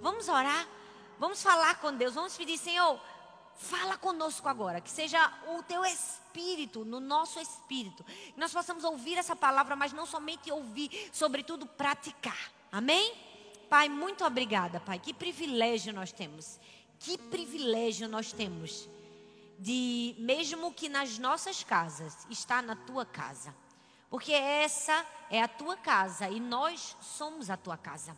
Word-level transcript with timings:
Vamos 0.00 0.28
orar? 0.28 0.66
Vamos 1.18 1.42
falar 1.42 1.78
com 1.80 1.94
Deus? 1.94 2.14
Vamos 2.14 2.36
pedir, 2.36 2.56
Senhor, 2.56 2.98
fala 3.56 3.96
conosco 3.96 4.48
agora. 4.48 4.80
Que 4.80 4.90
seja 4.90 5.32
o 5.48 5.62
teu 5.62 5.84
espírito, 5.84 6.84
no 6.84 7.00
nosso 7.00 7.38
espírito. 7.38 8.02
Que 8.04 8.40
nós 8.40 8.52
possamos 8.52 8.84
ouvir 8.84 9.18
essa 9.18 9.36
palavra, 9.36 9.76
mas 9.76 9.92
não 9.92 10.06
somente 10.06 10.50
ouvir, 10.50 11.10
sobretudo 11.12 11.66
praticar. 11.66 12.50
Amém? 12.72 13.14
Pai, 13.68 13.88
muito 13.88 14.24
obrigada, 14.24 14.80
Pai. 14.80 14.98
Que 14.98 15.12
privilégio 15.12 15.92
nós 15.92 16.10
temos. 16.10 16.58
Que 16.98 17.16
privilégio 17.16 18.08
nós 18.08 18.32
temos 18.32 18.88
de, 19.58 20.14
mesmo 20.18 20.72
que 20.72 20.88
nas 20.88 21.18
nossas 21.18 21.62
casas, 21.62 22.26
estar 22.30 22.62
na 22.62 22.74
tua 22.74 23.04
casa. 23.04 23.54
Porque 24.08 24.32
essa 24.32 25.04
é 25.30 25.42
a 25.42 25.46
tua 25.46 25.76
casa 25.76 26.28
e 26.28 26.40
nós 26.40 26.96
somos 27.00 27.50
a 27.50 27.56
tua 27.56 27.76
casa. 27.76 28.16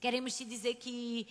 Queremos 0.00 0.34
te 0.34 0.46
dizer 0.46 0.76
que 0.76 1.26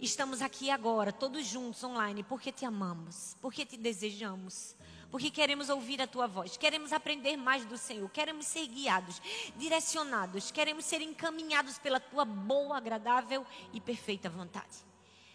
estamos 0.00 0.42
aqui 0.42 0.70
agora, 0.70 1.12
todos 1.12 1.46
juntos 1.46 1.84
online, 1.84 2.24
porque 2.24 2.50
te 2.50 2.66
amamos, 2.66 3.36
porque 3.40 3.64
te 3.64 3.76
desejamos, 3.76 4.74
porque 5.08 5.30
queremos 5.30 5.68
ouvir 5.68 6.02
a 6.02 6.06
tua 6.08 6.26
voz, 6.26 6.56
queremos 6.56 6.92
aprender 6.92 7.36
mais 7.36 7.64
do 7.64 7.78
Senhor, 7.78 8.10
queremos 8.10 8.46
ser 8.46 8.66
guiados, 8.66 9.22
direcionados, 9.56 10.50
queremos 10.50 10.84
ser 10.84 11.00
encaminhados 11.00 11.78
pela 11.78 12.00
tua 12.00 12.24
boa, 12.24 12.76
agradável 12.76 13.46
e 13.72 13.80
perfeita 13.80 14.28
vontade. 14.28 14.91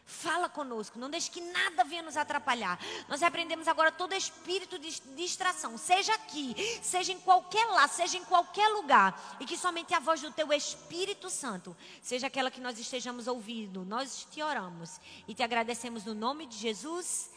Fala 0.10 0.48
conosco, 0.48 0.98
não 0.98 1.10
deixe 1.10 1.30
que 1.30 1.42
nada 1.42 1.84
venha 1.84 2.02
nos 2.02 2.16
atrapalhar. 2.16 2.80
Nós 3.10 3.22
aprendemos 3.22 3.68
agora 3.68 3.92
todo 3.92 4.16
espírito 4.16 4.80
de 4.80 5.02
distração, 5.18 5.78
seja 5.78 6.14
aqui, 6.14 6.56
seja 6.82 7.12
em 7.12 7.20
qualquer 7.20 7.66
lá, 7.66 7.90
seja 7.90 8.18
em 8.18 8.24
qualquer 8.24 8.70
lugar, 8.70 9.38
e 9.38 9.46
que 9.46 9.58
somente 9.58 9.94
a 9.94 10.00
voz 10.00 10.22
do 10.22 10.32
teu 10.32 10.54
Espírito 10.54 11.30
Santo 11.30 11.76
seja 12.02 12.28
aquela 12.28 12.50
que 12.50 12.62
nós 12.62 12.80
estejamos 12.80 13.28
ouvindo. 13.28 13.84
Nós 13.84 14.26
te 14.32 14.42
oramos 14.42 14.98
e 15.28 15.34
te 15.34 15.44
agradecemos 15.44 16.06
no 16.06 16.16
nome 16.16 16.46
de 16.46 16.58
Jesus. 16.58 17.30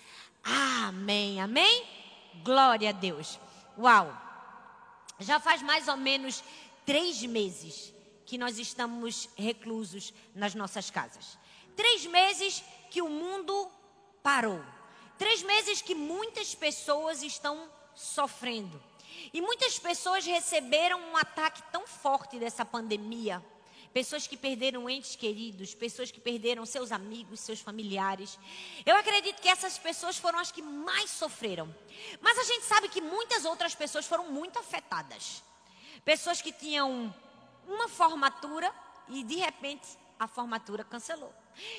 Amém. 0.44 1.40
Amém. 1.40 1.84
Glória 2.44 2.90
a 2.90 2.92
Deus. 2.92 3.40
Uau. 3.76 4.16
Já 5.18 5.40
faz 5.40 5.60
mais 5.60 5.88
ou 5.88 5.96
menos 5.96 6.44
três 6.86 7.20
meses 7.24 7.92
que 8.24 8.38
nós 8.38 8.60
estamos 8.60 9.28
reclusos 9.36 10.14
nas 10.36 10.54
nossas 10.54 10.88
casas. 10.88 11.36
Três 11.76 12.06
meses 12.06 12.62
que 12.90 13.02
o 13.02 13.08
mundo 13.08 13.70
parou. 14.22 14.62
Três 15.18 15.42
meses 15.42 15.82
que 15.82 15.94
muitas 15.94 16.54
pessoas 16.54 17.22
estão 17.22 17.70
sofrendo. 17.94 18.82
E 19.32 19.40
muitas 19.40 19.78
pessoas 19.78 20.24
receberam 20.24 20.98
um 20.98 21.16
ataque 21.16 21.62
tão 21.70 21.86
forte 21.86 22.38
dessa 22.38 22.64
pandemia. 22.64 23.44
Pessoas 23.92 24.26
que 24.26 24.36
perderam 24.36 24.88
entes 24.88 25.16
queridos, 25.16 25.74
pessoas 25.74 26.12
que 26.12 26.20
perderam 26.20 26.64
seus 26.64 26.92
amigos, 26.92 27.40
seus 27.40 27.60
familiares. 27.60 28.38
Eu 28.86 28.96
acredito 28.96 29.42
que 29.42 29.48
essas 29.48 29.78
pessoas 29.78 30.16
foram 30.16 30.38
as 30.38 30.52
que 30.52 30.62
mais 30.62 31.10
sofreram. 31.10 31.74
Mas 32.20 32.38
a 32.38 32.44
gente 32.44 32.64
sabe 32.64 32.88
que 32.88 33.00
muitas 33.00 33.44
outras 33.44 33.74
pessoas 33.74 34.06
foram 34.06 34.30
muito 34.30 34.58
afetadas. 34.58 35.42
Pessoas 36.04 36.40
que 36.40 36.52
tinham 36.52 37.12
uma 37.66 37.88
formatura 37.88 38.72
e 39.08 39.24
de 39.24 39.36
repente 39.36 39.86
a 40.18 40.28
formatura 40.28 40.84
cancelou. 40.84 41.34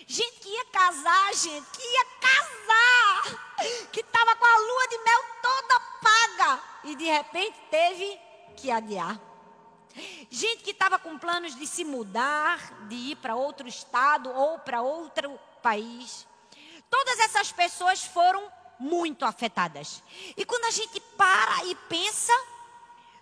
Gente 0.07 0.39
que 0.39 0.49
ia 0.49 0.65
casar, 0.65 1.33
gente, 1.33 1.65
que 1.71 1.81
ia 1.81 2.05
casar, 2.19 3.87
que 3.91 4.01
estava 4.01 4.35
com 4.35 4.45
a 4.45 4.57
lua 4.57 4.87
de 4.87 4.97
mel 4.99 5.23
toda 5.41 5.79
paga 6.01 6.63
e 6.83 6.95
de 6.95 7.05
repente 7.05 7.57
teve 7.69 8.19
que 8.57 8.69
adiar. 8.69 9.19
Gente 10.29 10.63
que 10.63 10.71
estava 10.71 10.97
com 10.97 11.17
planos 11.17 11.55
de 11.55 11.67
se 11.67 11.83
mudar, 11.83 12.87
de 12.87 12.95
ir 12.95 13.15
para 13.17 13.35
outro 13.35 13.67
estado 13.67 14.29
ou 14.29 14.59
para 14.59 14.81
outro 14.81 15.37
país. 15.61 16.27
Todas 16.89 17.19
essas 17.19 17.51
pessoas 17.51 18.03
foram 18.03 18.51
muito 18.79 19.25
afetadas. 19.25 20.03
E 20.35 20.45
quando 20.45 20.65
a 20.65 20.71
gente 20.71 20.99
para 21.17 21.65
e 21.65 21.75
pensa, 21.87 22.33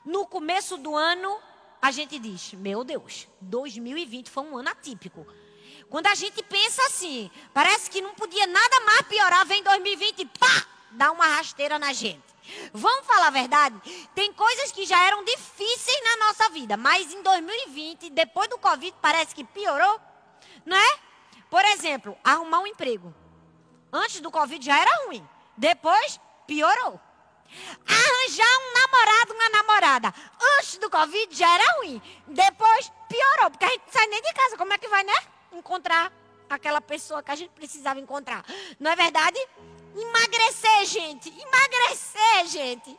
no 0.06 0.26
começo 0.26 0.78
do 0.78 0.96
ano, 0.96 1.40
a 1.82 1.92
gente 1.92 2.20
diz: 2.20 2.54
Meu 2.54 2.84
Deus, 2.84 3.28
2020 3.42 4.30
foi 4.30 4.44
um 4.44 4.58
ano 4.58 4.70
atípico. 4.70 5.26
Quando 5.90 6.08
a 6.08 6.16
gente 6.16 6.44
pensa 6.44 6.82
assim, 6.84 7.32
parece 7.54 7.90
que 7.90 8.02
não 8.02 8.14
podia 8.14 8.46
nada 8.46 8.80
mais 8.82 9.02
piorar, 9.04 9.46
vem 9.46 9.64
2020 9.64 10.20
e 10.20 10.26
pá, 10.26 10.66
dá 10.92 11.12
uma 11.12 11.26
rasteira 11.26 11.80
na 11.80 11.92
gente. 11.94 12.24
Vamos 12.74 13.06
falar 13.06 13.28
a 13.28 13.32
verdade? 13.32 14.08
Tem 14.14 14.32
coisas 14.34 14.72
que 14.72 14.86
já 14.86 15.04
eram 15.06 15.24
difíceis 15.24 16.04
na 16.04 16.28
nossa 16.28 16.50
vida, 16.50 16.78
mas 16.78 17.12
em 17.12 17.22
2020, 17.22 18.10
depois 18.12 18.48
do 18.50 18.58
Covid, 18.58 18.96
parece 19.02 19.34
que 19.34 19.44
piorou, 19.44 20.00
não 20.66 20.78
é? 20.78 21.00
Por 21.50 21.64
exemplo, 21.66 22.18
arrumar 22.24 22.60
um 22.60 22.68
emprego. 22.68 23.14
Antes 23.92 24.22
do 24.22 24.30
Covid 24.30 24.64
já 24.64 24.80
era 24.80 25.06
ruim, 25.06 25.28
depois 25.58 26.20
piorou. 26.46 27.00
Arranjar 27.88 28.46
um 28.46 28.74
namorado, 28.80 29.34
uma 29.34 29.50
namorada. 29.50 30.14
Antes 30.60 30.78
do 30.78 30.88
Covid 30.88 31.36
já 31.36 31.52
era 31.52 31.72
ruim. 31.78 32.00
Depois 32.28 32.92
piorou, 33.08 33.50
porque 33.50 33.66
a 33.66 33.70
gente 33.70 33.86
não 33.88 33.94
sai 33.94 34.06
nem 34.06 34.22
de 34.22 34.34
casa. 34.34 34.58
Como 34.58 34.72
é 34.72 34.78
que 34.78 34.88
vai, 34.88 35.04
né? 35.04 35.16
Encontrar 35.52 36.12
aquela 36.50 36.82
pessoa 36.82 37.22
que 37.22 37.32
a 37.32 37.36
gente 37.36 37.52
precisava 37.52 38.00
encontrar. 38.00 38.44
Não 38.80 38.92
é 38.92 38.96
verdade? 38.96 39.38
Emagrecer, 39.96 40.86
gente. 40.86 41.30
Emagrecer, 41.30 42.48
gente. 42.48 42.98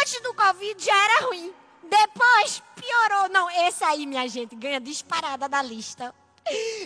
Antes 0.00 0.20
do 0.22 0.34
Covid 0.34 0.84
já 0.84 1.04
era 1.04 1.26
ruim. 1.26 1.52
Depois 1.82 2.62
piorou. 2.74 3.28
Não, 3.30 3.50
esse 3.66 3.82
aí, 3.84 4.06
minha 4.06 4.28
gente, 4.28 4.54
ganha 4.54 4.80
disparada 4.80 5.48
da 5.48 5.62
lista. 5.62 6.14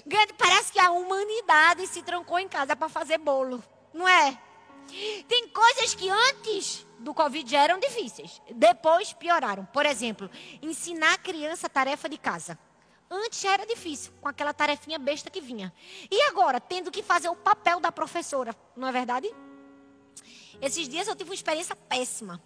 Ganha, 0.07 0.27
parece 0.37 0.73
que 0.73 0.81
a 0.81 0.91
humanidade 0.91 1.87
se 1.87 2.03
trancou 2.03 2.39
em 2.39 2.49
casa 2.49 2.75
para 2.77 2.89
fazer 2.89 3.19
bolo. 3.19 3.63
Não 3.93 4.09
é? 4.09 4.39
Tem 5.29 5.49
coisas 5.49 5.95
que 5.95 6.09
antes 6.09 6.87
do 6.99 7.15
Covid 7.15 7.51
já 7.51 7.63
eram 7.63 7.79
difíceis, 7.79 8.41
depois 8.51 9.13
pioraram. 9.13 9.65
Por 9.67 9.87
exemplo, 9.87 10.31
ensinar 10.61 11.15
a 11.15 11.19
criança 11.19 11.67
a 11.67 11.71
tarefa 11.71 12.09
de 12.09 12.19
casa. 12.19 12.59
Antes 13.15 13.43
já 13.43 13.53
era 13.53 13.67
difícil, 13.67 14.11
com 14.23 14.29
aquela 14.29 14.55
tarefinha 14.55 14.99
besta 14.99 15.29
que 15.29 15.39
vinha. 15.39 15.71
E 16.11 16.23
agora, 16.23 16.59
tendo 16.59 16.91
que 16.91 17.03
fazer 17.03 17.29
o 17.29 17.37
papel 17.37 17.79
da 17.79 17.93
professora, 17.93 18.57
não 18.75 18.89
é 18.89 18.93
verdade? 18.93 19.31
Esses 20.63 20.89
dias 20.89 21.07
eu 21.07 21.15
tive 21.15 21.29
uma 21.29 21.35
experiência 21.35 21.77
péssima. 21.77 22.43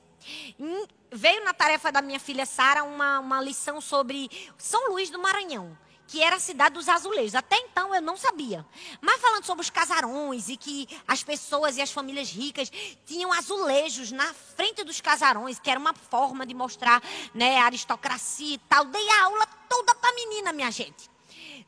Veio 1.12 1.44
na 1.44 1.54
tarefa 1.54 1.92
da 1.92 2.02
minha 2.02 2.18
filha 2.18 2.44
Sara 2.44 2.82
uma, 2.82 3.20
uma 3.20 3.40
lição 3.40 3.80
sobre 3.80 4.28
São 4.58 4.90
Luís 4.90 5.08
do 5.08 5.20
Maranhão 5.20 5.78
que 6.06 6.22
era 6.22 6.36
a 6.36 6.40
cidade 6.40 6.74
dos 6.74 6.88
azulejos. 6.88 7.34
Até 7.34 7.56
então 7.58 7.94
eu 7.94 8.00
não 8.00 8.16
sabia. 8.16 8.64
Mas 9.00 9.20
falando 9.20 9.44
sobre 9.44 9.62
os 9.62 9.70
casarões 9.70 10.48
e 10.48 10.56
que 10.56 10.88
as 11.06 11.22
pessoas 11.22 11.76
e 11.76 11.82
as 11.82 11.90
famílias 11.90 12.30
ricas 12.30 12.70
tinham 13.04 13.32
azulejos 13.32 14.12
na 14.12 14.32
frente 14.32 14.84
dos 14.84 15.00
casarões, 15.00 15.58
que 15.58 15.70
era 15.70 15.80
uma 15.80 15.92
forma 15.92 16.46
de 16.46 16.54
mostrar 16.54 17.02
né, 17.34 17.58
a 17.58 17.64
aristocracia 17.64 18.54
e 18.54 18.58
tal. 18.58 18.84
Dei 18.84 19.08
a 19.08 19.24
aula 19.24 19.46
toda 19.68 19.94
para 19.94 20.14
menina, 20.14 20.52
minha 20.52 20.70
gente. 20.70 21.10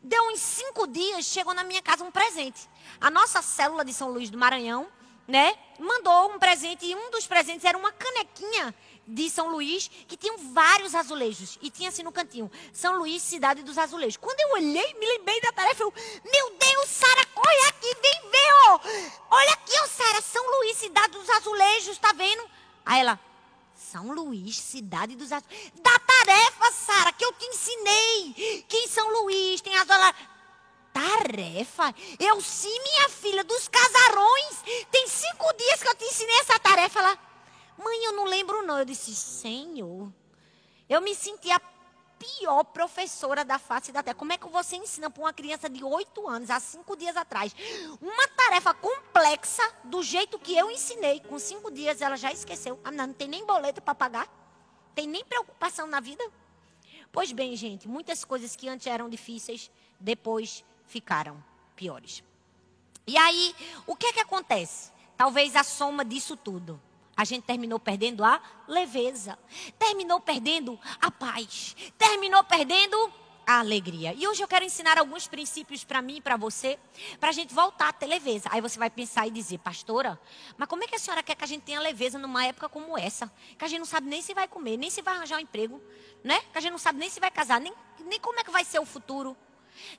Deu 0.02 0.22
uns 0.28 0.40
cinco 0.40 0.86
dias, 0.86 1.26
chegou 1.26 1.52
na 1.52 1.64
minha 1.64 1.82
casa 1.82 2.04
um 2.04 2.10
presente. 2.10 2.68
A 3.00 3.10
nossa 3.10 3.42
célula 3.42 3.84
de 3.84 3.92
São 3.92 4.10
Luís 4.10 4.30
do 4.30 4.38
Maranhão, 4.38 4.86
né, 5.26 5.54
mandou 5.78 6.32
um 6.32 6.38
presente 6.38 6.86
e 6.86 6.94
um 6.94 7.10
dos 7.10 7.26
presentes 7.26 7.64
era 7.64 7.76
uma 7.76 7.92
canequinha 7.92 8.74
de 9.08 9.30
São 9.30 9.48
Luís, 9.48 9.90
que 10.06 10.16
tinham 10.16 10.36
vários 10.52 10.94
azulejos. 10.94 11.58
E 11.62 11.70
tinha 11.70 11.88
assim 11.88 12.02
no 12.02 12.12
cantinho, 12.12 12.50
São 12.72 12.98
Luís, 12.98 13.22
cidade 13.22 13.62
dos 13.62 13.78
azulejos. 13.78 14.18
Quando 14.18 14.38
eu 14.40 14.50
olhei, 14.52 14.94
me 14.94 15.06
lembrei 15.06 15.40
da 15.40 15.50
tarefa, 15.50 15.82
eu, 15.82 15.92
meu 16.24 16.50
Deus, 16.50 16.88
Sara, 16.90 17.24
corre 17.34 17.68
aqui, 17.68 17.94
vem 17.94 18.30
ver, 18.30 18.52
ó. 18.66 18.80
Olha 19.30 19.52
aqui, 19.52 19.72
ó, 19.82 19.86
Sara, 19.86 20.20
São 20.20 20.58
Luís, 20.58 20.76
cidade 20.76 21.12
dos 21.12 21.30
azulejos, 21.30 21.98
tá 21.98 22.12
vendo? 22.12 22.44
Aí 22.84 23.00
ela, 23.00 23.18
São 23.74 24.12
Luís, 24.12 24.56
cidade 24.56 25.16
dos 25.16 25.32
azulejos. 25.32 25.72
Da 25.80 25.98
tarefa, 25.98 26.72
Sara, 26.72 27.12
que 27.12 27.24
eu 27.24 27.32
te 27.32 27.46
ensinei. 27.46 28.64
Que 28.68 28.76
em 28.76 28.88
São 28.88 29.08
Luís 29.22 29.62
tem 29.62 29.74
azulejos. 29.74 30.14
Tarefa? 30.92 31.94
Eu 32.18 32.40
sim, 32.40 32.76
minha 32.82 33.08
filha, 33.08 33.44
dos 33.44 33.68
casarões. 33.68 34.86
Tem 34.90 35.06
cinco 35.06 35.52
dias 35.54 35.82
que 35.82 35.88
eu 35.88 35.94
te 35.94 36.04
ensinei 36.04 36.40
essa 36.40 36.58
tarefa. 36.58 36.98
Ela, 36.98 37.18
Mãe, 37.78 38.04
eu 38.04 38.12
não 38.12 38.24
lembro 38.24 38.60
não. 38.62 38.66
Eu 38.78 38.84
disse, 38.84 39.14
Senhor. 39.14 40.12
Eu 40.88 41.00
me 41.00 41.14
senti 41.14 41.50
a 41.50 41.60
pior 42.18 42.64
professora 42.64 43.44
da 43.44 43.58
face 43.58 43.92
da 43.92 44.02
terra. 44.02 44.16
Como 44.16 44.32
é 44.32 44.38
que 44.38 44.48
você 44.48 44.76
ensina 44.76 45.10
para 45.10 45.22
uma 45.22 45.32
criança 45.32 45.68
de 45.68 45.84
8 45.84 46.28
anos, 46.28 46.50
há 46.50 46.58
cinco 46.58 46.96
dias 46.96 47.16
atrás, 47.16 47.54
uma 48.00 48.28
tarefa 48.28 48.74
complexa 48.74 49.62
do 49.84 50.02
jeito 50.02 50.38
que 50.38 50.56
eu 50.56 50.70
ensinei? 50.70 51.20
Com 51.20 51.38
cinco 51.38 51.70
dias 51.70 52.00
ela 52.00 52.16
já 52.16 52.32
esqueceu. 52.32 52.80
Ah, 52.84 52.90
não, 52.90 53.08
não 53.08 53.14
tem 53.14 53.28
nem 53.28 53.46
boleto 53.46 53.80
para 53.80 53.94
pagar. 53.94 54.28
Tem 54.94 55.06
nem 55.06 55.24
preocupação 55.24 55.86
na 55.86 56.00
vida. 56.00 56.24
Pois 57.12 57.32
bem, 57.32 57.54
gente, 57.56 57.88
muitas 57.88 58.24
coisas 58.24 58.56
que 58.56 58.68
antes 58.68 58.86
eram 58.86 59.08
difíceis, 59.08 59.70
depois 60.00 60.64
ficaram 60.86 61.42
piores. 61.76 62.22
E 63.06 63.16
aí, 63.16 63.54
o 63.86 63.96
que 63.96 64.06
é 64.06 64.12
que 64.12 64.20
acontece? 64.20 64.92
Talvez 65.16 65.56
a 65.56 65.62
soma 65.62 66.04
disso 66.04 66.36
tudo 66.36 66.80
a 67.18 67.24
gente 67.24 67.42
terminou 67.42 67.80
perdendo 67.80 68.22
a 68.22 68.40
leveza, 68.68 69.36
terminou 69.76 70.20
perdendo 70.20 70.78
a 71.00 71.10
paz, 71.10 71.74
terminou 71.98 72.44
perdendo 72.44 73.12
a 73.44 73.58
alegria. 73.58 74.14
E 74.16 74.28
hoje 74.28 74.40
eu 74.40 74.46
quero 74.46 74.64
ensinar 74.64 74.96
alguns 74.98 75.26
princípios 75.26 75.82
para 75.82 76.00
mim 76.00 76.18
e 76.18 76.20
para 76.20 76.36
você, 76.36 76.78
para 77.18 77.30
a 77.30 77.32
gente 77.32 77.52
voltar 77.52 77.88
a 77.88 77.92
ter 77.92 78.06
leveza. 78.06 78.48
Aí 78.52 78.60
você 78.60 78.78
vai 78.78 78.88
pensar 78.88 79.26
e 79.26 79.32
dizer, 79.32 79.58
pastora, 79.58 80.20
mas 80.56 80.68
como 80.68 80.84
é 80.84 80.86
que 80.86 80.94
a 80.94 80.98
senhora 80.98 81.20
quer 81.20 81.34
que 81.34 81.42
a 81.42 81.46
gente 81.48 81.62
tenha 81.62 81.80
leveza 81.80 82.20
numa 82.20 82.46
época 82.46 82.68
como 82.68 82.96
essa? 82.96 83.28
Que 83.58 83.64
a 83.64 83.68
gente 83.68 83.80
não 83.80 83.86
sabe 83.86 84.06
nem 84.06 84.22
se 84.22 84.32
vai 84.32 84.46
comer, 84.46 84.76
nem 84.76 84.88
se 84.88 85.02
vai 85.02 85.16
arranjar 85.16 85.38
um 85.38 85.40
emprego, 85.40 85.82
né? 86.22 86.38
Que 86.52 86.58
a 86.58 86.60
gente 86.60 86.70
não 86.70 86.78
sabe 86.78 87.00
nem 87.00 87.10
se 87.10 87.18
vai 87.18 87.32
casar, 87.32 87.60
nem, 87.60 87.74
nem 88.04 88.20
como 88.20 88.38
é 88.38 88.44
que 88.44 88.50
vai 88.52 88.64
ser 88.64 88.78
o 88.78 88.86
futuro. 88.86 89.36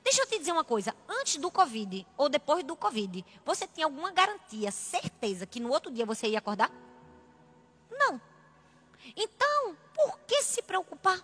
Deixa 0.06 0.22
eu 0.22 0.26
te 0.26 0.40
dizer 0.40 0.54
uma 0.54 0.64
coisa, 0.64 0.96
antes 1.06 1.36
do 1.36 1.52
Covid 1.52 2.08
ou 2.16 2.30
depois 2.30 2.64
do 2.64 2.78
Covid, 2.78 3.26
você 3.44 3.68
tinha 3.68 3.88
alguma 3.88 4.10
garantia, 4.10 4.72
certeza 4.72 5.46
que 5.46 5.60
no 5.60 5.70
outro 5.70 5.92
dia 5.92 6.06
você 6.06 6.30
ia 6.30 6.40
acordar? 6.40 6.72
Não. 7.90 8.22
Então, 9.16 9.78
por 9.94 10.20
que 10.28 10.44
se 10.44 10.62
preocupar? 10.62 11.20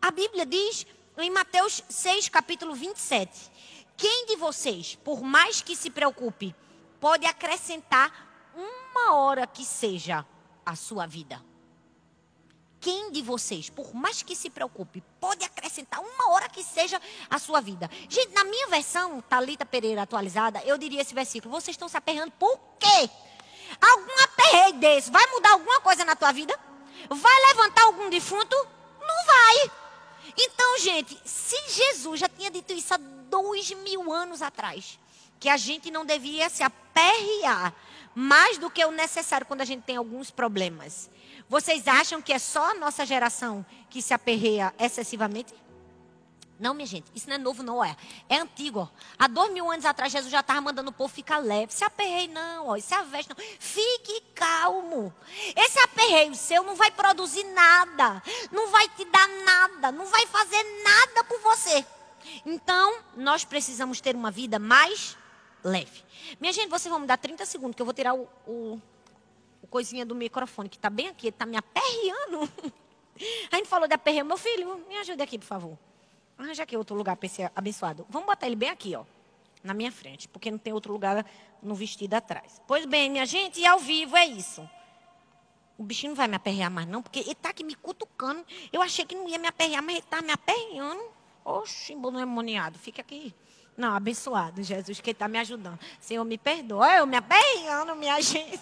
A 0.00 0.10
Bíblia 0.10 0.46
diz 0.46 0.86
em 1.16 1.30
Mateus 1.30 1.82
6, 1.88 2.28
capítulo 2.28 2.74
27. 2.74 3.50
Quem 3.96 4.26
de 4.26 4.36
vocês, 4.36 4.94
por 4.96 5.22
mais 5.22 5.60
que 5.60 5.74
se 5.74 5.90
preocupe, 5.90 6.54
pode 7.00 7.26
acrescentar 7.26 8.28
uma 8.54 9.14
hora 9.14 9.46
que 9.46 9.64
seja 9.64 10.24
a 10.64 10.76
sua 10.76 11.06
vida? 11.06 11.42
Quem 12.80 13.10
de 13.10 13.22
vocês, 13.22 13.68
por 13.68 13.92
mais 13.92 14.22
que 14.22 14.36
se 14.36 14.48
preocupe, 14.48 15.02
pode 15.20 15.44
acrescentar 15.44 16.00
uma 16.00 16.30
hora 16.30 16.48
que 16.48 16.62
seja 16.62 17.00
a 17.28 17.38
sua 17.38 17.60
vida? 17.60 17.90
Gente, 18.08 18.32
na 18.32 18.44
minha 18.44 18.68
versão, 18.68 19.20
Talita 19.22 19.66
Pereira 19.66 20.02
atualizada, 20.02 20.62
eu 20.64 20.78
diria 20.78 21.00
esse 21.00 21.12
versículo: 21.12 21.52
vocês 21.52 21.74
estão 21.74 21.88
se 21.88 21.96
aperreando 21.96 22.30
por 22.32 22.56
quê? 22.78 23.10
Aperreio 24.68 24.74
desse 24.74 25.10
vai 25.10 25.26
mudar 25.28 25.52
alguma 25.52 25.80
coisa 25.80 26.04
na 26.04 26.14
tua 26.14 26.32
vida? 26.32 26.58
Vai 27.08 27.46
levantar 27.48 27.84
algum 27.84 28.10
defunto? 28.10 28.56
Não 29.00 29.26
vai. 29.26 29.70
Então, 30.36 30.78
gente, 30.78 31.18
se 31.24 31.56
Jesus 31.68 32.20
já 32.20 32.28
tinha 32.28 32.50
dito 32.50 32.72
isso 32.72 32.94
há 32.94 32.98
dois 32.98 33.70
mil 33.70 34.12
anos 34.12 34.42
atrás, 34.42 34.98
que 35.40 35.48
a 35.48 35.56
gente 35.56 35.90
não 35.90 36.04
devia 36.04 36.48
se 36.48 36.62
aperrear 36.62 37.72
mais 38.14 38.58
do 38.58 38.70
que 38.70 38.84
o 38.84 38.90
necessário 38.90 39.46
quando 39.46 39.60
a 39.60 39.64
gente 39.64 39.82
tem 39.82 39.96
alguns 39.96 40.30
problemas. 40.30 41.08
Vocês 41.48 41.86
acham 41.86 42.20
que 42.20 42.32
é 42.32 42.38
só 42.38 42.72
a 42.72 42.74
nossa 42.74 43.06
geração 43.06 43.64
que 43.88 44.02
se 44.02 44.12
aperreia 44.12 44.74
excessivamente? 44.78 45.54
Não, 46.58 46.74
minha 46.74 46.86
gente, 46.86 47.06
isso 47.14 47.28
não 47.28 47.36
é 47.36 47.38
novo, 47.38 47.62
não, 47.62 47.84
é. 47.84 47.96
É 48.28 48.38
antigo. 48.38 48.80
Ó. 48.80 48.88
Há 49.16 49.28
dois 49.28 49.52
mil 49.52 49.70
anos 49.70 49.84
atrás, 49.84 50.12
Jesus 50.12 50.30
já 50.30 50.40
estava 50.40 50.60
mandando 50.60 50.90
o 50.90 50.92
povo 50.92 51.12
ficar 51.12 51.38
leve. 51.38 51.72
Se 51.72 51.84
aperreie, 51.84 52.26
não, 52.28 52.68
ó, 52.68 52.78
se 52.80 52.94
aveste, 52.94 53.30
não. 53.30 53.36
Fique 53.60 54.20
calmo. 54.34 55.14
Esse 55.54 55.78
aperreio 55.78 56.34
seu 56.34 56.64
não 56.64 56.74
vai 56.74 56.90
produzir 56.90 57.44
nada. 57.44 58.22
Não 58.50 58.68
vai 58.70 58.88
te 58.88 59.04
dar 59.04 59.28
nada. 59.44 59.92
Não 59.92 60.06
vai 60.06 60.26
fazer 60.26 60.62
nada 60.82 61.24
por 61.24 61.40
você. 61.40 61.86
Então, 62.44 62.98
nós 63.16 63.44
precisamos 63.44 64.00
ter 64.00 64.16
uma 64.16 64.30
vida 64.30 64.58
mais 64.58 65.16
leve. 65.62 66.02
Minha 66.40 66.52
gente, 66.52 66.68
vocês 66.68 66.90
vão 66.90 67.00
me 67.00 67.06
dar 67.06 67.16
30 67.16 67.46
segundos, 67.46 67.76
que 67.76 67.82
eu 67.82 67.86
vou 67.86 67.94
tirar 67.94 68.14
o, 68.14 68.28
o, 68.46 68.80
o 69.62 69.66
coisinha 69.68 70.04
do 70.04 70.14
microfone, 70.14 70.68
que 70.68 70.76
está 70.76 70.90
bem 70.90 71.08
aqui, 71.08 71.28
está 71.28 71.46
me 71.46 71.56
aperreando. 71.56 72.50
A 73.50 73.56
gente 73.56 73.68
falou 73.68 73.88
de 73.88 73.94
aperreio. 73.94 74.24
Meu 74.24 74.36
filho, 74.36 74.84
me 74.88 74.96
ajude 74.98 75.22
aqui, 75.22 75.38
por 75.38 75.46
favor. 75.46 75.78
Arranja 76.38 76.62
aqui 76.62 76.76
outro 76.76 76.94
lugar 76.96 77.16
para 77.16 77.26
esse 77.26 77.42
abençoado. 77.54 78.06
Vamos 78.08 78.26
botar 78.26 78.46
ele 78.46 78.54
bem 78.54 78.70
aqui, 78.70 78.94
ó. 78.94 79.04
Na 79.62 79.74
minha 79.74 79.90
frente, 79.90 80.28
porque 80.28 80.50
não 80.50 80.58
tem 80.58 80.72
outro 80.72 80.92
lugar 80.92 81.26
no 81.60 81.74
vestido 81.74 82.14
atrás. 82.14 82.62
Pois 82.66 82.86
bem, 82.86 83.10
minha 83.10 83.26
gente, 83.26 83.60
e 83.60 83.66
ao 83.66 83.80
vivo 83.80 84.16
é 84.16 84.24
isso. 84.24 84.68
O 85.76 85.82
bichinho 85.82 86.10
não 86.10 86.16
vai 86.16 86.28
me 86.28 86.36
aperrear 86.36 86.70
mais, 86.70 86.86
não, 86.86 87.02
porque 87.02 87.20
ele 87.20 87.32
está 87.32 87.50
aqui 87.50 87.64
me 87.64 87.74
cutucando. 87.74 88.44
Eu 88.72 88.80
achei 88.80 89.04
que 89.04 89.16
não 89.16 89.28
ia 89.28 89.38
me 89.38 89.48
aperrear, 89.48 89.82
mas 89.82 89.96
ele 89.96 90.04
está 90.04 90.22
me 90.22 90.30
aperreando. 90.30 91.02
Bolo 91.96 92.18
demoniado, 92.18 92.78
fica 92.78 93.00
aqui. 93.00 93.34
Não, 93.76 93.94
abençoado, 93.94 94.62
Jesus, 94.62 95.00
que 95.00 95.10
está 95.10 95.26
me 95.28 95.38
ajudando. 95.38 95.78
Senhor, 96.00 96.24
me 96.24 96.36
perdoa, 96.36 96.96
eu 96.96 97.06
me 97.06 97.16
aperreando, 97.16 97.96
minha 97.96 98.18
gente. 98.22 98.60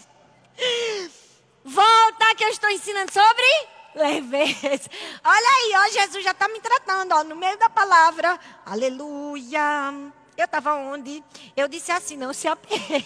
Volta 1.64 2.34
que 2.36 2.44
eu 2.44 2.48
estou 2.48 2.70
ensinando 2.70 3.12
sobre 3.12 3.75
leveza. 3.96 4.90
Olha 5.24 5.48
aí, 5.48 5.72
ó, 5.74 6.02
Jesus 6.02 6.22
já 6.22 6.32
está 6.32 6.46
me 6.48 6.60
tratando, 6.60 7.12
ó, 7.12 7.24
no 7.24 7.34
meio 7.34 7.58
da 7.58 7.70
palavra. 7.70 8.38
Aleluia. 8.64 9.92
Eu 10.36 10.44
estava 10.44 10.74
onde? 10.74 11.24
Eu 11.56 11.66
disse 11.66 11.90
assim, 11.90 12.16
não 12.16 12.32
se 12.34 12.46
aperreie. 12.46 13.04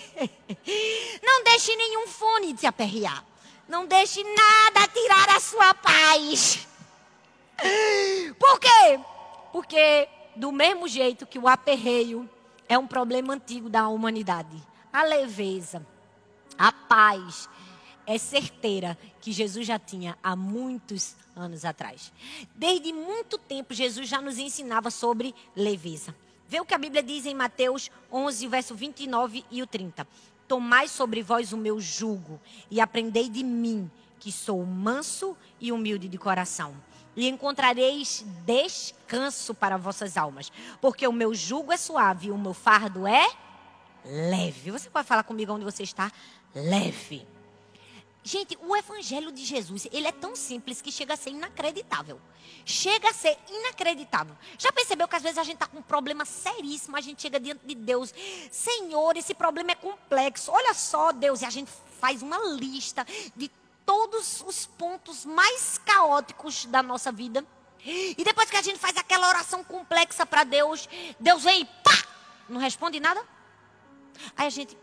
Não 1.22 1.44
deixe 1.44 1.74
nenhum 1.76 2.08
fone 2.08 2.54
te 2.54 2.66
aperrear. 2.66 3.24
Não 3.68 3.86
deixe 3.86 4.22
nada 4.24 4.88
tirar 4.88 5.36
a 5.36 5.38
sua 5.38 5.72
paz. 5.74 6.66
Por 8.36 8.58
quê? 8.58 9.00
Porque 9.52 10.08
do 10.34 10.50
mesmo 10.50 10.88
jeito 10.88 11.24
que 11.24 11.38
o 11.38 11.46
aperreio 11.46 12.28
é 12.68 12.76
um 12.76 12.86
problema 12.86 13.34
antigo 13.34 13.68
da 13.68 13.86
humanidade, 13.88 14.56
a 14.92 15.04
leveza, 15.04 15.86
a 16.58 16.72
paz, 16.72 17.48
é 18.10 18.18
certeira 18.18 18.98
que 19.20 19.30
Jesus 19.30 19.64
já 19.64 19.78
tinha 19.78 20.18
há 20.20 20.34
muitos 20.34 21.14
anos 21.36 21.64
atrás. 21.64 22.12
Desde 22.56 22.92
muito 22.92 23.38
tempo, 23.38 23.72
Jesus 23.72 24.08
já 24.08 24.20
nos 24.20 24.36
ensinava 24.36 24.90
sobre 24.90 25.32
leveza. 25.54 26.12
Vê 26.48 26.60
o 26.60 26.64
que 26.64 26.74
a 26.74 26.78
Bíblia 26.78 27.04
diz 27.04 27.24
em 27.24 27.36
Mateus 27.36 27.88
11, 28.12 28.48
verso 28.48 28.74
29 28.74 29.44
e 29.48 29.62
o 29.62 29.66
30. 29.66 30.04
Tomai 30.48 30.88
sobre 30.88 31.22
vós 31.22 31.52
o 31.52 31.56
meu 31.56 31.80
jugo 31.80 32.40
e 32.68 32.80
aprendei 32.80 33.28
de 33.28 33.44
mim, 33.44 33.88
que 34.18 34.32
sou 34.32 34.66
manso 34.66 35.36
e 35.60 35.70
humilde 35.70 36.08
de 36.08 36.18
coração. 36.18 36.74
E 37.14 37.28
encontrareis 37.28 38.24
descanso 38.44 39.54
para 39.54 39.76
vossas 39.76 40.16
almas, 40.16 40.50
porque 40.80 41.06
o 41.06 41.12
meu 41.12 41.32
jugo 41.32 41.70
é 41.70 41.76
suave 41.76 42.26
e 42.26 42.32
o 42.32 42.38
meu 42.38 42.54
fardo 42.54 43.06
é 43.06 43.30
leve. 44.04 44.72
Você 44.72 44.90
pode 44.90 45.06
falar 45.06 45.22
comigo 45.22 45.52
onde 45.52 45.64
você 45.64 45.84
está? 45.84 46.10
Leve. 46.52 47.24
Gente, 48.22 48.58
o 48.60 48.76
evangelho 48.76 49.32
de 49.32 49.44
Jesus, 49.44 49.88
ele 49.90 50.06
é 50.06 50.12
tão 50.12 50.36
simples 50.36 50.82
que 50.82 50.92
chega 50.92 51.14
a 51.14 51.16
ser 51.16 51.30
inacreditável. 51.30 52.20
Chega 52.66 53.08
a 53.08 53.14
ser 53.14 53.38
inacreditável. 53.48 54.36
Já 54.58 54.70
percebeu 54.70 55.08
que 55.08 55.16
às 55.16 55.22
vezes 55.22 55.38
a 55.38 55.42
gente 55.42 55.54
está 55.54 55.66
com 55.66 55.78
um 55.78 55.82
problema 55.82 56.26
seríssimo, 56.26 56.96
a 56.96 57.00
gente 57.00 57.22
chega 57.22 57.40
diante 57.40 57.64
de 57.64 57.74
Deus. 57.74 58.12
Senhor, 58.50 59.16
esse 59.16 59.32
problema 59.32 59.72
é 59.72 59.74
complexo. 59.74 60.52
Olha 60.52 60.74
só, 60.74 61.12
Deus, 61.12 61.40
e 61.40 61.46
a 61.46 61.50
gente 61.50 61.70
faz 61.98 62.20
uma 62.20 62.38
lista 62.54 63.06
de 63.34 63.50
todos 63.86 64.42
os 64.46 64.66
pontos 64.66 65.24
mais 65.24 65.78
caóticos 65.78 66.66
da 66.66 66.82
nossa 66.82 67.10
vida. 67.10 67.44
E 67.84 68.22
depois 68.22 68.50
que 68.50 68.56
a 68.56 68.62
gente 68.62 68.78
faz 68.78 68.96
aquela 68.98 69.28
oração 69.28 69.64
complexa 69.64 70.26
para 70.26 70.44
Deus, 70.44 70.86
Deus 71.18 71.42
vem 71.42 71.62
e 71.62 71.64
pá! 71.64 72.04
Não 72.48 72.60
responde 72.60 73.00
nada. 73.00 73.24
Aí 74.36 74.46
a 74.46 74.50
gente, 74.50 74.76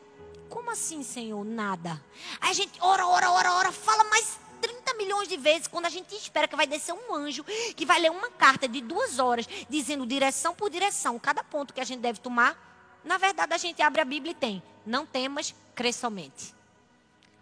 como 0.48 0.72
assim, 0.72 1.04
Senhor? 1.04 1.44
Nada. 1.46 2.04
Aí 2.42 2.52
a 2.52 2.54
gente 2.54 2.80
ora, 2.82 3.06
ora, 3.06 3.32
ora, 3.32 3.54
ora, 3.54 3.72
fala 3.72 4.04
mais 4.06 4.40
30 4.62 4.94
milhões 4.96 5.28
de 5.28 5.38
vezes 5.38 5.68
quando 5.68 5.86
a 5.86 5.90
gente 5.90 6.16
espera 6.16 6.48
que 6.48 6.56
vai 6.56 6.66
descer 6.66 6.94
um 6.94 7.14
anjo 7.14 7.44
que 7.76 7.86
vai 7.86 8.00
ler 8.00 8.12
uma 8.12 8.30
carta 8.32 8.68
de 8.68 8.82
duas 8.82 9.20
horas 9.20 9.48
dizendo 9.70 10.06
direção 10.06 10.56
por 10.56 10.70
direção, 10.70 11.20
cada 11.20 11.44
ponto 11.44 11.74
que 11.74 11.82
a 11.82 11.86
gente 11.86 12.00
deve 12.00 12.20
tomar. 12.20 12.66
Na 13.04 13.18
verdade, 13.18 13.54
a 13.54 13.58
gente 13.58 13.82
abre 13.82 14.02
a 14.02 14.06
Bíblia 14.06 14.32
e 14.32 14.36
tem: 14.36 14.64
não 14.86 15.06
temas, 15.06 15.54
crê 15.76 15.94
somente. 15.94 16.56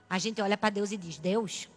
A 0.10 0.20
gente 0.20 0.42
olha 0.42 0.58
para 0.58 0.70
Deus 0.70 0.92
e 0.92 0.98
diz: 0.98 1.18
Deus, 1.18 1.68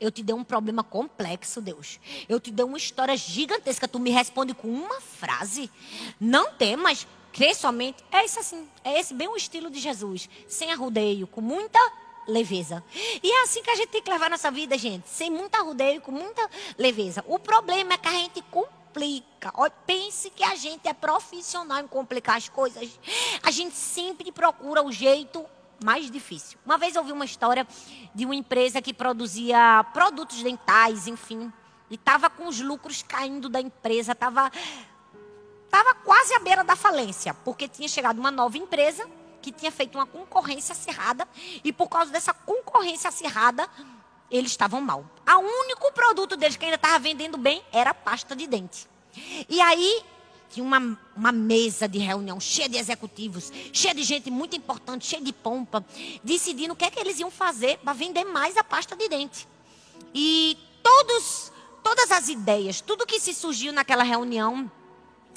eu 0.00 0.10
te 0.10 0.22
dei 0.22 0.34
um 0.34 0.44
problema 0.44 0.82
complexo, 0.82 1.60
Deus. 1.60 1.98
Eu 2.28 2.40
te 2.40 2.50
dei 2.50 2.64
uma 2.64 2.78
história 2.78 3.16
gigantesca. 3.16 3.88
Tu 3.88 3.98
me 3.98 4.10
responde 4.10 4.54
com 4.54 4.68
uma 4.68 5.00
frase. 5.00 5.70
Não 6.18 6.52
temas, 6.52 7.06
Crer 7.32 7.54
somente 7.54 8.04
é 8.10 8.24
isso 8.24 8.40
assim. 8.40 8.68
É 8.84 8.98
esse 8.98 9.14
bem 9.14 9.28
o 9.28 9.36
estilo 9.36 9.70
de 9.70 9.78
Jesus. 9.78 10.28
Sem 10.48 10.72
arrudeio, 10.72 11.26
com 11.26 11.40
muita 11.40 11.78
leveza. 12.26 12.82
E 13.22 13.30
é 13.30 13.42
assim 13.42 13.62
que 13.62 13.70
a 13.70 13.74
gente 13.74 13.88
tem 13.88 14.02
que 14.02 14.10
levar 14.10 14.30
nossa 14.30 14.50
vida, 14.50 14.76
gente. 14.76 15.08
Sem 15.08 15.30
muito 15.30 15.54
arrudeio, 15.54 16.00
com 16.00 16.12
muita 16.12 16.48
leveza. 16.78 17.24
O 17.26 17.38
problema 17.38 17.94
é 17.94 17.98
que 17.98 18.08
a 18.08 18.12
gente 18.12 18.42
complica. 18.42 19.52
Pense 19.86 20.30
que 20.30 20.44
a 20.44 20.54
gente 20.54 20.88
é 20.88 20.92
profissional 20.92 21.80
em 21.80 21.86
complicar 21.86 22.36
as 22.36 22.48
coisas. 22.48 22.98
A 23.42 23.50
gente 23.50 23.74
sempre 23.74 24.32
procura 24.32 24.82
o 24.82 24.92
jeito 24.92 25.44
mais 25.82 26.10
difícil. 26.10 26.58
Uma 26.64 26.76
vez 26.76 26.94
eu 26.94 27.02
ouvi 27.02 27.12
uma 27.12 27.24
história 27.24 27.66
de 28.14 28.24
uma 28.24 28.34
empresa 28.34 28.82
que 28.82 28.92
produzia 28.92 29.84
produtos 29.92 30.42
dentais, 30.42 31.06
enfim. 31.06 31.52
E 31.88 31.94
estava 31.94 32.28
com 32.28 32.46
os 32.46 32.60
lucros 32.60 33.02
caindo 33.02 33.48
da 33.48 33.60
empresa, 33.60 34.12
estava 34.12 34.50
estava 35.70 35.94
quase 35.94 36.34
à 36.34 36.40
beira 36.40 36.64
da 36.64 36.74
falência, 36.74 37.32
porque 37.32 37.68
tinha 37.68 37.88
chegado 37.88 38.18
uma 38.18 38.32
nova 38.32 38.58
empresa 38.58 39.08
que 39.40 39.52
tinha 39.52 39.70
feito 39.70 39.96
uma 39.96 40.04
concorrência 40.04 40.72
acirrada 40.72 41.26
e 41.62 41.72
por 41.72 41.88
causa 41.88 42.10
dessa 42.10 42.34
concorrência 42.34 43.08
acirrada, 43.08 43.68
eles 44.30 44.50
estavam 44.50 44.80
mal. 44.80 45.04
O 45.26 45.62
único 45.64 45.92
produto 45.92 46.36
deles 46.36 46.56
que 46.56 46.64
ainda 46.64 46.74
estava 46.74 46.98
vendendo 46.98 47.38
bem 47.38 47.62
era 47.72 47.94
pasta 47.94 48.34
de 48.34 48.46
dente. 48.48 48.88
E 49.48 49.60
aí 49.60 50.02
tinha 50.50 50.64
uma, 50.64 50.98
uma 51.16 51.32
mesa 51.32 51.88
de 51.88 51.98
reunião 51.98 52.40
cheia 52.40 52.68
de 52.68 52.76
executivos, 52.76 53.52
cheia 53.72 53.94
de 53.94 54.02
gente 54.02 54.28
muito 54.30 54.56
importante, 54.56 55.06
cheia 55.06 55.22
de 55.22 55.32
pompa, 55.32 55.84
decidindo 56.22 56.74
o 56.74 56.76
que 56.76 56.84
é 56.84 56.90
que 56.90 56.98
eles 56.98 57.20
iam 57.20 57.30
fazer 57.30 57.78
para 57.78 57.92
vender 57.92 58.24
mais 58.24 58.56
a 58.56 58.64
pasta 58.64 58.96
de 58.96 59.08
dente. 59.08 59.46
E 60.12 60.58
todos, 60.82 61.52
todas 61.82 62.10
as 62.10 62.28
ideias, 62.28 62.80
tudo 62.80 63.06
que 63.06 63.20
se 63.20 63.32
surgiu 63.32 63.72
naquela 63.72 64.02
reunião 64.02 64.70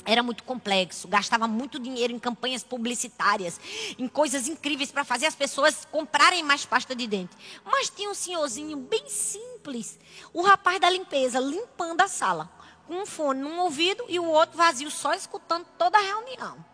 era 0.06 0.22
muito 0.22 0.44
complexo, 0.44 1.08
gastava 1.08 1.48
muito 1.48 1.80
dinheiro 1.80 2.14
em 2.14 2.20
campanhas 2.20 2.64
publicitárias, 2.64 3.60
em 3.98 4.08
coisas 4.08 4.48
incríveis 4.48 4.92
para 4.92 5.04
fazer 5.04 5.26
as 5.26 5.36
pessoas 5.36 5.86
comprarem 5.92 6.44
mais 6.44 6.66
pasta 6.66 6.96
de 6.96 7.08
dente. 7.08 7.36
Mas 7.64 7.90
tinha 7.90 8.10
um 8.10 8.14
senhorzinho 8.14 8.78
bem 8.78 9.08
simples, 9.08 9.98
o 10.34 10.42
rapaz 10.42 10.80
da 10.80 10.90
limpeza, 10.90 11.40
limpando 11.40 12.02
a 12.02 12.08
sala, 12.08 12.50
com 12.86 12.96
um 12.96 13.06
fone 13.06 13.42
num 13.42 13.60
ouvido 13.60 14.04
e 14.10 14.20
o 14.20 14.26
outro 14.26 14.58
vazio, 14.58 14.92
só 14.92 15.14
escutando 15.14 15.66
toda 15.78 15.98
a 15.98 16.02
reunião. 16.02 16.74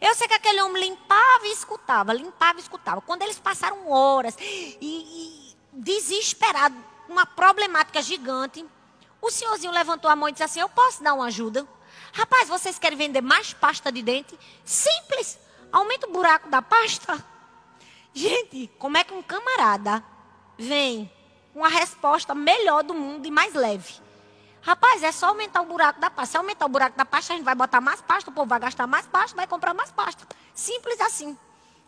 Eu 0.00 0.14
sei 0.14 0.26
que 0.26 0.34
aquele 0.34 0.60
homem 0.62 0.90
limpava 0.90 1.46
e 1.46 1.52
escutava, 1.52 2.12
limpava 2.12 2.58
e 2.58 2.62
escutava. 2.62 3.00
Quando 3.00 3.22
eles 3.22 3.38
passaram 3.38 3.88
horas 3.90 4.36
e, 4.40 4.76
e 4.80 5.56
desesperado, 5.72 6.74
uma 7.08 7.24
problemática 7.24 8.02
gigante, 8.02 8.64
o 9.22 9.30
senhorzinho 9.30 9.72
levantou 9.72 10.10
a 10.10 10.16
mão 10.16 10.28
e 10.28 10.32
disse 10.32 10.42
assim: 10.42 10.60
Eu 10.60 10.68
posso 10.68 11.02
dar 11.02 11.14
uma 11.14 11.26
ajuda? 11.26 11.66
Rapaz, 12.14 12.48
vocês 12.48 12.78
querem 12.78 12.96
vender 12.96 13.20
mais 13.20 13.52
pasta 13.52 13.90
de 13.90 14.00
dente? 14.00 14.38
Simples. 14.64 15.36
Aumenta 15.72 16.06
o 16.06 16.12
buraco 16.12 16.48
da 16.48 16.62
pasta. 16.62 17.22
Gente, 18.14 18.70
como 18.78 18.96
é 18.96 19.02
que 19.02 19.12
um 19.12 19.20
camarada 19.20 20.02
vem 20.56 21.10
com 21.52 21.64
a 21.64 21.68
resposta 21.68 22.32
melhor 22.32 22.84
do 22.84 22.94
mundo 22.94 23.26
e 23.26 23.32
mais 23.32 23.52
leve? 23.52 23.94
Rapaz, 24.62 25.02
é 25.02 25.10
só 25.10 25.26
aumentar 25.26 25.60
o 25.60 25.66
buraco 25.66 26.00
da 26.00 26.08
pasta. 26.08 26.30
Se 26.30 26.36
aumentar 26.36 26.66
o 26.66 26.68
buraco 26.68 26.96
da 26.96 27.04
pasta, 27.04 27.32
a 27.32 27.36
gente 27.36 27.44
vai 27.44 27.56
botar 27.56 27.80
mais 27.80 28.00
pasta, 28.00 28.30
o 28.30 28.32
povo 28.32 28.46
vai 28.46 28.60
gastar 28.60 28.86
mais 28.86 29.08
pasta, 29.08 29.34
vai 29.34 29.48
comprar 29.48 29.74
mais 29.74 29.90
pasta. 29.90 30.24
Simples 30.54 31.00
assim. 31.00 31.36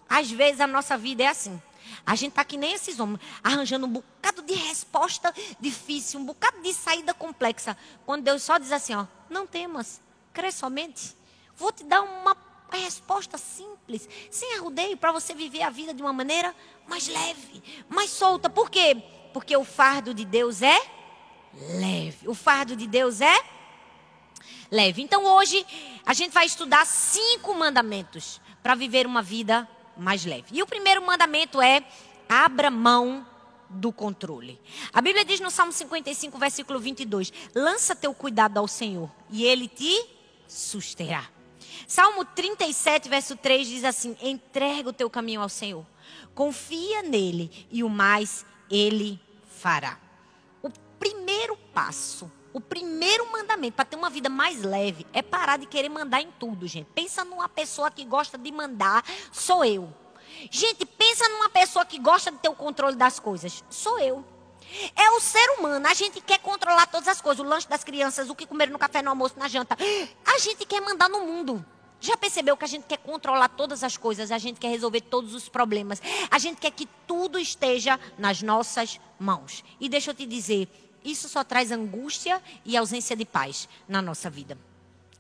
Às 0.09 0.29
vezes 0.29 0.61
a 0.61 0.67
nossa 0.67 0.99
vida 0.99 1.23
é 1.23 1.29
assim. 1.29 1.63
A 2.05 2.17
gente 2.17 2.31
está 2.31 2.45
que 2.45 2.57
nem 2.57 2.73
esses 2.73 2.99
homens, 2.99 3.21
arranjando 3.45 3.87
um 3.87 3.91
bocado 3.91 4.43
de 4.43 4.55
resposta 4.55 5.33
difícil, 5.61 6.19
um 6.19 6.25
bocado 6.25 6.61
de 6.63 6.75
saída 6.75 7.15
complexa. 7.15 7.79
Quando 8.05 8.25
Deus 8.25 8.43
só 8.43 8.59
diz 8.59 8.73
assim, 8.73 8.93
ó, 8.93 9.07
não 9.31 9.47
temas, 9.47 10.01
crê 10.37 10.53
somente. 10.53 11.17
Vou 11.57 11.73
te 11.73 11.83
dar 11.83 12.03
uma 12.03 12.37
resposta 12.71 13.39
simples, 13.39 14.07
sem 14.31 14.57
arrudeio, 14.57 14.95
para 14.95 15.11
você 15.11 15.35
viver 15.35 15.63
a 15.63 15.71
vida 15.71 15.95
de 15.95 16.03
uma 16.03 16.13
maneira 16.13 16.55
mais 16.87 17.09
leve, 17.09 17.63
mais 17.89 18.11
solta. 18.11 18.51
Por 18.51 18.69
quê? 18.69 19.03
Porque 19.33 19.57
o 19.57 19.65
fardo 19.65 20.13
de 20.13 20.27
Deus 20.27 20.61
é 20.61 20.79
leve. 21.81 22.29
O 22.29 22.35
fardo 22.35 22.77
de 22.77 22.87
Deus 22.87 23.23
é 23.23 23.35
leve. 24.71 25.01
Então 25.01 25.25
hoje 25.25 25.65
a 26.05 26.13
gente 26.13 26.33
vai 26.33 26.45
estudar 26.45 26.85
cinco 26.85 27.55
mandamentos 27.55 28.39
para 28.63 28.75
viver 28.75 29.07
uma 29.07 29.23
vida 29.23 29.67
mais 29.97 30.27
leve. 30.27 30.49
E 30.53 30.63
o 30.63 30.67
primeiro 30.67 31.01
mandamento 31.01 31.63
é: 31.63 31.83
abra 32.29 32.71
mão 32.71 33.27
do 33.71 33.91
controle. 33.91 34.61
A 34.93 35.01
Bíblia 35.01 35.25
diz 35.25 35.41
no 35.41 35.51
Salmo 35.51 35.73
55, 35.73 36.39
versículo 36.39 36.79
22: 36.79 37.33
Lança 37.55 37.97
teu 37.97 38.13
cuidado 38.13 38.59
ao 38.59 38.69
Senhor 38.69 39.11
e 39.31 39.47
ele 39.47 39.67
te 39.67 40.16
susterá. 40.49 41.29
Salmo 41.87 42.25
37, 42.25 43.09
verso 43.09 43.37
3 43.37 43.67
diz 43.67 43.85
assim: 43.85 44.17
Entrega 44.21 44.89
o 44.89 44.93
teu 44.93 45.11
caminho 45.11 45.41
ao 45.41 45.49
Senhor, 45.49 45.85
confia 46.35 47.03
nele 47.03 47.67
e 47.71 47.83
o 47.83 47.89
mais 47.89 48.45
ele 48.71 49.21
fará. 49.45 49.99
O 50.63 50.71
primeiro 50.99 51.57
passo, 51.73 52.31
o 52.53 52.61
primeiro 52.61 53.31
mandamento 53.31 53.75
para 53.75 53.85
ter 53.85 53.97
uma 53.97 54.11
vida 54.11 54.29
mais 54.29 54.63
leve 54.63 55.07
é 55.13 55.23
parar 55.23 55.59
de 55.59 55.67
querer 55.67 55.89
mandar 55.89 56.21
em 56.21 56.31
tudo, 56.39 56.67
gente. 56.67 56.89
Pensa 56.95 57.25
numa 57.25 57.49
pessoa 57.49 57.91
que 57.91 58.05
gosta 58.05 58.39
de 58.39 58.51
mandar, 58.51 59.05
sou 59.33 59.65
eu. 59.65 59.93
Gente, 60.51 60.85
pensa 60.85 61.29
numa 61.29 61.49
pessoa 61.49 61.85
que 61.85 61.99
gosta 61.99 62.31
de 62.31 62.39
ter 62.39 62.49
o 62.49 62.55
controle 62.55 62.97
das 62.97 63.19
coisas, 63.19 63.65
sou 63.71 63.99
eu. 63.99 64.25
É 64.95 65.11
o 65.11 65.21
ser 65.21 65.51
humano. 65.59 65.87
A 65.87 65.95
gente 65.95 66.21
quer 66.21 66.39
controlar 66.39 66.87
todas 66.87 67.09
as 67.09 67.21
coisas. 67.21 67.45
O 67.45 67.49
lanche 67.49 67.69
das 67.69 67.85
crianças, 67.85 68.29
o 68.29 68.35
que 68.35 68.47
comer 68.47 68.71
no 68.71 68.79
café, 68.79 69.03
no 69.03 69.11
almoço, 69.11 69.39
na 69.39 69.49
janta. 69.49 69.77
A 70.25 70.39
gente 70.39 70.65
quer 70.67 70.81
mandar 70.81 71.09
no 71.09 71.21
mundo. 71.21 71.65
Já 72.01 72.17
percebeu 72.17 72.57
que 72.57 72.65
a 72.65 72.69
gente 72.69 72.85
quer 72.85 72.99
controlar 72.99 73.49
todas 73.49 73.83
as 73.83 73.97
coisas? 73.97 74.31
A 74.31 74.39
gente 74.39 74.61
quer 74.61 74.69
resolver 74.69 75.01
todos 75.01 75.35
os 75.35 75.49
problemas. 75.49 76.01
A 76.31 76.39
gente 76.39 76.61
quer 76.61 76.71
que 76.71 76.87
tudo 77.07 77.39
esteja 77.39 77.99
nas 78.19 78.43
nossas 78.43 79.01
mãos. 79.19 79.65
E 79.81 79.89
deixa 79.89 80.11
eu 80.11 80.15
te 80.15 80.27
dizer, 80.27 80.69
isso 81.05 81.29
só 81.29 81.43
traz 81.43 81.71
angústia 81.71 82.43
e 82.65 82.77
ausência 82.77 83.17
de 83.17 83.25
paz 83.25 83.69
na 83.89 84.03
nossa 84.03 84.29
vida. 84.29 84.59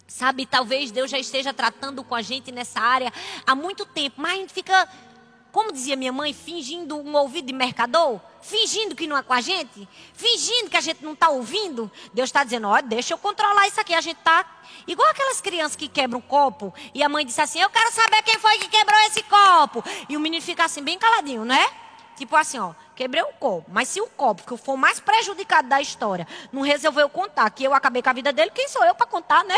Sabe, 0.07 0.47
talvez 0.47 0.93
Deus 0.93 1.11
já 1.11 1.19
esteja 1.19 1.53
tratando 1.53 2.05
com 2.05 2.15
a 2.15 2.23
gente 2.23 2.53
nessa 2.53 2.81
área 2.81 3.12
há 3.45 3.57
muito 3.57 3.85
tempo, 3.85 4.21
mas 4.21 4.35
a 4.35 4.37
gente 4.37 4.53
fica 4.53 4.88
como 5.56 5.72
dizia 5.72 5.96
minha 5.96 6.12
mãe, 6.12 6.34
fingindo 6.34 6.98
um 6.98 7.16
ouvido 7.16 7.46
de 7.46 7.52
mercador, 7.54 8.20
fingindo 8.42 8.94
que 8.94 9.06
não 9.06 9.16
é 9.16 9.22
com 9.22 9.32
a 9.32 9.40
gente, 9.40 9.88
fingindo 10.12 10.68
que 10.68 10.76
a 10.76 10.82
gente 10.82 11.02
não 11.02 11.14
está 11.14 11.30
ouvindo. 11.30 11.90
Deus 12.12 12.28
está 12.28 12.44
dizendo: 12.44 12.68
olha, 12.68 12.82
deixa 12.82 13.14
eu 13.14 13.18
controlar 13.18 13.66
isso 13.66 13.80
aqui. 13.80 13.94
A 13.94 14.02
gente 14.02 14.18
está 14.18 14.44
igual 14.86 15.08
aquelas 15.08 15.40
crianças 15.40 15.75
que 15.75 15.88
quebram 15.88 16.18
um 16.18 16.20
copo 16.22 16.75
e 16.92 17.02
a 17.02 17.08
mãe 17.08 17.25
disse 17.25 17.40
assim: 17.40 17.58
eu 17.58 17.70
quero 17.70 17.90
saber 17.90 18.22
quem 18.22 18.38
foi 18.38 18.58
que 18.58 18.68
quebrou 18.68 19.00
esse 19.06 19.22
copo. 19.22 19.82
E 20.10 20.14
o 20.14 20.20
menino 20.20 20.44
fica 20.44 20.62
assim, 20.62 20.82
bem 20.82 20.98
caladinho, 20.98 21.42
né? 21.42 21.66
Tipo 22.16 22.36
assim, 22.36 22.58
ó, 22.58 22.75
quebrei 22.94 23.22
o 23.22 23.32
copo. 23.40 23.64
Mas 23.72 23.88
se 23.88 23.98
o 23.98 24.08
copo, 24.08 24.42
que 24.42 24.62
for 24.62 24.76
mais 24.76 25.00
prejudicado 25.00 25.68
da 25.68 25.80
história, 25.80 26.28
não 26.52 26.60
resolveu 26.60 27.08
contar 27.08 27.48
que 27.48 27.64
eu 27.64 27.72
acabei 27.72 28.02
com 28.02 28.10
a 28.10 28.12
vida 28.12 28.30
dele, 28.30 28.50
quem 28.50 28.68
sou 28.68 28.84
eu 28.84 28.94
para 28.94 29.06
contar, 29.06 29.42
né? 29.42 29.56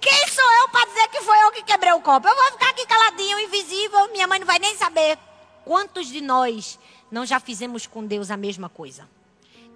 Quem 0.00 0.28
sou 0.28 0.52
eu 0.62 0.68
para 0.68 0.86
dizer 0.86 1.08
que 1.08 1.20
foi 1.20 1.40
eu 1.42 1.52
que 1.52 1.62
quebrei 1.62 1.92
o 1.92 2.00
copo? 2.00 2.26
Eu 2.26 2.34
vou 2.34 2.52
ficar 2.52 2.70
aqui 2.70 2.86
caladinho, 2.86 3.38
invisível, 3.40 4.10
minha 4.12 4.26
mãe 4.26 4.38
não 4.38 4.46
vai 4.46 4.58
nem 4.58 4.76
saber. 4.76 5.18
Quantos 5.64 6.08
de 6.08 6.20
nós 6.20 6.78
não 7.10 7.24
já 7.24 7.40
fizemos 7.40 7.86
com 7.86 8.04
Deus 8.04 8.30
a 8.30 8.36
mesma 8.36 8.68
coisa? 8.68 9.08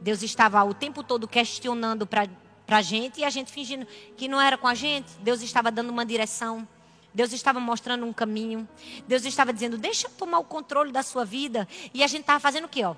Deus 0.00 0.22
estava 0.22 0.62
o 0.64 0.74
tempo 0.74 1.02
todo 1.02 1.26
questionando 1.26 2.06
para 2.06 2.28
a 2.68 2.82
gente 2.82 3.20
e 3.20 3.24
a 3.24 3.30
gente 3.30 3.50
fingindo 3.50 3.86
que 4.16 4.28
não 4.28 4.40
era 4.40 4.56
com 4.56 4.68
a 4.68 4.74
gente. 4.74 5.10
Deus 5.20 5.42
estava 5.42 5.70
dando 5.70 5.90
uma 5.90 6.04
direção. 6.04 6.66
Deus 7.12 7.32
estava 7.32 7.58
mostrando 7.58 8.04
um 8.04 8.12
caminho. 8.12 8.68
Deus 9.06 9.24
estava 9.24 9.52
dizendo, 9.52 9.76
deixa 9.78 10.06
eu 10.06 10.10
tomar 10.10 10.38
o 10.38 10.44
controle 10.44 10.92
da 10.92 11.02
sua 11.02 11.24
vida. 11.24 11.66
E 11.92 12.04
a 12.04 12.06
gente 12.06 12.20
estava 12.20 12.38
fazendo 12.38 12.66
o 12.66 12.68
quê? 12.68 12.84
Ó? 12.84 12.94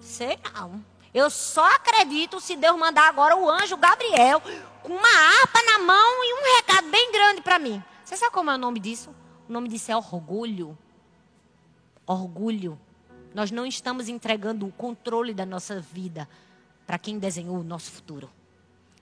Sei 0.00 0.38
não. 0.54 0.84
Eu 1.14 1.28
só 1.28 1.64
acredito 1.74 2.40
se 2.40 2.56
Deus 2.56 2.78
mandar 2.78 3.08
agora 3.08 3.36
o 3.36 3.48
anjo 3.48 3.76
Gabriel 3.76 4.40
com 4.82 4.94
uma 4.94 5.08
harpa 5.08 5.62
na 5.62 5.78
mão 5.80 6.24
e 6.24 6.34
um 6.34 6.56
recado 6.56 6.90
bem 6.90 7.12
grande 7.12 7.42
para 7.42 7.58
mim. 7.58 7.82
Você 8.04 8.16
sabe 8.16 8.32
como 8.32 8.50
é 8.50 8.54
o 8.54 8.58
nome 8.58 8.80
disso? 8.80 9.14
O 9.48 9.52
nome 9.52 9.68
disso 9.68 9.92
é 9.92 9.96
orgulho. 9.96 10.76
Orgulho. 12.06 12.80
Nós 13.34 13.50
não 13.50 13.66
estamos 13.66 14.08
entregando 14.08 14.66
o 14.66 14.72
controle 14.72 15.34
da 15.34 15.44
nossa 15.44 15.80
vida 15.80 16.28
para 16.86 16.98
quem 16.98 17.18
desenhou 17.18 17.58
o 17.58 17.64
nosso 17.64 17.90
futuro. 17.90 18.30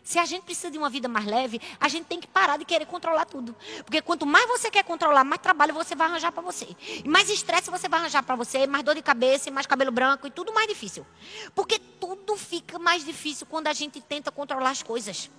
Se 0.02 0.18
a 0.18 0.24
gente 0.24 0.42
precisa 0.42 0.70
de 0.70 0.78
uma 0.78 0.88
vida 0.88 1.08
mais 1.08 1.26
leve, 1.26 1.60
a 1.78 1.88
gente 1.88 2.06
tem 2.06 2.20
que 2.20 2.26
parar 2.26 2.56
de 2.56 2.64
querer 2.64 2.86
controlar 2.86 3.26
tudo. 3.26 3.54
Porque 3.84 4.00
quanto 4.00 4.26
mais 4.26 4.46
você 4.48 4.70
quer 4.70 4.82
controlar, 4.82 5.24
mais 5.24 5.40
trabalho 5.40 5.74
você 5.74 5.94
vai 5.94 6.06
arranjar 6.06 6.32
para 6.32 6.42
você. 6.42 6.68
E 7.04 7.08
mais 7.08 7.28
estresse 7.28 7.70
você 7.70 7.88
vai 7.88 8.00
arranjar 8.00 8.22
para 8.22 8.34
você, 8.34 8.66
mais 8.66 8.82
dor 8.84 8.94
de 8.94 9.02
cabeça, 9.02 9.50
mais 9.50 9.66
cabelo 9.66 9.92
branco 9.92 10.26
e 10.26 10.30
tudo 10.30 10.52
mais 10.52 10.66
difícil. 10.66 11.06
Porque 11.54 11.78
tudo 11.78 12.36
fica 12.36 12.78
mais 12.78 13.04
difícil 13.04 13.46
quando 13.46 13.66
a 13.66 13.72
gente 13.72 14.00
tenta 14.00 14.30
controlar 14.30 14.70
as 14.70 14.82
coisas. 14.82 15.30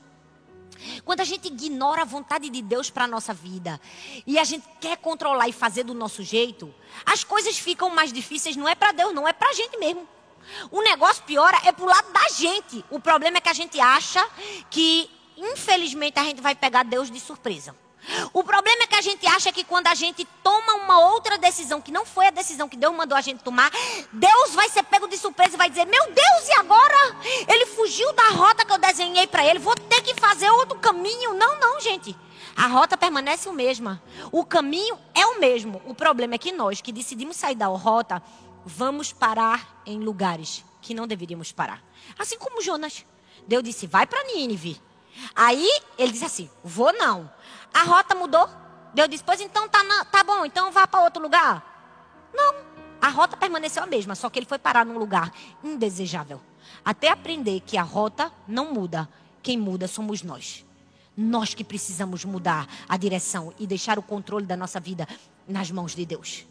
Quando 1.04 1.22
a 1.22 1.26
gente 1.26 1.48
ignora 1.48 2.02
a 2.02 2.06
vontade 2.06 2.50
de 2.50 2.62
Deus 2.62 2.90
para 2.90 3.06
a 3.06 3.08
nossa 3.08 3.34
vida 3.34 3.80
e 4.26 4.40
a 4.40 4.44
gente 4.44 4.68
quer 4.80 4.98
controlar 4.98 5.48
e 5.48 5.54
fazer 5.54 5.84
do 5.84 5.94
nosso 5.94 6.24
jeito, 6.24 6.74
as 7.06 7.24
coisas 7.24 7.58
ficam 7.58 7.90
mais 7.90 8.12
difíceis, 8.12 8.56
não 8.56 8.68
é 8.68 8.76
para 8.76 8.92
Deus, 8.92 9.14
não 9.14 9.28
é 9.28 9.34
para 9.34 9.50
a 9.50 9.54
gente 9.54 9.78
mesmo. 9.78 10.08
O 10.72 10.82
negócio 10.82 11.24
piora 11.24 11.60
é 11.66 11.72
pro 11.72 11.86
lado 11.86 12.12
da 12.12 12.28
gente. 12.30 12.84
O 12.90 13.00
problema 13.00 13.38
é 13.38 13.42
que 13.42 13.50
a 13.50 13.54
gente 13.54 13.80
acha 13.80 14.26
que, 14.70 15.10
infelizmente, 15.38 16.20
a 16.20 16.24
gente 16.24 16.42
vai 16.42 16.56
pegar 16.56 16.84
Deus 16.84 17.10
de 17.10 17.20
surpresa. 17.20 17.76
O 18.34 18.44
problema 18.44 18.84
é 18.84 18.88
que 18.88 18.96
a 18.96 19.02
gente 19.02 19.26
acha 19.28 19.52
que 19.52 19.64
quando 19.64 19.88
a 19.88 19.94
gente 19.94 20.26
toma 20.44 20.74
uma 20.76 21.00
outra 21.12 21.38
decisão, 21.38 21.80
que 21.80 21.92
não 21.92 22.06
foi 22.06 22.28
a 22.28 22.32
decisão 22.32 22.68
que 22.68 22.76
Deus 22.76 22.96
mandou 22.96 23.18
a 23.18 23.22
gente 23.22 23.44
tomar, 23.44 23.72
Deus 24.12 24.56
vai 24.56 24.70
ser 24.70 24.84
pego 24.84 25.08
de 25.08 25.18
surpresa 25.18 25.54
e 25.54 25.58
vai 25.58 25.70
dizer: 25.70 25.86
Meu 25.86 26.06
Deus, 26.08 26.48
e 26.48 26.54
agora? 26.54 27.16
Ele 27.48 27.66
fugiu 27.68 28.12
da 28.14 28.30
rota 28.30 28.66
que 28.66 28.72
eu 28.72 28.78
desenhei 28.78 29.28
para 29.28 29.46
ele, 29.46 29.60
vou 29.60 29.76
ter 29.76 30.02
que 30.02 30.16
fazer 30.16 30.50
outro 30.50 30.80
caminho. 30.80 31.36
Não, 31.36 31.60
não, 31.60 31.80
gente. 31.80 32.18
A 32.56 32.68
rota 32.68 32.98
permanece 32.98 33.48
o 33.48 33.54
mesma. 33.54 34.02
O 34.32 34.44
caminho 34.44 34.98
é 35.14 35.26
o 35.26 35.40
mesmo. 35.40 35.82
O 35.86 35.94
problema 35.94 36.36
é 36.36 36.38
que 36.38 36.52
nós 36.52 36.82
que 36.82 36.92
decidimos 36.92 37.38
sair 37.38 37.56
da 37.56 37.68
rota, 37.68 38.22
vamos 38.66 39.12
parar 39.12 39.82
em 39.86 40.00
lugares 40.00 40.64
que 40.82 40.94
não 40.94 41.08
deveríamos 41.08 41.52
parar. 41.52 41.82
Assim 42.18 42.38
como 42.38 42.62
Jonas. 42.62 43.06
Deus 43.48 43.64
disse: 43.64 43.88
vai 43.88 44.06
para 44.06 44.24
Nínive. 44.26 44.82
Aí 45.36 45.68
ele 45.98 46.12
disse 46.12 46.26
assim: 46.26 46.50
vou 46.64 46.92
não. 46.94 47.32
A 47.74 47.84
rota 47.84 48.16
mudou. 48.16 48.50
Deus 48.94 49.10
disse: 49.10 49.24
pois 49.24 49.40
então 49.42 49.68
tá, 49.70 49.84
na, 49.84 50.06
tá 50.06 50.24
bom, 50.24 50.46
então 50.46 50.72
vá 50.72 50.88
para 50.88 51.04
outro 51.04 51.22
lugar. 51.22 52.30
Não. 52.34 52.56
A 53.02 53.10
rota 53.10 53.36
permaneceu 53.36 53.82
a 53.82 53.88
mesma, 53.88 54.14
só 54.14 54.30
que 54.30 54.38
ele 54.38 54.46
foi 54.46 54.60
parar 54.60 54.86
num 54.86 54.98
lugar 54.98 55.34
indesejável. 55.64 56.40
Até 56.86 57.10
aprender 57.10 57.60
que 57.62 57.78
a 57.78 57.84
rota 57.84 58.32
não 58.48 58.74
muda. 58.74 59.10
Quem 59.42 59.58
muda 59.58 59.88
somos 59.88 60.22
nós. 60.22 60.64
Nós 61.18 61.54
que 61.54 61.64
precisamos 61.64 62.24
mudar 62.24 62.68
a 62.88 62.96
direção 62.98 63.54
e 63.60 63.66
deixar 63.66 63.98
o 63.98 64.04
controle 64.04 64.46
da 64.46 64.56
nossa 64.56 64.80
vida 64.80 65.08
nas 65.48 65.72
mãos 65.72 65.96
de 65.96 66.06
Deus. 66.06 66.46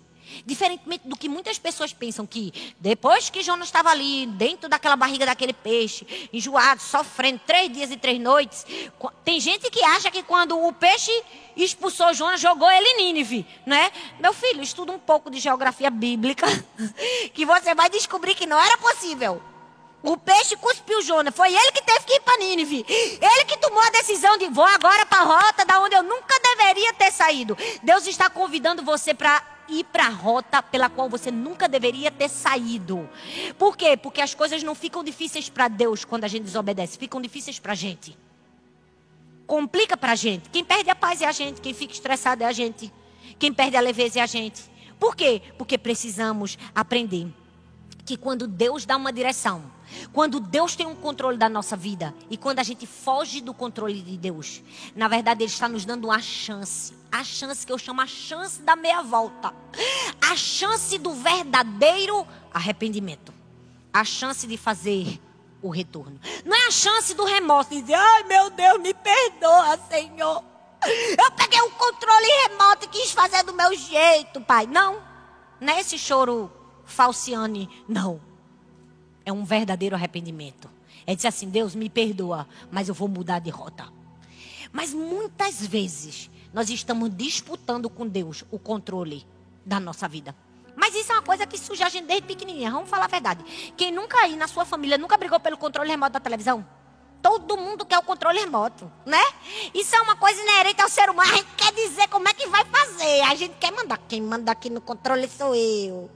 Diferentemente 0.44 1.08
do 1.08 1.16
que 1.16 1.28
muitas 1.28 1.58
pessoas 1.58 1.92
pensam 1.92 2.26
que 2.26 2.74
depois 2.78 3.30
que 3.30 3.42
Jonas 3.42 3.68
estava 3.68 3.90
ali, 3.90 4.26
dentro 4.26 4.68
daquela 4.68 4.96
barriga 4.96 5.26
daquele 5.26 5.52
peixe, 5.52 6.28
enjoado, 6.32 6.80
sofrendo 6.80 7.40
três 7.46 7.72
dias 7.72 7.90
e 7.90 7.96
três 7.96 8.20
noites, 8.20 8.66
tem 9.24 9.40
gente 9.40 9.70
que 9.70 9.82
acha 9.84 10.10
que 10.10 10.22
quando 10.22 10.58
o 10.58 10.72
peixe 10.72 11.12
expulsou 11.56 12.14
Jonas, 12.14 12.40
jogou 12.40 12.70
ele 12.70 12.86
em 12.88 12.96
Nínive, 13.04 13.46
né? 13.66 13.90
Meu 14.18 14.32
filho, 14.32 14.62
estuda 14.62 14.92
um 14.92 14.98
pouco 14.98 15.30
de 15.30 15.38
geografia 15.38 15.90
bíblica, 15.90 16.46
que 17.34 17.44
você 17.44 17.74
vai 17.74 17.90
descobrir 17.90 18.34
que 18.34 18.46
não 18.46 18.58
era 18.58 18.76
possível. 18.78 19.42
O 20.02 20.16
peixe 20.16 20.56
cuspiu 20.56 21.02
Jonas. 21.02 21.34
Foi 21.34 21.48
ele 21.48 21.72
que 21.72 21.82
teve 21.82 22.00
que 22.06 22.14
ir 22.14 22.20
para 22.20 22.38
Nínive. 22.38 22.84
Ele 22.88 23.44
que 23.44 23.58
tomou 23.58 23.80
a 23.80 23.90
decisão 23.90 24.38
de 24.38 24.48
vou 24.48 24.64
agora 24.64 25.04
para 25.04 25.20
a 25.20 25.24
rota 25.24 25.64
da 25.64 25.80
onde 25.80 25.94
eu 25.94 26.02
nunca 26.02 26.34
deveria 26.40 26.92
ter 26.94 27.12
saído. 27.12 27.56
Deus 27.82 28.06
está 28.06 28.30
convidando 28.30 28.82
você 28.82 29.12
para 29.12 29.42
ir 29.68 29.84
para 29.84 30.06
a 30.06 30.10
rota 30.10 30.62
pela 30.62 30.88
qual 30.88 31.08
você 31.08 31.30
nunca 31.30 31.68
deveria 31.68 32.10
ter 32.10 32.28
saído. 32.28 33.08
Por 33.58 33.76
quê? 33.76 33.96
Porque 33.96 34.20
as 34.20 34.34
coisas 34.34 34.62
não 34.62 34.74
ficam 34.74 35.04
difíceis 35.04 35.48
para 35.48 35.68
Deus 35.68 36.04
quando 36.04 36.24
a 36.24 36.28
gente 36.28 36.44
desobedece, 36.44 36.98
ficam 36.98 37.20
difíceis 37.20 37.58
para 37.58 37.72
a 37.72 37.76
gente. 37.76 38.16
Complica 39.46 39.96
para 39.96 40.12
a 40.12 40.16
gente. 40.16 40.48
Quem 40.50 40.64
perde 40.64 40.90
a 40.90 40.94
paz 40.94 41.22
é 41.22 41.26
a 41.26 41.32
gente, 41.32 41.60
quem 41.60 41.74
fica 41.74 41.92
estressado 41.92 42.42
é 42.42 42.46
a 42.46 42.52
gente, 42.52 42.92
quem 43.38 43.52
perde 43.52 43.76
a 43.76 43.80
leveza 43.80 44.18
é 44.18 44.22
a 44.22 44.26
gente. 44.26 44.62
Por 44.98 45.14
quê? 45.16 45.40
Porque 45.56 45.78
precisamos 45.78 46.58
aprender 46.74 47.28
que 48.04 48.16
quando 48.16 48.46
Deus 48.46 48.84
dá 48.84 48.96
uma 48.96 49.12
direção, 49.12 49.62
quando 50.12 50.40
Deus 50.40 50.74
tem 50.74 50.86
um 50.86 50.94
controle 50.94 51.36
da 51.36 51.48
nossa 51.48 51.76
vida 51.76 52.14
e 52.28 52.36
quando 52.36 52.58
a 52.58 52.62
gente 52.62 52.86
foge 52.86 53.40
do 53.40 53.54
controle 53.54 54.00
de 54.00 54.16
Deus, 54.16 54.62
na 54.94 55.08
verdade 55.08 55.42
Ele 55.42 55.50
está 55.50 55.68
nos 55.68 55.84
dando 55.84 56.04
uma 56.04 56.20
chance. 56.20 56.94
A 57.10 57.24
chance 57.24 57.66
que 57.66 57.72
eu 57.72 57.78
chamo 57.78 58.00
a 58.00 58.06
chance 58.06 58.62
da 58.62 58.76
meia 58.76 59.02
volta. 59.02 59.52
A 60.20 60.36
chance 60.36 60.96
do 60.98 61.12
verdadeiro 61.12 62.26
arrependimento. 62.52 63.34
A 63.92 64.04
chance 64.04 64.46
de 64.46 64.56
fazer 64.56 65.20
o 65.62 65.70
retorno. 65.70 66.18
Não 66.44 66.56
é 66.56 66.66
a 66.68 66.70
chance 66.70 67.14
do 67.14 67.24
remorso, 67.24 67.70
de 67.70 67.80
dizer, 67.80 67.94
ai 67.94 68.22
meu 68.24 68.50
Deus, 68.50 68.80
me 68.80 68.94
perdoa, 68.94 69.78
Senhor. 69.88 70.44
Eu 70.84 71.30
peguei 71.32 71.60
o 71.60 71.70
controle 71.70 72.26
remoto 72.48 72.86
e 72.86 72.88
quis 72.88 73.10
fazer 73.10 73.42
do 73.42 73.52
meu 73.52 73.76
jeito, 73.76 74.40
Pai. 74.40 74.66
Não, 74.66 75.02
não 75.60 75.72
é 75.74 75.80
esse 75.80 75.98
choro 75.98 76.50
falciane, 76.84 77.68
não. 77.88 78.20
É 79.30 79.32
um 79.32 79.44
verdadeiro 79.44 79.94
arrependimento. 79.94 80.68
É 81.06 81.14
dizer 81.14 81.28
assim: 81.28 81.48
Deus 81.48 81.76
me 81.76 81.88
perdoa, 81.88 82.48
mas 82.68 82.88
eu 82.88 82.94
vou 82.94 83.06
mudar 83.06 83.38
de 83.38 83.48
rota. 83.48 83.86
Mas 84.72 84.92
muitas 84.92 85.64
vezes 85.64 86.28
nós 86.52 86.68
estamos 86.68 87.16
disputando 87.16 87.88
com 87.88 88.08
Deus 88.08 88.44
o 88.50 88.58
controle 88.58 89.24
da 89.64 89.78
nossa 89.78 90.08
vida. 90.08 90.34
Mas 90.74 90.96
isso 90.96 91.12
é 91.12 91.14
uma 91.14 91.22
coisa 91.22 91.46
que 91.46 91.56
surge 91.56 91.80
a 91.80 91.88
gente 91.88 92.08
desde 92.08 92.26
pequenininha. 92.26 92.72
Vamos 92.72 92.90
falar 92.90 93.04
a 93.04 93.08
verdade. 93.08 93.44
Quem 93.76 93.92
nunca 93.92 94.18
aí 94.18 94.34
na 94.34 94.48
sua 94.48 94.64
família 94.64 94.98
nunca 94.98 95.16
brigou 95.16 95.38
pelo 95.38 95.56
controle 95.56 95.88
remoto 95.88 96.14
da 96.14 96.20
televisão? 96.20 96.66
Todo 97.22 97.56
mundo 97.56 97.84
quer 97.84 97.98
o 97.98 98.02
controle 98.02 98.40
remoto, 98.40 98.90
né? 99.04 99.22
Isso 99.74 99.94
é 99.94 100.00
uma 100.00 100.16
coisa 100.16 100.40
inerente 100.40 100.80
ao 100.80 100.88
ser 100.88 101.10
humano. 101.10 101.30
A 101.30 101.36
gente 101.36 101.48
quer 101.54 101.72
dizer 101.72 102.08
como 102.08 102.26
é 102.26 102.32
que 102.32 102.46
vai 102.48 102.64
fazer. 102.64 103.20
A 103.22 103.34
gente 103.34 103.54
quer 103.56 103.72
mandar. 103.72 103.98
Quem 104.08 104.22
manda 104.22 104.50
aqui 104.50 104.70
no 104.70 104.80
controle 104.80 105.28
sou 105.28 105.54
eu. 105.54 106.10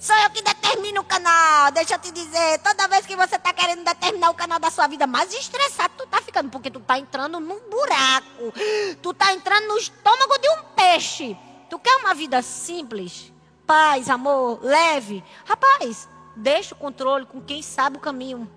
Sou 0.00 0.16
eu 0.16 0.30
que 0.30 0.42
determino 0.42 1.00
o 1.00 1.04
canal. 1.04 1.70
Deixa 1.70 1.94
eu 1.94 1.98
te 2.00 2.10
dizer. 2.10 2.58
Toda 2.58 2.88
vez 2.88 3.06
que 3.06 3.14
você 3.14 3.38
tá 3.38 3.52
querendo 3.52 3.84
determinar 3.84 4.30
o 4.30 4.34
canal 4.34 4.58
da 4.58 4.70
sua 4.70 4.88
vida, 4.88 5.06
mais 5.06 5.32
estressado 5.32 5.94
tu 5.96 6.06
tá 6.08 6.20
ficando. 6.20 6.50
Porque 6.50 6.70
tu 6.70 6.80
tá 6.80 6.98
entrando 6.98 7.38
num 7.38 7.60
buraco. 7.70 8.52
Tu 9.00 9.14
tá 9.14 9.32
entrando 9.32 9.68
no 9.68 9.78
estômago 9.78 10.38
de 10.38 10.48
um 10.50 10.62
peixe. 10.74 11.36
Tu 11.70 11.78
quer 11.78 11.96
uma 11.96 12.14
vida 12.14 12.42
simples? 12.42 13.32
Paz, 13.64 14.10
amor, 14.10 14.58
leve? 14.62 15.22
Rapaz, 15.44 16.08
deixa 16.34 16.74
o 16.74 16.78
controle 16.78 17.26
com 17.26 17.40
quem 17.40 17.62
sabe 17.62 17.98
o 17.98 18.00
caminho. 18.00 18.50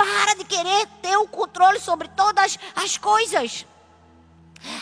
Para 0.00 0.32
de 0.32 0.44
querer 0.44 0.86
ter 1.02 1.14
o 1.18 1.28
controle 1.28 1.78
sobre 1.78 2.08
todas 2.08 2.58
as 2.74 2.96
coisas. 2.96 3.66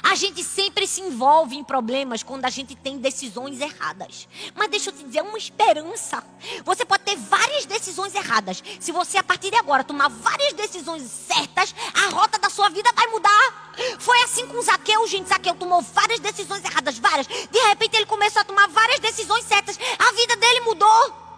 A 0.00 0.14
gente 0.14 0.44
sempre 0.44 0.86
se 0.86 1.00
envolve 1.00 1.56
em 1.56 1.64
problemas 1.64 2.22
quando 2.22 2.44
a 2.44 2.50
gente 2.50 2.76
tem 2.76 2.98
decisões 2.98 3.60
erradas. 3.60 4.28
Mas 4.54 4.68
deixa 4.68 4.90
eu 4.90 4.94
te 4.94 5.02
dizer, 5.02 5.18
é 5.18 5.22
uma 5.22 5.36
esperança. 5.36 6.22
Você 6.64 6.84
pode 6.84 7.02
ter 7.02 7.16
várias 7.16 7.66
decisões 7.66 8.14
erradas. 8.14 8.62
Se 8.78 8.92
você, 8.92 9.18
a 9.18 9.24
partir 9.24 9.50
de 9.50 9.56
agora, 9.56 9.82
tomar 9.82 10.08
várias 10.08 10.52
decisões 10.52 11.02
certas, 11.02 11.74
a 11.94 12.14
rota 12.14 12.38
da 12.38 12.48
sua 12.48 12.68
vida 12.68 12.92
vai 12.94 13.08
mudar. 13.08 13.74
Foi 13.98 14.22
assim 14.22 14.46
com 14.46 14.62
Zaqueu, 14.62 15.04
gente. 15.08 15.28
Zaqueu 15.28 15.56
tomou 15.56 15.82
várias 15.82 16.20
decisões 16.20 16.64
erradas, 16.64 16.96
várias. 16.96 17.26
De 17.26 17.58
repente, 17.66 17.96
ele 17.96 18.06
começou 18.06 18.42
a 18.42 18.44
tomar 18.44 18.68
várias 18.68 19.00
decisões 19.00 19.44
certas. 19.44 19.76
A 19.98 20.12
vida 20.12 20.36
dele 20.36 20.60
mudou. 20.60 21.28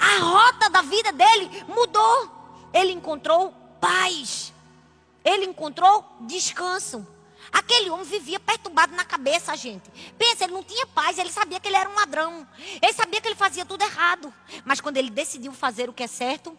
A 0.00 0.18
rota 0.24 0.68
da 0.70 0.82
vida 0.82 1.12
dele 1.12 1.64
mudou. 1.68 2.37
Ele 2.78 2.92
encontrou 2.92 3.52
paz. 3.80 4.52
Ele 5.24 5.46
encontrou 5.46 6.04
descanso. 6.20 7.06
Aquele 7.50 7.90
homem 7.90 8.04
vivia 8.04 8.38
perturbado 8.38 8.94
na 8.94 9.04
cabeça, 9.04 9.56
gente. 9.56 9.90
Pensa, 10.16 10.44
ele 10.44 10.52
não 10.52 10.62
tinha 10.62 10.86
paz, 10.86 11.18
ele 11.18 11.32
sabia 11.32 11.58
que 11.58 11.66
ele 11.66 11.76
era 11.76 11.88
um 11.88 11.94
ladrão. 11.94 12.46
Ele 12.80 12.92
sabia 12.92 13.20
que 13.20 13.28
ele 13.28 13.34
fazia 13.34 13.64
tudo 13.64 13.82
errado. 13.82 14.32
Mas 14.64 14.80
quando 14.80 14.96
ele 14.96 15.10
decidiu 15.10 15.52
fazer 15.52 15.88
o 15.88 15.92
que 15.92 16.04
é 16.04 16.06
certo, 16.06 16.56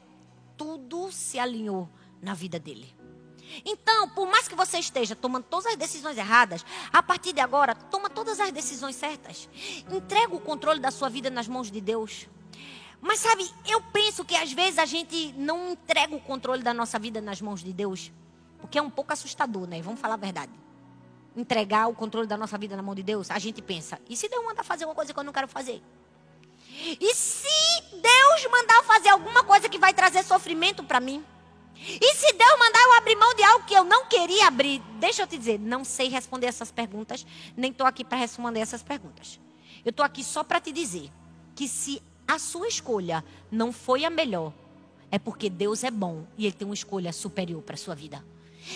tudo 0.57 1.11
se 1.11 1.39
alinhou 1.39 1.89
na 2.21 2.33
vida 2.33 2.59
dele. 2.59 2.93
Então, 3.65 4.09
por 4.09 4.27
mais 4.27 4.47
que 4.47 4.55
você 4.55 4.77
esteja 4.77 5.15
tomando 5.15 5.45
todas 5.45 5.67
as 5.67 5.75
decisões 5.75 6.17
erradas, 6.17 6.65
a 6.91 7.01
partir 7.01 7.33
de 7.33 7.39
agora, 7.39 7.73
toma 7.73 8.09
todas 8.09 8.39
as 8.39 8.51
decisões 8.51 8.95
certas. 8.95 9.49
Entrega 9.91 10.35
o 10.35 10.39
controle 10.39 10.79
da 10.79 10.91
sua 10.91 11.09
vida 11.09 11.29
nas 11.29 11.47
mãos 11.47 11.71
de 11.71 11.81
Deus. 11.81 12.27
Mas 13.01 13.19
sabe, 13.19 13.49
eu 13.67 13.81
penso 13.93 14.25
que 14.25 14.35
às 14.35 14.51
vezes 14.51 14.77
a 14.77 14.85
gente 14.85 15.33
não 15.37 15.71
entrega 15.71 16.15
o 16.15 16.19
controle 16.19 16.61
da 16.61 16.73
nossa 16.73 16.99
vida 16.99 17.21
nas 17.21 17.41
mãos 17.41 17.63
de 17.63 17.71
Deus, 17.71 18.11
porque 18.59 18.77
é 18.77 18.81
um 18.81 18.89
pouco 18.89 19.13
assustador, 19.13 19.67
né? 19.67 19.81
Vamos 19.81 19.99
falar 19.99 20.15
a 20.15 20.17
verdade. 20.17 20.51
Entregar 21.35 21.87
o 21.87 21.93
controle 21.93 22.27
da 22.27 22.35
nossa 22.35 22.57
vida 22.57 22.75
na 22.75 22.81
mão 22.81 22.93
de 22.93 23.03
Deus, 23.03 23.31
a 23.31 23.39
gente 23.39 23.61
pensa: 23.61 23.99
e 24.09 24.17
se 24.17 24.27
Deus 24.27 24.43
mandar 24.43 24.63
fazer 24.63 24.85
uma 24.85 24.95
coisa 24.95 25.13
que 25.13 25.19
eu 25.19 25.23
não 25.23 25.31
quero 25.31 25.47
fazer? 25.47 25.81
E 26.99 27.15
se 27.15 27.81
Deus 27.91 28.51
mandar 28.51 28.83
fazer 28.83 29.09
alguma 29.09 29.43
coisa 29.43 29.69
que 29.69 29.77
vai 29.77 29.93
trazer 29.93 30.23
sofrimento 30.23 30.83
para 30.83 30.99
mim? 30.99 31.23
E 31.75 32.15
se 32.15 32.33
Deus 32.33 32.59
mandar 32.59 32.81
eu 32.81 32.93
abrir 32.93 33.15
mão 33.15 33.33
de 33.35 33.43
algo 33.43 33.65
que 33.65 33.73
eu 33.73 33.85
não 33.85 34.05
queria 34.05 34.47
abrir? 34.47 34.81
Deixa 34.99 35.21
eu 35.21 35.27
te 35.27 35.37
dizer, 35.37 35.57
não 35.59 35.85
sei 35.85 36.09
responder 36.09 36.47
essas 36.47 36.71
perguntas, 36.71 37.25
nem 37.55 37.71
estou 37.71 37.87
aqui 37.87 38.03
para 38.03 38.17
responder 38.17 38.59
essas 38.59 38.83
perguntas. 38.83 39.39
Eu 39.85 39.91
estou 39.91 40.05
aqui 40.05 40.23
só 40.23 40.43
para 40.43 40.59
te 40.59 40.73
dizer 40.73 41.09
que 41.55 41.67
se 41.67 42.01
a 42.29 42.37
sua 42.37 42.67
escolha 42.67 43.25
não 43.51 43.73
foi 43.73 44.05
a 44.05 44.09
melhor, 44.09 44.53
é 45.11 45.17
porque 45.17 45.49
Deus 45.49 45.83
é 45.83 45.89
bom 45.89 46.27
e 46.37 46.45
Ele 46.45 46.55
tem 46.55 46.67
uma 46.67 46.75
escolha 46.75 47.11
superior 47.11 47.61
para 47.63 47.73
a 47.73 47.77
sua 47.77 47.95
vida. 47.95 48.23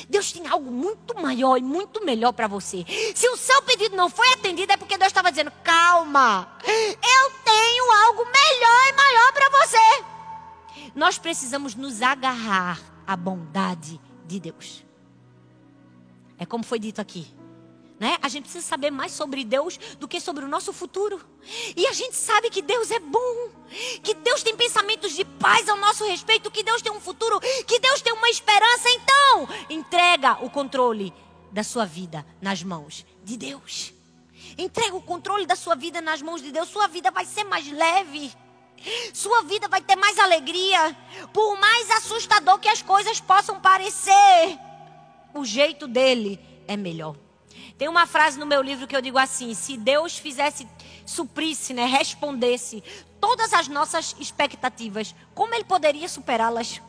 Deus 0.09 0.31
tem 0.31 0.47
algo 0.47 0.71
muito 0.71 1.13
maior 1.21 1.57
e 1.57 1.61
muito 1.61 2.03
melhor 2.03 2.31
para 2.31 2.47
você. 2.47 2.83
Se 3.13 3.29
o 3.29 3.37
seu 3.37 3.61
pedido 3.61 3.95
não 3.95 4.09
foi 4.09 4.27
atendido, 4.33 4.71
é 4.71 4.77
porque 4.77 4.97
Deus 4.97 5.09
estava 5.09 5.29
dizendo: 5.29 5.51
calma, 5.63 6.57
eu 6.65 7.31
tenho 7.45 7.91
algo 8.05 8.25
melhor 8.25 8.89
e 8.89 8.93
maior 8.93 9.33
para 9.33 9.49
você. 9.49 10.03
Nós 10.95 11.19
precisamos 11.19 11.75
nos 11.75 12.01
agarrar 12.01 12.81
à 13.05 13.15
bondade 13.15 14.01
de 14.25 14.39
Deus. 14.39 14.83
É 16.39 16.45
como 16.45 16.63
foi 16.63 16.79
dito 16.79 16.99
aqui. 16.99 17.27
Né? 18.03 18.17
A 18.21 18.27
gente 18.27 18.43
precisa 18.43 18.67
saber 18.67 18.91
mais 18.91 19.13
sobre 19.13 19.45
Deus 19.45 19.79
do 19.97 20.09
que 20.09 20.19
sobre 20.19 20.43
o 20.43 20.47
nosso 20.49 20.73
futuro. 20.73 21.21
E 21.73 21.87
a 21.87 21.93
gente 21.93 22.17
sabe 22.17 22.49
que 22.49 22.61
Deus 22.61 22.91
é 22.91 22.99
bom, 22.99 23.49
que 24.03 24.13
Deus 24.13 24.43
tem 24.43 24.57
pensamentos 24.57 25.15
de 25.15 25.23
paz 25.23 25.69
ao 25.69 25.77
nosso 25.77 26.03
respeito, 26.03 26.51
que 26.51 26.63
Deus 26.63 26.81
tem 26.81 26.91
um 26.91 26.99
futuro, 26.99 27.39
que 27.65 27.79
Deus 27.79 28.01
tem 28.01 28.11
uma 28.11 28.29
esperança. 28.29 28.89
Então, 28.89 29.47
entrega 29.69 30.43
o 30.43 30.49
controle 30.49 31.13
da 31.49 31.63
sua 31.63 31.85
vida 31.85 32.25
nas 32.41 32.61
mãos 32.61 33.05
de 33.23 33.37
Deus. 33.37 33.93
Entrega 34.57 34.97
o 34.97 35.01
controle 35.01 35.45
da 35.45 35.55
sua 35.55 35.73
vida 35.73 36.01
nas 36.01 36.21
mãos 36.21 36.41
de 36.41 36.51
Deus. 36.51 36.67
Sua 36.67 36.89
vida 36.89 37.09
vai 37.09 37.23
ser 37.23 37.45
mais 37.45 37.71
leve. 37.71 38.33
Sua 39.13 39.43
vida 39.43 39.69
vai 39.69 39.79
ter 39.79 39.95
mais 39.95 40.19
alegria. 40.19 40.93
Por 41.31 41.57
mais 41.57 41.89
assustador 41.91 42.59
que 42.59 42.67
as 42.67 42.81
coisas 42.81 43.21
possam 43.21 43.61
parecer, 43.61 44.59
o 45.33 45.45
jeito 45.45 45.87
dele 45.87 46.37
é 46.67 46.75
melhor. 46.75 47.22
Tem 47.77 47.87
uma 47.87 48.05
frase 48.05 48.39
no 48.39 48.45
meu 48.45 48.61
livro 48.61 48.87
que 48.87 48.95
eu 48.95 49.01
digo 49.01 49.17
assim: 49.17 49.53
se 49.53 49.77
Deus 49.77 50.17
fizesse, 50.17 50.67
suprisse, 51.05 51.73
né, 51.73 51.85
respondesse 51.85 52.83
todas 53.19 53.53
as 53.53 53.67
nossas 53.67 54.15
expectativas, 54.19 55.15
como 55.33 55.53
Ele 55.53 55.63
poderia 55.63 56.07
superá-las? 56.07 56.81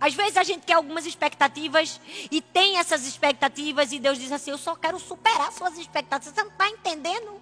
Às 0.00 0.14
vezes 0.14 0.36
a 0.36 0.42
gente 0.42 0.66
quer 0.66 0.74
algumas 0.74 1.06
expectativas 1.06 2.00
e 2.30 2.40
tem 2.40 2.78
essas 2.78 3.06
expectativas 3.06 3.92
e 3.92 3.98
Deus 3.98 4.18
diz 4.18 4.32
assim: 4.32 4.50
Eu 4.50 4.58
só 4.58 4.74
quero 4.74 4.98
superar 4.98 5.52
suas 5.52 5.78
expectativas. 5.78 6.34
Você 6.34 6.42
não 6.42 6.50
está 6.50 6.68
entendendo? 6.68 7.40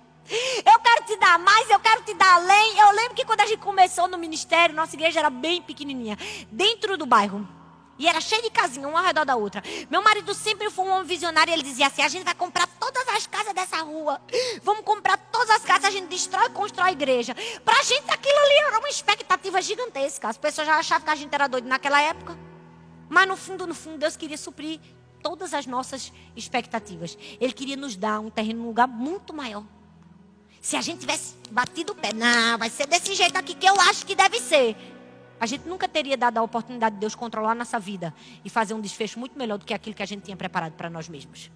Eu 0.65 0.79
quero 0.79 1.05
te 1.05 1.17
dar 1.17 1.39
mais, 1.39 1.69
eu 1.69 1.81
quero 1.81 2.03
te 2.05 2.15
dar 2.15 2.35
além. 2.35 2.79
Eu 2.79 2.93
lembro 2.93 3.15
que 3.15 3.25
quando 3.25 3.41
a 3.41 3.47
gente 3.47 3.59
começou 3.59 4.07
no 4.07 4.17
ministério, 4.17 4.75
nossa 4.75 4.95
igreja 4.95 5.19
era 5.19 5.31
bem 5.31 5.61
pequenininha, 5.61 6.17
dentro 6.51 6.97
do 6.97 7.05
bairro. 7.05 7.47
E 8.03 8.09
era 8.09 8.21
cheio 8.21 8.43
de 8.43 8.51
casinha, 8.51 8.89
uma 8.89 8.99
ao 8.99 9.05
redor 9.05 9.25
da 9.25 9.37
outra. 9.37 9.63
Meu 9.89 10.03
marido 10.03 10.35
sempre 10.35 10.69
foi 10.71 10.85
um 10.85 10.91
homem 10.91 11.07
visionário. 11.07 11.53
Ele 11.53 11.63
dizia 11.63 11.87
assim: 11.87 12.03
a 12.03 12.09
gente 12.09 12.25
vai 12.25 12.35
comprar 12.35 12.67
todas 12.67 13.07
as 13.11 13.29
casas 13.29 13.55
dessa 13.55 13.77
rua. 13.77 14.21
Vamos 14.61 14.85
comprar 14.85 15.17
todas 15.17 15.51
as 15.51 15.63
casas. 15.63 15.85
A 15.85 15.91
gente 15.93 16.09
destrói 16.09 16.47
e 16.47 16.51
constrói 16.51 16.89
a 16.89 16.93
igreja. 16.93 17.33
Para 17.65 17.79
a 17.79 17.83
gente 17.85 18.11
aquilo 18.11 18.39
ali 18.41 18.55
era 18.67 18.81
uma 18.81 18.89
expectativa 18.89 19.63
gigantesca. 19.63 20.29
As 20.29 20.37
pessoas 20.37 20.67
já 20.67 20.79
achavam 20.79 21.05
que 21.05 21.11
a 21.11 21.15
gente 21.15 21.33
era 21.33 21.47
doido 21.47 21.69
naquela 21.69 22.03
época. 22.03 22.37
Mas 23.09 23.29
no 23.29 23.37
fundo, 23.37 23.69
no 23.69 23.75
fundo, 23.75 23.99
Deus 23.99 24.17
queria 24.17 24.37
suprir 24.37 24.81
todas 25.23 25.55
as 25.55 25.65
nossas 25.67 26.13
expectativas. 26.35 27.17
Ele 27.41 27.53
queria 27.53 27.77
nos 27.77 27.95
dar 27.95 28.19
um 28.19 28.31
terreno 28.31 28.63
num 28.63 28.67
lugar 28.67 28.89
muito 28.89 29.33
maior. 29.33 29.63
Se 30.61 30.77
a 30.77 30.81
gente 30.81 31.01
tivesse 31.01 31.35
batido 31.51 31.93
o 31.93 31.97
pé, 31.97 32.13
não, 32.13 32.59
vai 32.59 32.69
ser 32.69 32.87
desse 32.87 33.15
jeito 33.15 33.37
aqui 33.37 33.55
que 33.55 33.67
eu 33.67 33.81
acho 33.81 34.05
que 34.05 34.17
deve 34.17 34.41
ser. 34.41 34.77
A 35.43 35.47
gente 35.47 35.69
nunca 35.69 35.89
teria 35.89 36.17
dado 36.17 36.39
a 36.39 36.43
oportunidade 36.43 36.95
de 36.95 37.01
Deus 37.01 37.17
controlar 37.17 37.57
nossa 37.57 37.77
vida 37.77 38.15
e 38.45 38.49
fazer 38.49 38.75
um 38.75 38.81
desfecho 38.81 39.19
muito 39.19 39.37
melhor 39.37 39.59
do 39.59 39.65
que 39.65 39.75
aquilo 39.75 39.93
que 39.93 40.03
a 40.05 40.07
gente 40.07 40.23
tinha 40.23 40.37
preparado 40.37 40.75
para 40.75 40.89
nós 40.89 41.09
mesmos. 41.09 41.51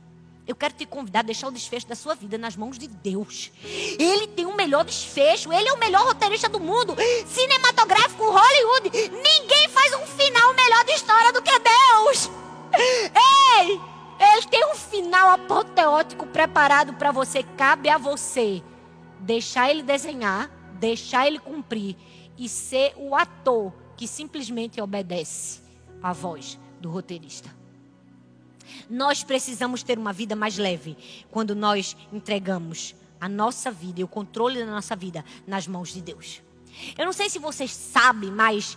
Eu 0.45 0.57
quero 0.57 0.75
te 0.75 0.85
convidar 0.85 1.21
a 1.21 1.23
deixar 1.23 1.47
o 1.47 1.53
desfecho 1.53 1.87
da 1.87 1.95
sua 1.95 2.17
vida 2.17 2.37
nas 2.37 2.57
mãos 2.57 2.81
de 2.81 2.89
Deus. 2.89 3.53
Ele 3.97 4.27
tem 4.27 4.45
o 4.45 4.57
melhor 4.57 4.85
desfecho. 4.85 5.53
Ele 5.53 5.69
é 5.69 5.73
o 5.73 5.79
melhor 5.79 6.05
roteirista 6.05 6.49
do 6.49 6.59
mundo. 6.59 6.97
Cinematográfico, 7.29 8.25
Hollywood. 8.25 8.91
Ninguém 8.91 9.69
faz 9.69 9.95
um 9.95 10.05
final 10.05 10.53
melhor 10.55 10.85
de 10.85 10.91
história 10.91 11.33
do 11.33 11.41
que 11.41 11.57
Deus. 11.57 12.29
Ei! 13.61 13.81
Ele 14.19 14.47
tem 14.49 14.67
um 14.67 14.75
final 14.75 15.31
apoteótico 15.31 16.27
preparado 16.27 16.93
para 16.95 17.13
você. 17.13 17.45
Cabe 17.57 17.89
a 17.89 17.99
você 17.99 18.65
deixar 19.21 19.71
ele 19.71 19.85
desenhar, 19.85 20.51
deixar 20.73 21.29
ele 21.29 21.39
cumprir 21.39 21.95
e 22.39 22.49
ser 22.49 22.95
o 22.97 23.15
ator 23.15 23.73
que 23.97 24.07
simplesmente 24.07 24.81
obedece 24.81 25.61
à 26.03 26.13
voz 26.13 26.59
do 26.81 26.91
roteirista. 26.91 27.55
Nós 28.91 29.23
precisamos 29.23 29.83
ter 29.83 29.99
uma 29.99 30.13
vida 30.13 30.37
mais 30.37 30.59
leve 30.59 30.97
quando 31.31 31.55
nós 31.55 31.97
entregamos 32.13 32.95
a 33.21 33.29
nossa 33.29 33.71
vida 33.71 34.01
e 34.01 34.05
o 34.05 34.09
controle 34.09 34.59
da 34.59 34.67
nossa 34.67 34.95
vida 34.95 35.25
nas 35.47 35.67
mãos 35.67 35.93
de 35.93 36.03
Deus. 36.03 36.43
Eu 36.97 37.07
não 37.07 37.13
sei 37.13 37.31
se 37.31 37.39
vocês 37.39 37.73
sabem, 37.73 38.31
mas 38.31 38.77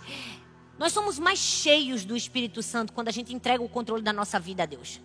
nós 0.78 0.92
somos 0.92 1.18
mais 1.18 1.38
cheios 1.38 2.04
do 2.04 2.16
Espírito 2.16 2.62
Santo 2.62 2.92
quando 2.92 3.08
a 3.08 3.12
gente 3.12 3.34
entrega 3.34 3.62
o 3.62 3.68
controle 3.68 4.02
da 4.02 4.12
nossa 4.12 4.40
vida 4.40 4.62
a 4.62 4.66
Deus. 4.66 5.00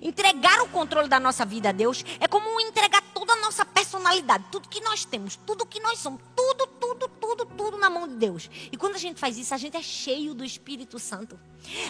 Entregar 0.00 0.62
o 0.62 0.68
controle 0.68 1.08
da 1.08 1.18
nossa 1.18 1.44
vida 1.44 1.70
a 1.70 1.72
Deus 1.72 2.04
é 2.20 2.28
como 2.28 2.60
entregar 2.60 3.02
toda 3.12 3.32
a 3.32 3.36
nossa 3.36 3.64
personalidade, 3.64 4.44
tudo 4.50 4.68
que 4.68 4.80
nós 4.80 5.04
temos, 5.04 5.36
tudo 5.36 5.66
que 5.66 5.80
nós 5.80 5.98
somos, 5.98 6.20
tudo, 6.36 6.66
tudo, 6.66 7.08
tudo, 7.08 7.46
tudo 7.46 7.78
na 7.78 7.90
mão 7.90 8.06
de 8.06 8.14
Deus. 8.14 8.48
E 8.70 8.76
quando 8.76 8.94
a 8.94 8.98
gente 8.98 9.18
faz 9.18 9.36
isso, 9.36 9.52
a 9.54 9.58
gente 9.58 9.76
é 9.76 9.82
cheio 9.82 10.34
do 10.34 10.44
Espírito 10.44 10.98
Santo. 10.98 11.38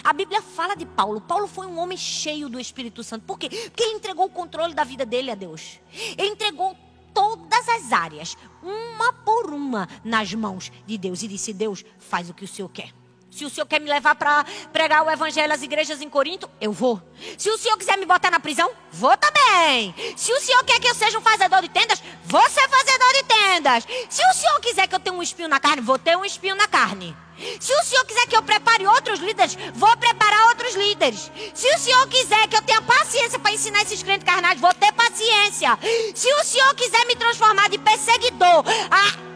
A 0.03 0.11
Bíblia 0.11 0.41
fala 0.41 0.75
de 0.75 0.85
Paulo. 0.85 1.21
Paulo 1.21 1.47
foi 1.47 1.67
um 1.67 1.77
homem 1.77 1.97
cheio 1.97 2.49
do 2.49 2.59
Espírito 2.59 3.03
Santo. 3.03 3.25
Por 3.25 3.37
quê? 3.37 3.49
Porque 3.49 3.83
ele 3.83 3.93
entregou 3.93 4.25
o 4.25 4.29
controle 4.29 4.73
da 4.73 4.83
vida 4.83 5.05
dele 5.05 5.31
a 5.31 5.35
Deus. 5.35 5.79
Ele 6.17 6.29
entregou 6.29 6.75
todas 7.13 7.67
as 7.69 7.91
áreas, 7.91 8.35
uma 8.61 9.13
por 9.13 9.53
uma, 9.53 9.87
nas 10.03 10.33
mãos 10.33 10.71
de 10.85 10.97
Deus. 10.97 11.21
E 11.21 11.27
disse: 11.27 11.53
Deus, 11.53 11.85
faz 11.99 12.29
o 12.29 12.33
que 12.33 12.43
o 12.43 12.47
Senhor 12.47 12.69
quer. 12.69 12.98
Se 13.31 13.45
o 13.45 13.49
senhor 13.49 13.65
quer 13.65 13.79
me 13.79 13.89
levar 13.89 14.15
para 14.15 14.43
pregar 14.73 15.03
o 15.05 15.09
evangelho 15.09 15.53
às 15.53 15.61
igrejas 15.61 16.01
em 16.01 16.09
Corinto, 16.09 16.49
eu 16.59 16.71
vou. 16.71 17.01
Se 17.37 17.49
o 17.49 17.57
senhor 17.57 17.77
quiser 17.77 17.97
me 17.97 18.05
botar 18.05 18.31
na 18.31 18.39
prisão, 18.39 18.69
vou 18.91 19.15
também. 19.17 19.93
Se 20.17 20.33
o 20.33 20.41
senhor 20.41 20.63
quer 20.63 20.79
que 20.79 20.87
eu 20.87 20.95
seja 20.95 21.17
um 21.17 21.21
fazedor 21.21 21.61
de 21.61 21.69
tendas, 21.69 22.01
vou 22.25 22.49
ser 22.49 22.67
fazedor 22.67 23.13
de 23.13 23.23
tendas. 23.23 23.87
Se 24.09 24.21
o 24.23 24.33
senhor 24.33 24.59
quiser 24.59 24.87
que 24.87 24.95
eu 24.95 24.99
tenha 24.99 25.15
um 25.15 25.23
espinho 25.23 25.47
na 25.47 25.59
carne, 25.59 25.81
vou 25.81 25.97
ter 25.97 26.17
um 26.17 26.25
espinho 26.25 26.55
na 26.55 26.67
carne. 26.67 27.15
Se 27.59 27.73
o 27.73 27.83
senhor 27.83 28.03
quiser 28.05 28.27
que 28.27 28.35
eu 28.35 28.43
prepare 28.43 28.85
outros 28.85 29.19
líderes, 29.19 29.57
vou 29.73 29.95
preparar 29.97 30.47
outros 30.47 30.75
líderes. 30.75 31.31
Se 31.53 31.73
o 31.73 31.79
senhor 31.79 32.07
quiser 32.07 32.47
que 32.47 32.57
eu 32.57 32.61
tenha 32.61 32.81
paciência 32.81 33.39
para 33.39 33.53
ensinar 33.53 33.81
esses 33.83 34.03
crentes 34.03 34.25
carnais, 34.25 34.59
vou 34.59 34.73
ter 34.73 34.91
paciência. 34.91 35.77
Se 36.13 36.33
o 36.33 36.43
senhor 36.43 36.73
quiser 36.75 37.05
me 37.05 37.15
transformar 37.15 37.69
de 37.69 37.77
perseguidor, 37.77 38.65
a 38.91 39.28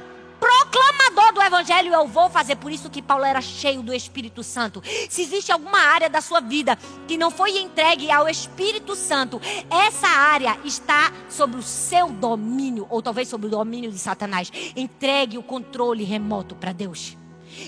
proclamador 0.44 1.34
do 1.34 1.42
evangelho 1.42 1.94
eu 1.94 2.06
vou 2.06 2.30
fazer. 2.30 2.58
Por 2.58 2.70
isso 2.70 2.90
que 2.90 3.02
Paulo 3.02 3.24
era 3.24 3.40
cheio 3.40 3.82
do 3.82 3.94
Espírito 3.94 4.44
Santo. 4.44 4.84
Se 5.10 5.22
existe 5.22 5.54
alguma 5.54 5.80
área 5.80 6.10
da 6.10 6.20
sua 6.20 6.42
vida 6.42 6.78
que 7.08 7.18
não 7.18 7.32
foi 7.32 7.58
entregue 7.60 8.12
ao 8.12 8.28
Espírito 8.28 8.94
Santo, 8.94 9.42
essa 9.70 10.08
área 10.08 10.60
está 10.66 11.14
sob 11.30 11.56
o 11.56 11.64
seu 11.64 12.10
domínio, 12.10 12.86
ou 12.90 13.02
talvez 13.02 13.30
sob 13.30 13.48
o 13.48 13.50
domínio 13.50 13.90
de 13.90 13.98
Satanás. 13.98 14.52
Entregue 14.76 15.38
o 15.38 15.44
controle 15.44 16.04
remoto 16.04 16.56
para 16.56 16.74
Deus. 16.74 17.16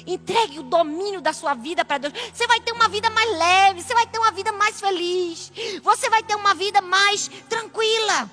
Entregue 0.06 0.60
o 0.60 0.64
domínio 0.64 1.22
da 1.22 1.32
sua 1.32 1.54
vida 1.54 1.86
para 1.86 2.00
Deus. 2.00 2.14
Você 2.34 2.46
vai 2.46 2.60
ter 2.60 2.74
uma 2.74 2.90
vida 2.90 3.10
mais 3.10 3.38
leve, 3.38 3.84
você 3.84 3.94
vai 3.94 4.06
ter 4.06 4.18
uma 4.18 4.32
vida 4.32 4.52
mais 4.52 4.82
feliz, 4.82 5.52
você 5.82 6.10
vai 6.10 6.24
ter 6.24 6.36
uma 6.36 6.54
vida 6.54 6.82
mais 6.82 7.30
tranquila. 7.48 8.30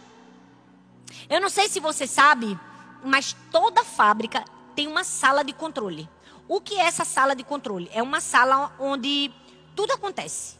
Eu 1.30 1.40
não 1.40 1.48
sei 1.48 1.68
se 1.68 1.78
você 1.78 2.06
sabe, 2.06 2.58
mas 3.02 3.36
toda 3.50 3.84
fábrica 3.84 4.44
tem 4.74 4.86
uma 4.86 5.04
sala 5.04 5.42
de 5.44 5.52
controle. 5.52 6.08
O 6.48 6.60
que 6.60 6.78
é 6.78 6.84
essa 6.84 7.04
sala 7.04 7.34
de 7.34 7.44
controle? 7.44 7.90
É 7.92 8.02
uma 8.02 8.20
sala 8.20 8.74
onde 8.78 9.32
tudo 9.74 9.92
acontece. 9.92 10.56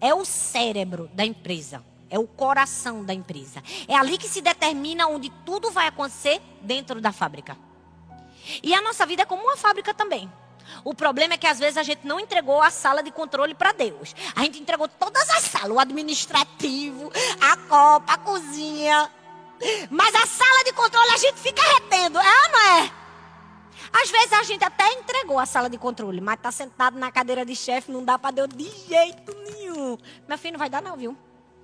É 0.00 0.14
o 0.14 0.24
cérebro 0.24 1.08
da 1.14 1.24
empresa. 1.24 1.84
É 2.10 2.18
o 2.18 2.26
coração 2.26 3.04
da 3.04 3.14
empresa. 3.14 3.62
É 3.88 3.94
ali 3.96 4.18
que 4.18 4.28
se 4.28 4.40
determina 4.42 5.06
onde 5.06 5.30
tudo 5.46 5.70
vai 5.70 5.86
acontecer 5.86 6.42
dentro 6.60 7.00
da 7.00 7.10
fábrica. 7.10 7.56
E 8.62 8.74
a 8.74 8.82
nossa 8.82 9.06
vida 9.06 9.22
é 9.22 9.24
como 9.24 9.42
uma 9.42 9.56
fábrica 9.56 9.94
também. 9.94 10.30
O 10.84 10.94
problema 10.94 11.34
é 11.34 11.38
que 11.38 11.46
às 11.46 11.58
vezes 11.58 11.76
a 11.76 11.82
gente 11.82 12.06
não 12.06 12.20
entregou 12.20 12.60
a 12.60 12.70
sala 12.70 13.02
de 13.02 13.10
controle 13.10 13.54
para 13.54 13.72
Deus. 13.72 14.14
A 14.34 14.42
gente 14.42 14.60
entregou 14.60 14.88
todas 14.88 15.28
as 15.30 15.44
salas, 15.44 15.70
o 15.70 15.80
administrativo, 15.80 17.10
a 17.40 17.56
copa, 17.56 18.12
a 18.12 18.18
cozinha, 18.18 19.10
mas 19.90 20.14
a 20.14 20.26
sala 20.26 20.64
de 20.64 20.72
controle 20.72 21.10
a 21.10 21.16
gente 21.16 21.38
fica 21.38 21.62
retendo, 21.74 22.18
é 22.18 22.22
ou 22.22 22.52
não 22.52 22.60
é? 22.78 22.92
Às 23.92 24.10
vezes 24.10 24.32
a 24.32 24.42
gente 24.42 24.64
até 24.64 24.90
entregou 24.94 25.38
a 25.38 25.44
sala 25.44 25.68
de 25.68 25.76
controle, 25.76 26.20
mas 26.20 26.40
tá 26.40 26.50
sentado 26.50 26.98
na 26.98 27.12
cadeira 27.12 27.44
de 27.44 27.54
chefe, 27.54 27.92
não 27.92 28.04
dá 28.04 28.18
para 28.18 28.30
Deus 28.30 28.48
de 28.48 28.68
jeito 28.88 29.34
nenhum. 29.44 29.98
Meu 30.26 30.38
filho, 30.38 30.52
não 30.52 30.58
vai 30.58 30.70
dar 30.70 30.80
não, 30.80 30.96
viu? 30.96 31.16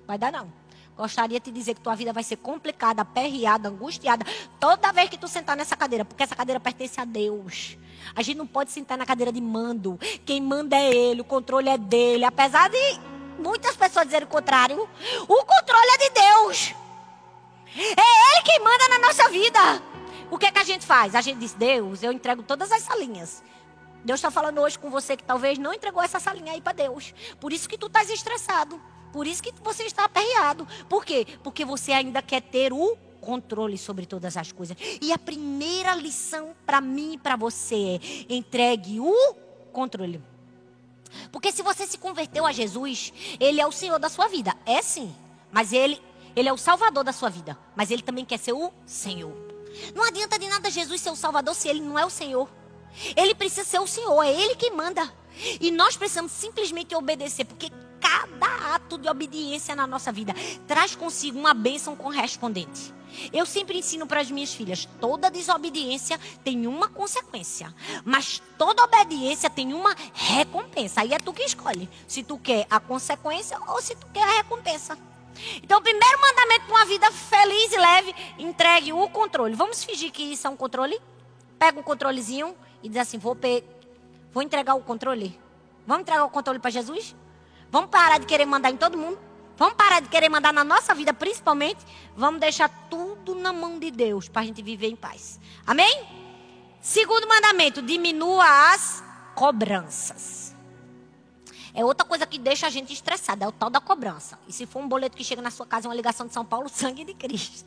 Vai 0.05 0.17
dar 0.17 0.31
não. 0.31 0.51
Gostaria 0.95 1.39
de 1.39 1.45
te 1.45 1.51
dizer 1.51 1.75
que 1.75 1.81
tua 1.81 1.95
vida 1.95 2.11
vai 2.11 2.23
ser 2.23 2.35
complicada, 2.35 3.01
aperreada, 3.01 3.69
angustiada, 3.69 4.25
toda 4.59 4.91
vez 4.91 5.09
que 5.09 5.17
tu 5.17 5.27
sentar 5.27 5.55
nessa 5.55 5.75
cadeira, 5.75 6.03
porque 6.03 6.21
essa 6.21 6.35
cadeira 6.35 6.59
pertence 6.59 6.99
a 6.99 7.05
Deus. 7.05 7.77
A 8.13 8.21
gente 8.21 8.37
não 8.37 8.45
pode 8.45 8.71
sentar 8.71 8.97
na 8.97 9.05
cadeira 9.05 9.31
de 9.31 9.39
mando. 9.39 9.97
Quem 10.25 10.41
manda 10.41 10.75
é 10.75 10.93
Ele, 10.93 11.21
o 11.21 11.23
controle 11.23 11.69
é 11.69 11.77
dele. 11.77 12.25
Apesar 12.25 12.69
de 12.69 12.99
muitas 13.39 13.75
pessoas 13.75 14.05
dizerem 14.05 14.27
o 14.27 14.29
contrário, 14.29 14.89
o 15.23 15.45
controle 15.45 15.89
é 15.93 15.97
de 15.97 16.09
Deus. 16.09 16.75
É 17.75 18.35
Ele 18.35 18.43
quem 18.43 18.59
manda 18.59 18.87
na 18.89 18.99
nossa 18.99 19.29
vida. 19.29 19.59
O 20.31 20.37
que 20.37 20.45
é 20.45 20.51
que 20.51 20.59
a 20.59 20.63
gente 20.63 20.85
faz? 20.85 21.15
A 21.15 21.21
gente 21.21 21.39
diz, 21.39 21.53
Deus, 21.53 22.03
eu 22.03 22.11
entrego 22.11 22.43
todas 22.43 22.71
as 22.71 22.83
salinhas. 22.83 23.43
Deus 24.03 24.19
está 24.19 24.31
falando 24.31 24.59
hoje 24.61 24.77
com 24.77 24.89
você 24.89 25.17
que 25.17 25.23
talvez 25.23 25.57
não 25.57 25.73
entregou 25.73 26.01
essa 26.01 26.19
salinha 26.19 26.53
aí 26.53 26.61
para 26.61 26.73
Deus. 26.73 27.13
Por 27.39 27.51
isso 27.51 27.67
que 27.67 27.77
tu 27.77 27.87
estás 27.87 28.09
estressado. 28.09 28.79
Por 29.11 29.27
isso 29.27 29.41
que 29.41 29.51
você 29.63 29.83
está 29.83 30.05
aperreado. 30.05 30.67
Por 30.87 31.03
quê? 31.03 31.25
Porque 31.43 31.65
você 31.65 31.91
ainda 31.91 32.21
quer 32.21 32.41
ter 32.41 32.71
o 32.71 32.97
controle 33.19 33.77
sobre 33.77 34.05
todas 34.05 34.37
as 34.37 34.51
coisas. 34.51 34.77
E 35.01 35.11
a 35.11 35.17
primeira 35.17 35.93
lição 35.95 36.55
para 36.65 36.79
mim 36.79 37.13
e 37.13 37.17
para 37.17 37.35
você 37.35 37.99
é: 38.29 38.33
entregue 38.33 38.99
o 38.99 39.35
controle. 39.73 40.21
Porque 41.31 41.51
se 41.51 41.63
você 41.63 41.87
se 41.87 41.97
converteu 41.97 42.45
a 42.45 42.51
Jesus, 42.51 43.11
Ele 43.39 43.59
é 43.59 43.65
o 43.65 43.71
Senhor 43.71 43.99
da 43.99 44.09
sua 44.09 44.27
vida. 44.27 44.55
É 44.65 44.81
sim. 44.81 45.13
Mas 45.51 45.73
Ele 45.73 45.99
ele 46.35 46.49
é 46.49 46.53
o 46.53 46.57
salvador 46.57 47.03
da 47.03 47.13
sua 47.13 47.29
vida, 47.29 47.57
mas 47.75 47.91
ele 47.91 48.01
também 48.01 48.25
quer 48.25 48.37
ser 48.37 48.53
o 48.53 48.71
Senhor. 48.85 49.33
Não 49.95 50.03
adianta 50.03 50.37
de 50.39 50.47
nada 50.47 50.69
Jesus 50.69 51.01
ser 51.01 51.09
o 51.09 51.15
salvador 51.15 51.55
se 51.55 51.67
ele 51.67 51.81
não 51.81 51.97
é 51.97 52.05
o 52.05 52.09
Senhor. 52.09 52.49
Ele 53.15 53.35
precisa 53.35 53.63
ser 53.63 53.79
o 53.79 53.87
Senhor, 53.87 54.21
é 54.23 54.31
ele 54.31 54.55
quem 54.55 54.75
manda. 54.75 55.11
E 55.61 55.71
nós 55.71 55.95
precisamos 55.95 56.31
simplesmente 56.31 56.95
obedecer, 56.95 57.45
porque 57.45 57.71
cada 57.99 58.75
ato 58.75 58.97
de 58.97 59.07
obediência 59.07 59.75
na 59.75 59.85
nossa 59.85 60.11
vida 60.11 60.33
traz 60.67 60.95
consigo 60.95 61.37
uma 61.37 61.53
bênção 61.53 61.95
correspondente. 61.95 62.93
Eu 63.33 63.45
sempre 63.45 63.77
ensino 63.77 64.05
para 64.05 64.21
as 64.21 64.29
minhas 64.29 64.53
filhas: 64.53 64.87
toda 64.99 65.31
desobediência 65.31 66.19
tem 66.43 66.67
uma 66.67 66.87
consequência, 66.87 67.73
mas 68.05 68.41
toda 68.57 68.83
obediência 68.83 69.49
tem 69.49 69.73
uma 69.73 69.95
recompensa. 70.13 71.01
Aí 71.01 71.13
é 71.13 71.17
tu 71.17 71.33
que 71.33 71.43
escolhe 71.43 71.89
se 72.07 72.23
tu 72.23 72.37
quer 72.37 72.67
a 72.69 72.79
consequência 72.79 73.59
ou 73.67 73.81
se 73.81 73.95
tu 73.95 74.07
quer 74.13 74.23
a 74.23 74.37
recompensa. 74.37 74.97
Então, 75.63 75.79
o 75.79 75.81
primeiro 75.81 76.21
mandamento 76.21 76.65
para 76.65 76.75
uma 76.75 76.85
vida 76.85 77.11
feliz 77.11 77.71
e 77.71 77.77
leve, 77.77 78.15
entregue 78.37 78.93
o 78.93 79.09
controle. 79.09 79.55
Vamos 79.55 79.83
fingir 79.83 80.11
que 80.11 80.23
isso 80.23 80.47
é 80.47 80.49
um 80.49 80.55
controle? 80.55 80.99
Pega 81.57 81.79
um 81.79 81.83
controlezinho 81.83 82.55
e 82.83 82.89
diz 82.89 82.97
assim: 82.97 83.17
vou, 83.17 83.35
pe... 83.35 83.63
vou 84.31 84.43
entregar 84.43 84.75
o 84.75 84.81
controle. 84.81 85.39
Vamos 85.85 86.01
entregar 86.01 86.23
o 86.23 86.29
controle 86.29 86.59
para 86.59 86.69
Jesus? 86.69 87.15
Vamos 87.71 87.89
parar 87.89 88.19
de 88.19 88.25
querer 88.25 88.45
mandar 88.45 88.69
em 88.69 88.77
todo 88.77 88.97
mundo? 88.97 89.19
Vamos 89.57 89.73
parar 89.73 89.99
de 89.99 90.07
querer 90.07 90.29
mandar 90.29 90.53
na 90.53 90.63
nossa 90.63 90.95
vida, 90.95 91.13
principalmente? 91.13 91.85
Vamos 92.15 92.39
deixar 92.39 92.69
tudo 92.89 93.35
na 93.35 93.51
mão 93.51 93.77
de 93.77 93.91
Deus 93.91 94.29
para 94.29 94.43
a 94.43 94.45
gente 94.45 94.61
viver 94.61 94.87
em 94.87 94.95
paz. 94.95 95.39
Amém? 95.67 96.07
Segundo 96.79 97.27
mandamento: 97.27 97.81
diminua 97.81 98.73
as 98.73 99.03
cobranças. 99.35 100.48
É 101.73 101.83
outra 101.83 102.05
coisa 102.05 102.25
que 102.25 102.37
deixa 102.37 102.67
a 102.67 102.69
gente 102.69 102.93
estressada, 102.93 103.45
é 103.45 103.47
o 103.47 103.51
tal 103.51 103.69
da 103.69 103.79
cobrança. 103.79 104.39
E 104.47 104.53
se 104.53 104.65
for 104.65 104.79
um 104.81 104.87
boleto 104.87 105.15
que 105.15 105.23
chega 105.23 105.41
na 105.41 105.51
sua 105.51 105.65
casa, 105.65 105.87
uma 105.87 105.95
ligação 105.95 106.27
de 106.27 106.33
São 106.33 106.45
Paulo, 106.45 106.69
sangue 106.73 107.03
de 107.03 107.13
Cristo. 107.13 107.65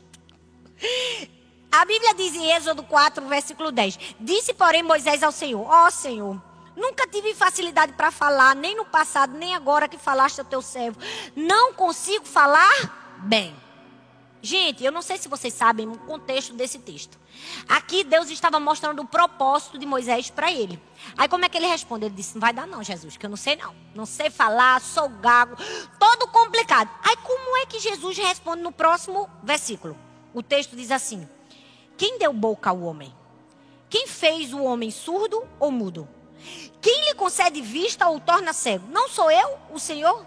A 1.71 1.85
Bíblia 1.85 2.13
diz 2.13 2.35
em 2.35 2.51
Êxodo 2.51 2.83
4, 2.83 3.27
versículo 3.27 3.71
10: 3.71 3.97
Disse, 4.19 4.53
porém, 4.53 4.83
Moisés 4.83 5.23
ao 5.23 5.31
Senhor: 5.31 5.65
Ó 5.65 5.87
oh, 5.87 5.91
Senhor, 5.91 6.41
nunca 6.75 7.07
tive 7.07 7.33
facilidade 7.33 7.93
para 7.93 8.11
falar, 8.11 8.55
nem 8.55 8.75
no 8.75 8.85
passado, 8.85 9.33
nem 9.37 9.55
agora 9.55 9.87
que 9.87 9.97
falaste 9.97 10.39
ao 10.39 10.45
teu 10.45 10.61
servo. 10.61 10.99
Não 11.35 11.73
consigo 11.73 12.25
falar 12.25 13.17
bem. 13.23 13.55
Gente, 14.45 14.83
eu 14.83 14.91
não 14.91 15.01
sei 15.01 15.17
se 15.17 15.29
vocês 15.29 15.53
sabem 15.53 15.87
o 15.87 15.97
contexto 15.99 16.53
desse 16.53 16.77
texto. 16.77 17.17
Aqui 17.65 18.03
Deus 18.03 18.29
estava 18.29 18.59
mostrando 18.59 19.01
o 19.01 19.07
propósito 19.07 19.79
de 19.79 19.85
Moisés 19.85 20.29
para 20.29 20.51
ele. 20.51 20.77
Aí 21.17 21.29
como 21.29 21.45
é 21.45 21.49
que 21.49 21.57
ele 21.57 21.65
responde? 21.65 22.03
Ele 22.03 22.13
disse: 22.13 22.33
Não 22.33 22.41
vai 22.41 22.51
dar 22.51 22.67
não, 22.67 22.83
Jesus, 22.83 23.15
que 23.15 23.25
eu 23.25 23.29
não 23.29 23.37
sei 23.37 23.55
não. 23.55 23.73
Não 23.95 24.05
sei 24.05 24.29
falar, 24.29 24.81
sou 24.81 25.07
gago, 25.07 25.55
todo 25.97 26.27
complicado. 26.27 26.89
Aí 27.01 27.15
como 27.23 27.55
é 27.55 27.65
que 27.65 27.79
Jesus 27.79 28.17
responde 28.17 28.61
no 28.61 28.73
próximo 28.73 29.29
versículo? 29.41 29.97
O 30.33 30.43
texto 30.43 30.75
diz 30.75 30.91
assim: 30.91 31.25
Quem 31.97 32.19
deu 32.19 32.33
boca 32.33 32.69
ao 32.69 32.81
homem? 32.81 33.15
Quem 33.89 34.07
fez 34.07 34.53
o 34.53 34.61
homem 34.61 34.91
surdo 34.91 35.41
ou 35.57 35.71
mudo? 35.71 36.05
Quem 36.81 37.05
lhe 37.05 37.13
concede 37.13 37.61
vista 37.61 38.09
ou 38.09 38.19
torna 38.19 38.51
cego? 38.51 38.89
Não 38.89 39.07
sou 39.07 39.31
eu, 39.31 39.57
o 39.71 39.79
Senhor? 39.79 40.25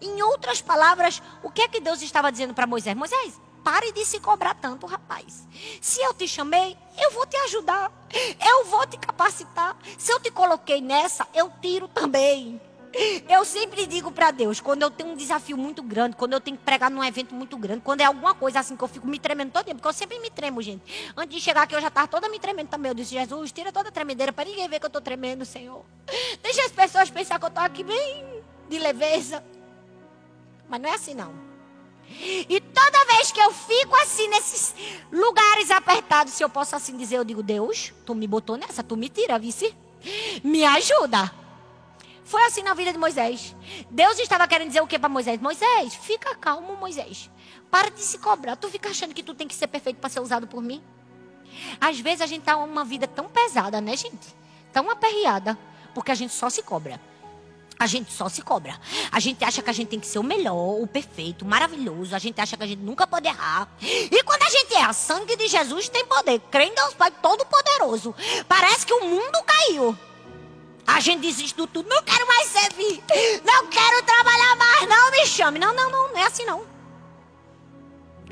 Em 0.00 0.20
outras 0.22 0.60
palavras, 0.60 1.22
o 1.44 1.50
que 1.50 1.62
é 1.62 1.68
que 1.68 1.80
Deus 1.80 2.02
estava 2.02 2.32
dizendo 2.32 2.52
para 2.52 2.66
Moisés? 2.66 2.96
Moisés, 2.96 3.40
pare 3.62 3.92
de 3.92 4.04
se 4.04 4.20
cobrar 4.20 4.54
tanto, 4.54 4.86
rapaz. 4.86 5.46
Se 5.80 6.00
eu 6.02 6.12
te 6.14 6.26
chamei, 6.26 6.76
eu 7.00 7.10
vou 7.12 7.26
te 7.26 7.36
ajudar. 7.36 7.90
Eu 8.46 8.64
vou 8.66 8.86
te 8.86 8.96
capacitar. 8.98 9.76
Se 9.96 10.12
eu 10.12 10.20
te 10.20 10.30
coloquei 10.30 10.80
nessa, 10.80 11.26
eu 11.34 11.50
tiro 11.60 11.88
também. 11.88 12.60
Eu 13.28 13.44
sempre 13.44 13.86
digo 13.86 14.12
para 14.12 14.30
Deus, 14.30 14.60
quando 14.60 14.82
eu 14.82 14.90
tenho 14.90 15.12
um 15.12 15.16
desafio 15.16 15.56
muito 15.56 15.82
grande, 15.82 16.14
quando 16.14 16.34
eu 16.34 16.40
tenho 16.40 16.58
que 16.58 16.62
pregar 16.62 16.90
num 16.90 17.02
evento 17.02 17.34
muito 17.34 17.56
grande, 17.56 17.80
quando 17.80 18.02
é 18.02 18.04
alguma 18.04 18.34
coisa 18.34 18.60
assim 18.60 18.76
que 18.76 18.84
eu 18.84 18.88
fico 18.88 19.06
me 19.06 19.18
tremendo 19.18 19.50
todo 19.50 19.64
dia, 19.64 19.74
porque 19.74 19.88
eu 19.88 19.92
sempre 19.94 20.18
me 20.18 20.30
tremo, 20.30 20.60
gente. 20.60 21.12
Antes 21.16 21.36
de 21.36 21.40
chegar 21.40 21.62
aqui, 21.62 21.74
eu 21.74 21.80
já 21.80 21.88
estava 21.88 22.06
toda 22.06 22.28
me 22.28 22.38
tremendo 22.38 22.68
também. 22.68 22.90
Eu 22.90 22.94
disse, 22.94 23.14
Jesus, 23.14 23.50
tira 23.50 23.72
toda 23.72 23.88
a 23.88 23.92
tremedeira 23.92 24.32
para 24.32 24.44
ninguém 24.44 24.68
ver 24.68 24.78
que 24.78 24.84
eu 24.84 24.88
estou 24.88 25.00
tremendo, 25.00 25.44
Senhor. 25.44 25.82
Deixa 26.42 26.66
as 26.66 26.72
pessoas 26.72 27.08
pensar 27.08 27.38
que 27.38 27.44
eu 27.46 27.48
estou 27.48 27.64
aqui 27.64 27.82
bem 27.82 28.26
de 28.68 28.78
leveza. 28.78 29.42
Mas 30.68 30.80
não 30.80 30.90
é 30.90 30.94
assim, 30.94 31.14
não. 31.14 31.51
E 32.48 32.60
toda 32.60 33.04
vez 33.06 33.32
que 33.32 33.40
eu 33.40 33.52
fico 33.52 33.94
assim, 33.96 34.28
nesses 34.28 34.74
lugares 35.10 35.70
apertados, 35.70 36.34
se 36.34 36.42
eu 36.42 36.48
posso 36.48 36.76
assim 36.76 36.96
dizer, 36.96 37.16
eu 37.16 37.24
digo, 37.24 37.42
Deus, 37.42 37.92
tu 38.04 38.14
me 38.14 38.26
botou 38.26 38.56
nessa, 38.56 38.82
tu 38.82 38.96
me 38.96 39.08
tira, 39.08 39.38
vice. 39.38 39.74
Me 40.42 40.64
ajuda. 40.64 41.32
Foi 42.24 42.42
assim 42.44 42.62
na 42.62 42.74
vida 42.74 42.92
de 42.92 42.98
Moisés. 42.98 43.54
Deus 43.90 44.18
estava 44.18 44.46
querendo 44.48 44.68
dizer 44.68 44.80
o 44.80 44.86
que 44.86 44.98
para 44.98 45.08
Moisés? 45.08 45.40
Moisés, 45.40 45.94
fica 45.94 46.34
calmo, 46.34 46.76
Moisés. 46.76 47.30
Para 47.70 47.90
de 47.90 48.00
se 48.00 48.18
cobrar. 48.18 48.56
Tu 48.56 48.68
fica 48.68 48.90
achando 48.90 49.14
que 49.14 49.22
tu 49.22 49.34
tem 49.34 49.48
que 49.48 49.54
ser 49.54 49.66
perfeito 49.66 49.98
para 49.98 50.10
ser 50.10 50.20
usado 50.20 50.46
por 50.46 50.62
mim? 50.62 50.82
Às 51.80 52.00
vezes 52.00 52.20
a 52.20 52.26
gente 52.26 52.42
tá 52.42 52.56
uma 52.56 52.84
vida 52.84 53.06
tão 53.06 53.28
pesada, 53.28 53.80
né, 53.80 53.96
gente? 53.96 54.34
Tão 54.72 54.88
aperreada, 54.90 55.58
porque 55.94 56.10
a 56.10 56.14
gente 56.14 56.32
só 56.32 56.48
se 56.48 56.62
cobra. 56.62 57.00
A 57.78 57.86
gente 57.86 58.12
só 58.12 58.28
se 58.28 58.42
cobra. 58.42 58.78
A 59.10 59.18
gente 59.18 59.44
acha 59.44 59.62
que 59.62 59.70
a 59.70 59.72
gente 59.72 59.88
tem 59.88 60.00
que 60.00 60.06
ser 60.06 60.18
o 60.18 60.22
melhor, 60.22 60.80
o 60.80 60.86
perfeito, 60.86 61.44
o 61.44 61.48
maravilhoso. 61.48 62.14
A 62.14 62.18
gente 62.18 62.40
acha 62.40 62.56
que 62.56 62.62
a 62.62 62.66
gente 62.66 62.82
nunca 62.82 63.06
pode 63.06 63.26
errar. 63.26 63.68
E 63.80 64.22
quando 64.22 64.42
a 64.42 64.50
gente 64.50 64.74
erra, 64.74 64.92
sangue 64.92 65.36
de 65.36 65.48
Jesus 65.48 65.88
tem 65.88 66.04
poder. 66.06 66.40
Crê 66.50 66.64
em 66.64 66.74
Deus 66.74 66.94
Pai 66.94 67.10
Todo-Poderoso. 67.10 68.14
Parece 68.46 68.86
que 68.86 68.94
o 68.94 69.08
mundo 69.08 69.42
caiu. 69.44 69.98
A 70.86 71.00
gente 71.00 71.20
desiste 71.20 71.56
do 71.56 71.66
tudo. 71.66 71.88
Não 71.88 72.02
quero 72.02 72.26
mais 72.26 72.48
servir. 72.48 73.02
Não 73.44 73.66
quero 73.66 74.02
trabalhar 74.04 74.56
mais. 74.56 74.88
Não 74.88 75.10
me 75.10 75.26
chame. 75.26 75.58
Não, 75.58 75.74
não, 75.74 75.90
não. 75.90 76.12
Não 76.12 76.18
é 76.18 76.26
assim, 76.26 76.44
não. 76.44 76.64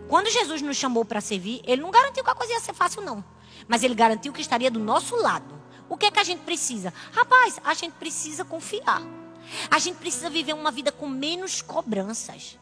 Quando 0.09 0.31
Jesus 0.31 0.61
nos 0.61 0.76
chamou 0.76 1.05
para 1.05 1.20
servir, 1.20 1.62
ele 1.64 1.83
não 1.83 1.90
garantiu 1.90 2.24
que 2.24 2.31
a 2.31 2.35
coisa 2.35 2.53
ia 2.53 2.61
ser 2.61 2.74
fácil, 2.74 3.03
não. 3.03 3.24
Mas 3.68 3.83
ele 3.83 3.94
garantiu 3.94 4.33
que 4.33 4.40
estaria 4.40 4.70
do 4.70 4.81
nosso 4.81 5.14
lado. 5.16 5.61
O 5.88 5.96
que 5.96 6.07
é 6.07 6.11
que 6.11 6.18
a 6.18 6.24
gente 6.24 6.40
precisa? 6.40 6.92
Rapaz, 7.12 7.61
a 7.64 7.74
gente 7.74 7.92
precisa 7.92 8.44
confiar. 8.44 9.03
A 9.71 9.79
gente 9.79 9.97
precisa 9.97 10.31
viver 10.31 10.55
uma 10.55 10.71
vida 10.71 10.93
com 10.93 11.09
menos 11.09 11.63
cobranças. 11.63 12.59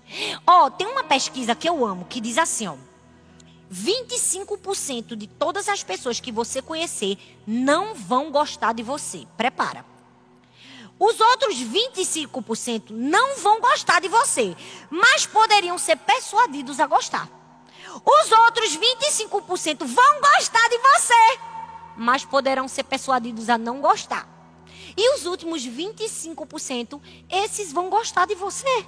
Ó, 0.47 0.67
oh, 0.67 0.71
tem 0.71 0.87
uma 0.87 1.05
pesquisa 1.05 1.55
que 1.55 1.69
eu 1.69 1.85
amo 1.85 2.07
que 2.07 2.21
diz 2.21 2.39
assim, 2.39 2.67
ó. 2.67 2.77
25% 3.73 5.15
de 5.15 5.27
todas 5.27 5.69
as 5.69 5.83
pessoas 5.83 6.21
que 6.21 6.33
você 6.33 6.63
conhecer 6.63 7.19
não 7.47 7.95
vão 7.95 8.31
gostar 8.31 8.73
de 8.73 8.83
você. 8.83 9.27
Prepara. 9.37 9.85
Os 10.99 11.21
outros 11.21 11.57
25% 11.57 12.91
não 12.91 13.37
vão 13.37 13.61
gostar 13.61 14.01
de 14.01 14.09
você, 14.09 14.57
mas 14.91 15.27
poderiam 15.27 15.79
ser 15.79 15.97
persuadidos 15.97 16.81
a 16.81 16.87
gostar. 16.87 17.29
Os 18.05 18.33
outros 18.33 18.77
25% 18.77 19.85
vão 19.85 20.21
gostar 20.21 20.69
de 20.69 20.79
você, 20.79 21.39
mas 21.97 22.25
poderão 22.25 22.67
ser 22.67 22.83
persuadidos 22.85 23.49
a 23.49 23.57
não 23.57 23.81
gostar. 23.81 24.38
E 24.99 25.15
os 25.15 25.27
últimos 25.27 25.63
25%, 25.65 27.01
esses 27.31 27.73
vão 27.73 27.89
gostar 27.89 28.27
de 28.27 28.35
você. 28.35 28.85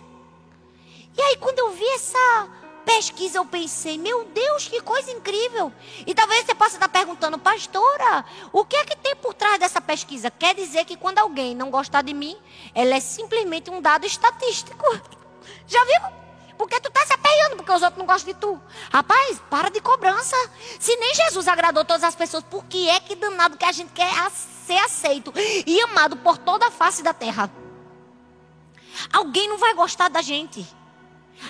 E 1.16 1.22
aí, 1.22 1.36
quando 1.36 1.60
eu 1.60 1.70
vi 1.70 1.86
essa 1.90 2.48
pesquisa, 2.84 3.38
eu 3.38 3.44
pensei, 3.44 3.96
meu 3.96 4.24
Deus, 4.24 4.66
que 4.66 4.80
coisa 4.80 5.08
incrível. 5.12 5.72
E 6.04 6.12
talvez 6.12 6.44
você 6.44 6.52
possa 6.52 6.74
estar 6.74 6.88
perguntando, 6.88 7.38
pastora, 7.38 8.24
o 8.52 8.64
que 8.64 8.74
é 8.74 8.84
que 8.84 8.96
tem 8.96 9.14
por 9.14 9.34
trás 9.34 9.60
dessa 9.60 9.80
pesquisa? 9.80 10.32
Quer 10.32 10.56
dizer 10.56 10.84
que 10.84 10.96
quando 10.96 11.20
alguém 11.20 11.54
não 11.54 11.70
gostar 11.70 12.02
de 12.02 12.12
mim, 12.12 12.36
ela 12.74 12.96
é 12.96 13.00
simplesmente 13.00 13.70
um 13.70 13.80
dado 13.80 14.04
estatístico. 14.04 14.84
Já 15.68 15.84
viu? 15.84 16.20
Porque 16.58 16.80
tu 16.80 16.90
tá 16.90 17.06
se 17.06 17.12
apeando 17.12 17.54
porque 17.54 17.70
os 17.70 17.82
outros 17.82 17.98
não 17.98 18.06
gostam 18.06 18.32
de 18.32 18.38
tu. 18.40 18.60
Rapaz, 18.92 19.40
para 19.48 19.70
de 19.70 19.80
cobrança. 19.80 20.36
Se 20.80 20.96
nem 20.96 21.14
Jesus 21.14 21.46
agradou 21.46 21.84
todas 21.84 22.02
as 22.02 22.16
pessoas, 22.16 22.42
por 22.42 22.64
que 22.64 22.88
é 22.88 22.98
que 22.98 23.14
danado 23.14 23.56
que 23.56 23.64
a 23.64 23.70
gente 23.70 23.92
quer 23.92 24.12
ser 24.70 24.78
aceito 24.78 25.32
e 25.66 25.80
amado 25.80 26.16
por 26.18 26.38
toda 26.38 26.68
a 26.68 26.70
face 26.70 27.02
da 27.02 27.12
terra? 27.12 27.50
Alguém 29.12 29.48
não 29.48 29.58
vai 29.58 29.74
gostar 29.74 30.08
da 30.08 30.22
gente. 30.22 30.64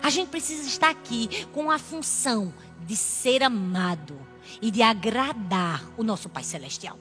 A 0.02 0.08
gente 0.08 0.28
precisa 0.28 0.66
estar 0.66 0.88
aqui 0.88 1.46
com 1.52 1.70
a 1.70 1.78
função 1.78 2.54
de 2.80 2.96
ser 2.96 3.42
amado 3.42 4.18
e 4.62 4.70
de 4.70 4.80
agradar 4.80 5.84
o 5.98 6.02
nosso 6.02 6.30
Pai 6.30 6.42
Celestial. 6.42 6.98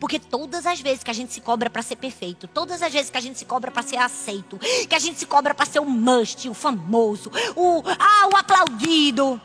Porque 0.00 0.18
todas 0.18 0.66
as 0.66 0.80
vezes 0.80 1.04
que 1.04 1.10
a 1.10 1.14
gente 1.14 1.32
se 1.32 1.40
cobra 1.40 1.70
para 1.70 1.82
ser 1.82 1.96
perfeito, 1.96 2.48
todas 2.48 2.82
as 2.82 2.92
vezes 2.92 3.10
que 3.10 3.18
a 3.18 3.20
gente 3.20 3.38
se 3.38 3.44
cobra 3.44 3.70
para 3.70 3.82
ser 3.82 3.98
aceito, 3.98 4.58
que 4.58 4.94
a 4.94 4.98
gente 4.98 5.18
se 5.18 5.26
cobra 5.26 5.54
para 5.54 5.66
ser 5.66 5.78
o 5.78 5.84
must, 5.84 6.48
o 6.48 6.54
famoso, 6.54 7.30
o, 7.54 7.82
ah, 7.86 8.28
o 8.32 8.36
aplaudido, 8.36 9.40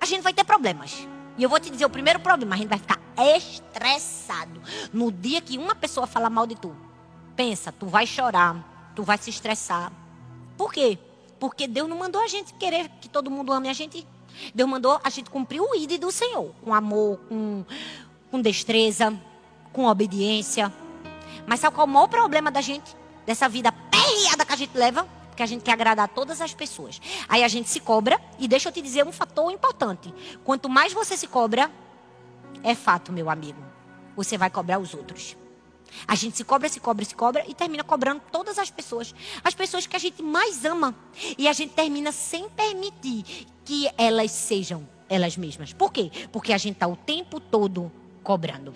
a 0.00 0.06
gente 0.06 0.22
vai 0.22 0.32
ter 0.32 0.44
problemas. 0.44 1.06
E 1.38 1.42
eu 1.42 1.48
vou 1.48 1.60
te 1.60 1.70
dizer 1.70 1.84
o 1.84 1.90
primeiro 1.90 2.20
problema, 2.20 2.54
a 2.54 2.58
gente 2.58 2.68
vai 2.68 2.78
ficar 2.78 2.98
estressado 3.16 4.60
no 4.92 5.10
dia 5.12 5.40
que 5.40 5.58
uma 5.58 5.74
pessoa 5.74 6.06
falar 6.06 6.30
mal 6.30 6.46
de 6.46 6.54
tu. 6.54 6.74
Pensa, 7.34 7.70
tu 7.72 7.86
vai 7.86 8.06
chorar, 8.06 8.92
tu 8.94 9.02
vai 9.02 9.18
se 9.18 9.30
estressar. 9.30 9.92
Por 10.56 10.72
quê? 10.72 10.98
Porque 11.38 11.68
Deus 11.68 11.88
não 11.88 11.98
mandou 11.98 12.22
a 12.22 12.26
gente 12.26 12.54
querer 12.54 12.88
que 13.00 13.08
todo 13.08 13.30
mundo 13.30 13.52
ame 13.52 13.68
a 13.68 13.72
gente. 13.72 14.06
Deus 14.54 14.68
mandou 14.68 14.98
a 15.04 15.10
gente 15.10 15.30
cumprir 15.30 15.60
o 15.60 15.74
ID 15.74 16.00
do 16.00 16.10
Senhor, 16.10 16.54
com 16.62 16.74
amor, 16.74 17.18
com, 17.28 17.64
com 18.30 18.40
destreza, 18.40 19.14
com 19.72 19.86
obediência. 19.86 20.72
Mas 21.46 21.60
sabe 21.60 21.74
qual 21.74 21.86
é 21.86 21.90
o 21.90 21.92
maior 21.92 22.08
problema 22.08 22.50
da 22.50 22.60
gente? 22.60 22.96
Dessa 23.26 23.48
vida 23.48 23.70
perreada 23.90 24.44
que 24.44 24.52
a 24.52 24.56
gente 24.56 24.76
leva? 24.76 25.06
Porque 25.36 25.42
a 25.42 25.46
gente 25.46 25.62
quer 25.62 25.72
agradar 25.72 26.08
todas 26.08 26.40
as 26.40 26.54
pessoas. 26.54 26.98
Aí 27.28 27.44
a 27.44 27.48
gente 27.48 27.68
se 27.68 27.78
cobra, 27.78 28.18
e 28.38 28.48
deixa 28.48 28.70
eu 28.70 28.72
te 28.72 28.80
dizer 28.80 29.06
um 29.06 29.12
fator 29.12 29.52
importante. 29.52 30.10
Quanto 30.42 30.66
mais 30.66 30.94
você 30.94 31.14
se 31.14 31.26
cobra, 31.26 31.70
é 32.62 32.74
fato, 32.74 33.12
meu 33.12 33.28
amigo. 33.28 33.62
Você 34.16 34.38
vai 34.38 34.48
cobrar 34.48 34.78
os 34.78 34.94
outros. 34.94 35.36
A 36.08 36.14
gente 36.14 36.38
se 36.38 36.42
cobra, 36.42 36.70
se 36.70 36.80
cobra, 36.80 37.04
se 37.04 37.14
cobra 37.14 37.44
e 37.46 37.52
termina 37.52 37.84
cobrando 37.84 38.22
todas 38.32 38.58
as 38.58 38.70
pessoas. 38.70 39.14
As 39.44 39.52
pessoas 39.52 39.86
que 39.86 39.94
a 39.94 39.98
gente 39.98 40.22
mais 40.22 40.64
ama. 40.64 40.94
E 41.36 41.46
a 41.46 41.52
gente 41.52 41.74
termina 41.74 42.12
sem 42.12 42.48
permitir 42.48 43.46
que 43.62 43.90
elas 43.98 44.30
sejam 44.30 44.88
elas 45.06 45.36
mesmas. 45.36 45.70
Por 45.74 45.92
quê? 45.92 46.10
Porque 46.32 46.54
a 46.54 46.58
gente 46.58 46.76
está 46.76 46.86
o 46.86 46.96
tempo 46.96 47.40
todo 47.40 47.92
cobrando. 48.22 48.74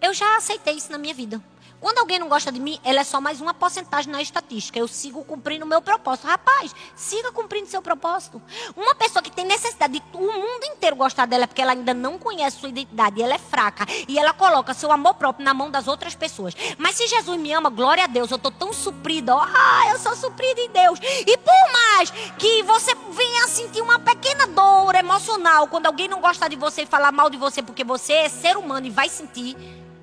Eu 0.00 0.14
já 0.14 0.36
aceitei 0.36 0.74
isso 0.74 0.92
na 0.92 0.98
minha 0.98 1.12
vida. 1.12 1.42
Quando 1.80 1.98
alguém 1.98 2.18
não 2.18 2.28
gosta 2.28 2.50
de 2.50 2.58
mim, 2.58 2.80
ela 2.82 3.00
é 3.00 3.04
só 3.04 3.20
mais 3.20 3.40
uma 3.40 3.52
porcentagem 3.52 4.10
na 4.10 4.22
estatística. 4.22 4.78
Eu 4.78 4.88
sigo 4.88 5.22
cumprindo 5.24 5.64
o 5.64 5.68
meu 5.68 5.82
propósito. 5.82 6.26
Rapaz, 6.26 6.74
siga 6.94 7.30
cumprindo 7.32 7.68
seu 7.68 7.82
propósito. 7.82 8.40
Uma 8.74 8.94
pessoa 8.94 9.22
que 9.22 9.30
tem 9.30 9.44
necessidade 9.44 10.00
de 10.00 10.02
o 10.14 10.20
mundo 10.20 10.64
inteiro 10.64 10.96
gostar 10.96 11.26
dela 11.26 11.46
porque 11.46 11.60
ela 11.60 11.72
ainda 11.72 11.92
não 11.92 12.18
conhece 12.18 12.58
sua 12.58 12.70
identidade, 12.70 13.22
ela 13.22 13.34
é 13.34 13.38
fraca 13.38 13.86
e 14.08 14.18
ela 14.18 14.32
coloca 14.32 14.72
seu 14.72 14.90
amor 14.90 15.14
próprio 15.14 15.44
na 15.44 15.52
mão 15.52 15.70
das 15.70 15.86
outras 15.86 16.14
pessoas. 16.14 16.54
Mas 16.78 16.96
se 16.96 17.06
Jesus 17.06 17.38
me 17.38 17.52
ama, 17.52 17.68
glória 17.68 18.04
a 18.04 18.06
Deus, 18.06 18.30
eu 18.30 18.36
estou 18.36 18.50
tão 18.50 18.72
suprida. 18.72 19.34
Ah, 19.34 19.90
eu 19.90 19.98
sou 19.98 20.16
suprida 20.16 20.60
em 20.60 20.70
Deus. 20.70 20.98
E 21.26 21.36
por 21.36 21.72
mais 21.72 22.10
que 22.38 22.62
você 22.62 22.94
venha 23.10 23.48
sentir 23.48 23.82
uma 23.82 23.98
pequena 23.98 24.46
dor 24.46 24.94
emocional 24.94 25.68
quando 25.68 25.86
alguém 25.86 26.08
não 26.08 26.20
gosta 26.20 26.48
de 26.48 26.56
você 26.56 26.82
e 26.82 26.86
falar 26.86 27.12
mal 27.12 27.28
de 27.28 27.36
você 27.36 27.62
porque 27.62 27.84
você 27.84 28.12
é 28.14 28.28
ser 28.28 28.56
humano 28.56 28.86
e 28.86 28.90
vai 28.90 29.08
sentir, 29.08 29.56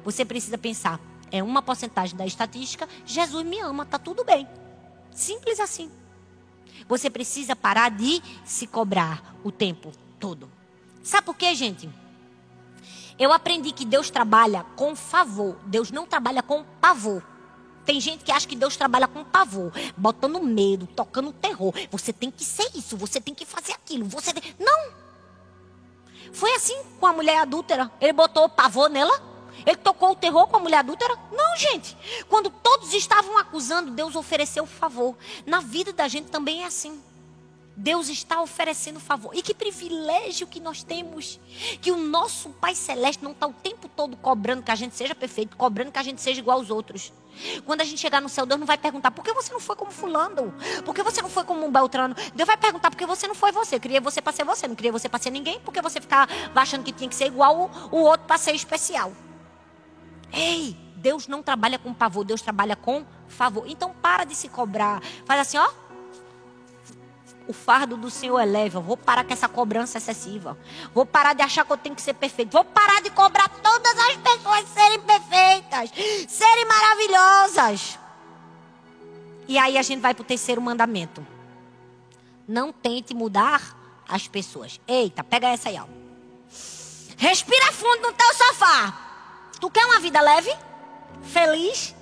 você 0.03 0.23
precisa 0.23 0.57
pensar 0.57 0.99
é 1.33 1.41
uma 1.41 1.63
porcentagem 1.63 2.15
da 2.15 2.27
estatística, 2.27 2.87
Jesus 3.07 3.43
me 3.43 3.59
ama, 3.59 3.87
tá 3.87 3.97
tudo 3.97 4.23
bem. 4.23 4.47
Simples 5.11 5.59
assim. 5.59 5.89
Você 6.87 7.09
precisa 7.09 7.55
parar 7.55 7.89
de 7.89 8.21
se 8.45 8.67
cobrar 8.67 9.35
o 9.43 9.51
tempo 9.51 9.91
todo. 10.19 10.47
Sabe 11.01 11.25
por 11.25 11.35
quê, 11.35 11.55
gente? 11.55 11.89
Eu 13.17 13.33
aprendi 13.33 13.71
que 13.71 13.83
Deus 13.83 14.11
trabalha 14.11 14.63
com 14.75 14.95
favor. 14.95 15.57
Deus 15.65 15.89
não 15.89 16.05
trabalha 16.05 16.43
com 16.43 16.63
pavor. 16.79 17.23
Tem 17.83 17.99
gente 17.99 18.23
que 18.23 18.31
acha 18.31 18.47
que 18.47 18.55
Deus 18.55 18.77
trabalha 18.77 19.07
com 19.07 19.23
pavor, 19.25 19.71
botando 19.97 20.39
medo, 20.39 20.85
tocando 20.85 21.33
terror. 21.33 21.73
Você 21.89 22.13
tem 22.13 22.29
que 22.29 22.45
ser 22.45 22.69
isso, 22.75 22.95
você 22.95 23.19
tem 23.19 23.33
que 23.33 23.45
fazer 23.45 23.73
aquilo. 23.73 24.05
Você 24.05 24.33
tem... 24.33 24.55
Não. 24.59 24.93
Foi 26.31 26.53
assim 26.53 26.79
com 26.99 27.07
a 27.07 27.13
mulher 27.13 27.39
adúltera. 27.39 27.91
Ele 27.99 28.13
botou 28.13 28.47
pavor 28.47 28.87
nela? 28.87 29.32
Ele 29.65 29.77
tocou 29.77 30.11
o 30.11 30.15
terror 30.15 30.47
com 30.47 30.57
a 30.57 30.59
mulher 30.59 30.79
adúltera? 30.79 31.17
Não, 31.31 31.57
gente. 31.57 31.97
Quando 32.29 32.49
todos 32.49 32.93
estavam 32.93 33.37
acusando, 33.37 33.91
Deus 33.91 34.15
ofereceu 34.15 34.65
favor. 34.65 35.15
Na 35.45 35.59
vida 35.59 35.93
da 35.93 36.07
gente 36.07 36.29
também 36.29 36.63
é 36.63 36.65
assim. 36.65 37.01
Deus 37.75 38.07
está 38.07 38.41
oferecendo 38.41 38.99
favor. 38.99 39.35
E 39.35 39.41
que 39.41 39.53
privilégio 39.53 40.45
que 40.45 40.59
nós 40.59 40.83
temos. 40.83 41.39
Que 41.81 41.91
o 41.91 41.97
nosso 41.97 42.49
Pai 42.49 42.75
Celeste 42.75 43.23
não 43.23 43.31
está 43.31 43.47
o 43.47 43.53
tempo 43.53 43.87
todo 43.87 44.15
cobrando 44.17 44.61
que 44.61 44.71
a 44.71 44.75
gente 44.75 44.95
seja 44.95 45.15
perfeito, 45.15 45.57
cobrando 45.57 45.91
que 45.91 45.99
a 45.99 46.03
gente 46.03 46.21
seja 46.21 46.39
igual 46.39 46.59
aos 46.59 46.69
outros. 46.69 47.11
Quando 47.65 47.81
a 47.81 47.83
gente 47.83 47.99
chegar 47.99 48.21
no 48.21 48.29
céu, 48.29 48.45
Deus 48.45 48.59
não 48.59 48.67
vai 48.67 48.77
perguntar 48.77 49.09
por 49.09 49.23
que 49.23 49.33
você 49.33 49.51
não 49.51 49.59
foi 49.59 49.75
como 49.75 49.89
fulano, 49.89 50.53
por 50.85 50.93
que 50.93 51.01
você 51.01 51.19
não 51.19 51.29
foi 51.29 51.43
como 51.43 51.65
um 51.65 51.71
Beltrano. 51.71 52.15
Deus 52.35 52.45
vai 52.45 52.57
perguntar 52.57 52.91
por 52.91 52.97
que 52.97 53.07
você 53.07 53.27
não 53.27 53.33
foi 53.33 53.51
você. 53.51 53.79
Queria 53.79 53.99
você 53.99 54.21
para 54.21 54.31
ser 54.33 54.43
você, 54.43 54.67
não 54.67 54.75
queria 54.75 54.91
você 54.91 55.09
para 55.09 55.19
ser 55.19 55.31
ninguém, 55.31 55.59
porque 55.61 55.81
você 55.81 55.99
ficava 55.99 56.29
achando 56.55 56.83
que 56.83 56.91
tinha 56.91 57.09
que 57.09 57.15
ser 57.15 57.25
igual 57.25 57.71
o 57.91 57.97
outro 57.97 58.27
para 58.27 58.37
ser 58.37 58.53
especial. 58.53 59.11
Ei, 60.33 60.75
Deus 60.95 61.27
não 61.27 61.43
trabalha 61.43 61.77
com 61.79 61.93
pavor, 61.93 62.25
Deus 62.25 62.41
trabalha 62.41 62.75
com 62.75 63.05
favor. 63.27 63.65
Então 63.67 63.93
para 64.01 64.23
de 64.23 64.35
se 64.35 64.49
cobrar. 64.49 65.01
Faz 65.25 65.39
assim, 65.41 65.57
ó 65.57 65.83
o 67.47 67.53
fardo 67.53 67.97
do 67.97 68.09
Senhor 68.09 68.39
é 68.39 68.45
leve. 68.45 68.77
Eu 68.77 68.81
vou 68.81 68.95
parar 68.95 69.23
com 69.23 69.33
essa 69.33 69.47
cobrança 69.47 69.97
excessiva. 69.97 70.57
Vou 70.93 71.05
parar 71.05 71.33
de 71.33 71.41
achar 71.41 71.65
que 71.65 71.71
eu 71.71 71.77
tenho 71.77 71.95
que 71.95 72.01
ser 72.01 72.13
perfeito. 72.13 72.51
Vou 72.51 72.63
parar 72.63 73.01
de 73.01 73.09
cobrar 73.09 73.49
todas 73.49 73.99
as 73.99 74.17
pessoas 74.17 74.67
serem 74.69 74.99
perfeitas, 75.01 75.91
serem 76.27 76.65
maravilhosas. 76.65 77.99
E 79.47 79.57
aí 79.57 79.77
a 79.77 79.81
gente 79.81 79.99
vai 79.99 80.13
para 80.13 80.21
o 80.21 80.25
terceiro 80.25 80.61
mandamento. 80.61 81.25
Não 82.47 82.71
tente 82.71 83.13
mudar 83.13 83.77
as 84.07 84.27
pessoas. 84.27 84.79
Eita, 84.87 85.23
pega 85.23 85.47
essa 85.47 85.69
aí, 85.69 85.77
ó. 85.77 85.85
Respira 87.17 87.71
fundo 87.71 88.01
no 88.01 88.13
teu 88.13 88.33
sofá. 88.33 89.02
Tu 89.63 89.69
quer 89.69 89.85
uma 89.85 89.97
vida 90.01 90.19
leve? 90.19 90.53
Feliz? 91.21 91.95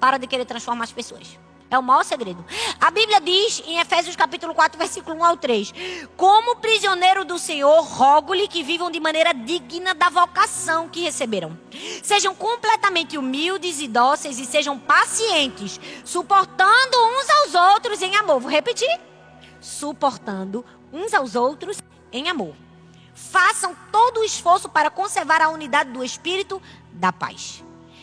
Para 0.00 0.18
de 0.18 0.26
querer 0.26 0.44
transformar 0.44 0.82
as 0.82 0.90
pessoas. 0.90 1.38
É 1.70 1.78
o 1.78 1.82
maior 1.82 2.04
segredo. 2.04 2.44
A 2.80 2.90
Bíblia 2.90 3.20
diz 3.20 3.62
em 3.64 3.78
Efésios 3.78 4.16
capítulo 4.16 4.52
4, 4.52 4.76
versículo 4.76 5.20
1 5.20 5.24
ao 5.24 5.36
3: 5.36 5.72
Como 6.16 6.56
prisioneiro 6.56 7.24
do 7.24 7.38
Senhor, 7.38 7.82
rogo-lhe 7.82 8.48
que 8.48 8.64
vivam 8.64 8.90
de 8.90 8.98
maneira 8.98 9.32
digna 9.32 9.94
da 9.94 10.08
vocação 10.08 10.88
que 10.88 11.04
receberam. 11.04 11.56
Sejam 12.02 12.34
completamente 12.34 13.16
humildes 13.16 13.80
e 13.80 13.86
dóceis 13.86 14.40
e 14.40 14.44
sejam 14.44 14.76
pacientes, 14.76 15.80
suportando 16.04 16.96
uns 16.96 17.30
aos 17.30 17.54
outros 17.54 18.02
em 18.02 18.16
amor. 18.16 18.40
Vou 18.40 18.50
repetir: 18.50 18.90
suportando 19.60 20.64
uns 20.92 21.14
aos 21.14 21.36
outros 21.36 21.78
em 22.12 22.28
amor. 22.28 22.56
Façam 23.14 23.76
todo 23.92 24.18
o 24.18 24.24
esforço 24.24 24.68
para 24.68 24.90
conservar 24.90 25.40
a 25.40 25.48
unidade 25.48 25.92
do 25.92 26.02
espírito 26.02 26.60
da 26.94 27.12
paz. 27.12 27.62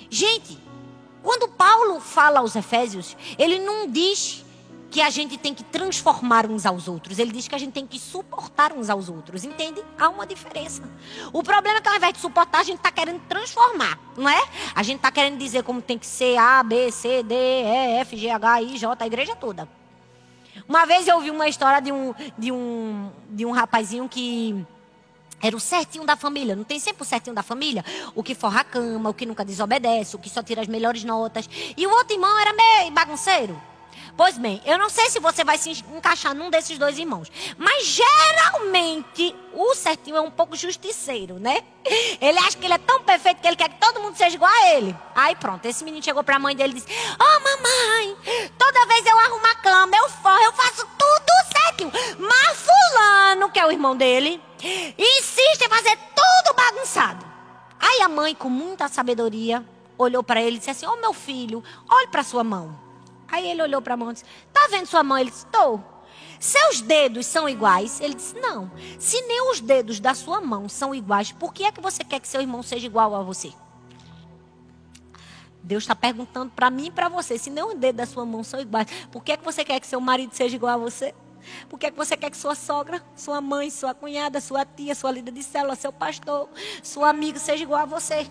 Gente, 0.09 0.57
quando 1.23 1.47
Paulo 1.47 1.99
fala 1.99 2.39
aos 2.39 2.55
Efésios, 2.55 3.15
ele 3.37 3.59
não 3.59 3.87
diz 3.87 4.43
que 4.91 5.01
a 5.01 5.09
gente 5.09 5.37
tem 5.37 5.53
que 5.53 5.63
transformar 5.63 6.45
uns 6.45 6.65
aos 6.65 6.89
outros. 6.89 7.17
Ele 7.17 7.31
diz 7.31 7.47
que 7.47 7.55
a 7.55 7.57
gente 7.57 7.71
tem 7.71 7.87
que 7.87 7.97
suportar 7.97 8.73
uns 8.73 8.89
aos 8.89 9.07
outros. 9.07 9.45
Entende? 9.45 9.81
Há 9.97 10.09
uma 10.09 10.27
diferença. 10.27 10.83
O 11.31 11.41
problema 11.41 11.77
é 11.77 11.81
que 11.81 11.87
ao 11.87 11.95
invés 11.95 12.13
de 12.13 12.19
suportar, 12.19 12.59
a 12.59 12.63
gente 12.63 12.77
está 12.77 12.91
querendo 12.91 13.21
transformar, 13.21 13.97
não 14.17 14.29
é? 14.29 14.43
A 14.75 14.83
gente 14.83 14.97
está 14.97 15.09
querendo 15.09 15.37
dizer 15.37 15.63
como 15.63 15.81
tem 15.81 15.97
que 15.97 16.05
ser 16.05 16.37
A, 16.37 16.61
B, 16.61 16.91
C, 16.91 17.23
D, 17.23 17.33
E, 17.33 17.99
F, 18.01 18.17
G, 18.17 18.29
H, 18.29 18.61
I, 18.61 18.77
J, 18.77 19.03
a 19.03 19.07
igreja 19.07 19.35
toda. 19.35 19.67
Uma 20.67 20.85
vez 20.85 21.07
eu 21.07 21.15
ouvi 21.15 21.31
uma 21.31 21.47
história 21.47 21.81
de 21.81 21.91
um, 21.91 22.13
de 22.37 22.51
um, 22.51 23.09
de 23.29 23.45
um 23.45 23.51
rapazinho 23.51 24.09
que 24.09 24.65
era 25.41 25.55
o 25.55 25.59
certinho 25.59 26.05
da 26.05 26.15
família. 26.15 26.55
Não 26.55 26.63
tem 26.63 26.79
sempre 26.79 27.03
o 27.03 27.05
certinho 27.05 27.35
da 27.35 27.43
família? 27.43 27.83
O 28.15 28.23
que 28.23 28.35
forra 28.35 28.61
a 28.61 28.63
cama, 28.63 29.09
o 29.09 29.13
que 29.13 29.25
nunca 29.25 29.43
desobedece, 29.43 30.15
o 30.15 30.19
que 30.19 30.29
só 30.29 30.43
tira 30.43 30.61
as 30.61 30.67
melhores 30.67 31.03
notas. 31.03 31.49
E 31.75 31.85
o 31.85 31.91
outro 31.91 32.15
irmão 32.15 32.39
era 32.39 32.53
meio 32.53 32.91
bagunceiro. 32.91 33.71
Pois 34.15 34.37
bem, 34.37 34.61
eu 34.65 34.77
não 34.77 34.89
sei 34.89 35.09
se 35.09 35.19
você 35.19 35.43
vai 35.43 35.57
se 35.57 35.71
encaixar 35.95 36.35
num 36.35 36.49
desses 36.49 36.77
dois 36.77 36.97
irmãos. 36.97 37.31
Mas 37.57 37.87
geralmente 37.87 39.35
o 39.53 39.73
certinho 39.73 40.17
é 40.17 40.21
um 40.21 40.31
pouco 40.31 40.55
justiceiro, 40.55 41.39
né? 41.39 41.63
Ele 42.19 42.37
acha 42.39 42.57
que 42.57 42.65
ele 42.65 42.73
é 42.73 42.77
tão 42.77 43.03
perfeito 43.03 43.41
que 43.41 43.47
ele 43.47 43.55
quer 43.55 43.69
que 43.69 43.79
todo 43.79 44.01
mundo 44.01 44.15
seja 44.15 44.35
igual 44.35 44.51
a 44.51 44.69
ele. 44.71 44.95
Aí 45.15 45.35
pronto, 45.35 45.65
esse 45.65 45.83
menino 45.83 46.03
chegou 46.03 46.23
pra 46.23 46.37
mãe 46.37 46.55
dele 46.55 46.73
e 46.73 46.75
disse: 46.75 46.87
Ô 46.87 47.23
oh, 47.23 47.39
mamãe, 47.39 48.51
toda 48.57 48.85
vez 48.85 49.05
eu 49.05 49.17
arrumo 49.17 49.47
a 49.47 49.55
cama, 49.55 49.95
eu 49.95 50.09
forro, 50.09 50.43
eu 50.43 50.53
faço 50.53 50.87
tudo 50.97 51.31
certinho. 51.57 51.91
Mas 52.19 52.59
Fulano, 52.59 53.49
que 53.49 53.59
é 53.59 53.65
o 53.65 53.71
irmão 53.71 53.95
dele, 53.95 54.41
insiste 54.97 55.61
em 55.63 55.69
fazer 55.69 55.97
tudo 56.15 56.55
bagunçado. 56.55 57.25
Aí 57.79 58.01
a 58.01 58.09
mãe, 58.09 58.35
com 58.35 58.49
muita 58.49 58.87
sabedoria, 58.87 59.65
olhou 59.97 60.23
para 60.23 60.41
ele 60.41 60.55
e 60.55 60.59
disse 60.59 60.69
assim: 60.69 60.85
Ô 60.85 60.93
oh, 60.93 61.01
meu 61.01 61.13
filho, 61.13 61.63
olhe 61.89 62.07
para 62.07 62.23
sua 62.23 62.43
mão. 62.43 62.79
Aí 63.27 63.49
ele 63.49 63.61
olhou 63.61 63.81
para 63.81 63.93
a 63.95 63.97
mão 63.97 64.11
e 64.11 64.13
disse: 64.13 64.25
Tá 64.53 64.67
vendo 64.69 64.85
sua 64.85 65.03
mão? 65.03 65.17
Ele 65.17 65.29
disse: 65.29 65.45
Estou. 65.45 65.83
Seus 66.39 66.81
dedos 66.81 67.25
são 67.25 67.47
iguais? 67.47 67.99
Ele 68.01 68.13
disse: 68.13 68.35
Não. 68.39 68.71
Se 68.99 69.21
nem 69.21 69.49
os 69.49 69.59
dedos 69.59 69.99
da 69.99 70.13
sua 70.13 70.41
mão 70.41 70.67
são 70.69 70.93
iguais, 70.93 71.31
por 71.31 71.53
que 71.53 71.63
é 71.63 71.71
que 71.71 71.81
você 71.81 72.03
quer 72.03 72.19
que 72.19 72.27
seu 72.27 72.41
irmão 72.41 72.61
seja 72.61 72.85
igual 72.85 73.15
a 73.15 73.23
você? 73.23 73.53
Deus 75.63 75.83
está 75.83 75.95
perguntando 75.95 76.51
para 76.51 76.69
mim 76.69 76.87
e 76.87 76.91
para 76.91 77.09
você: 77.09 77.37
se 77.37 77.49
nem 77.49 77.63
os 77.63 77.75
dedos 77.75 77.97
da 77.97 78.05
sua 78.05 78.25
mão 78.25 78.43
são 78.43 78.59
iguais, 78.59 78.87
por 79.11 79.23
que 79.23 79.31
é 79.31 79.37
que 79.37 79.43
você 79.43 79.63
quer 79.63 79.79
que 79.79 79.87
seu 79.87 80.01
marido 80.01 80.33
seja 80.33 80.55
igual 80.55 80.73
a 80.73 80.77
você? 80.77 81.13
Por 81.69 81.79
que, 81.79 81.87
é 81.87 81.91
que 81.91 81.97
você 81.97 82.15
quer 82.17 82.29
que 82.29 82.37
sua 82.37 82.55
sogra, 82.55 83.03
sua 83.15 83.41
mãe, 83.41 83.69
sua 83.69 83.93
cunhada, 83.93 84.39
sua 84.41 84.65
tia, 84.65 84.95
sua 84.95 85.11
líder 85.11 85.31
de 85.31 85.43
célula, 85.43 85.75
seu 85.75 85.91
pastor, 85.91 86.49
sua 86.83 87.09
amiga 87.09 87.39
seja 87.39 87.63
igual 87.63 87.81
a 87.81 87.85
você? 87.85 88.27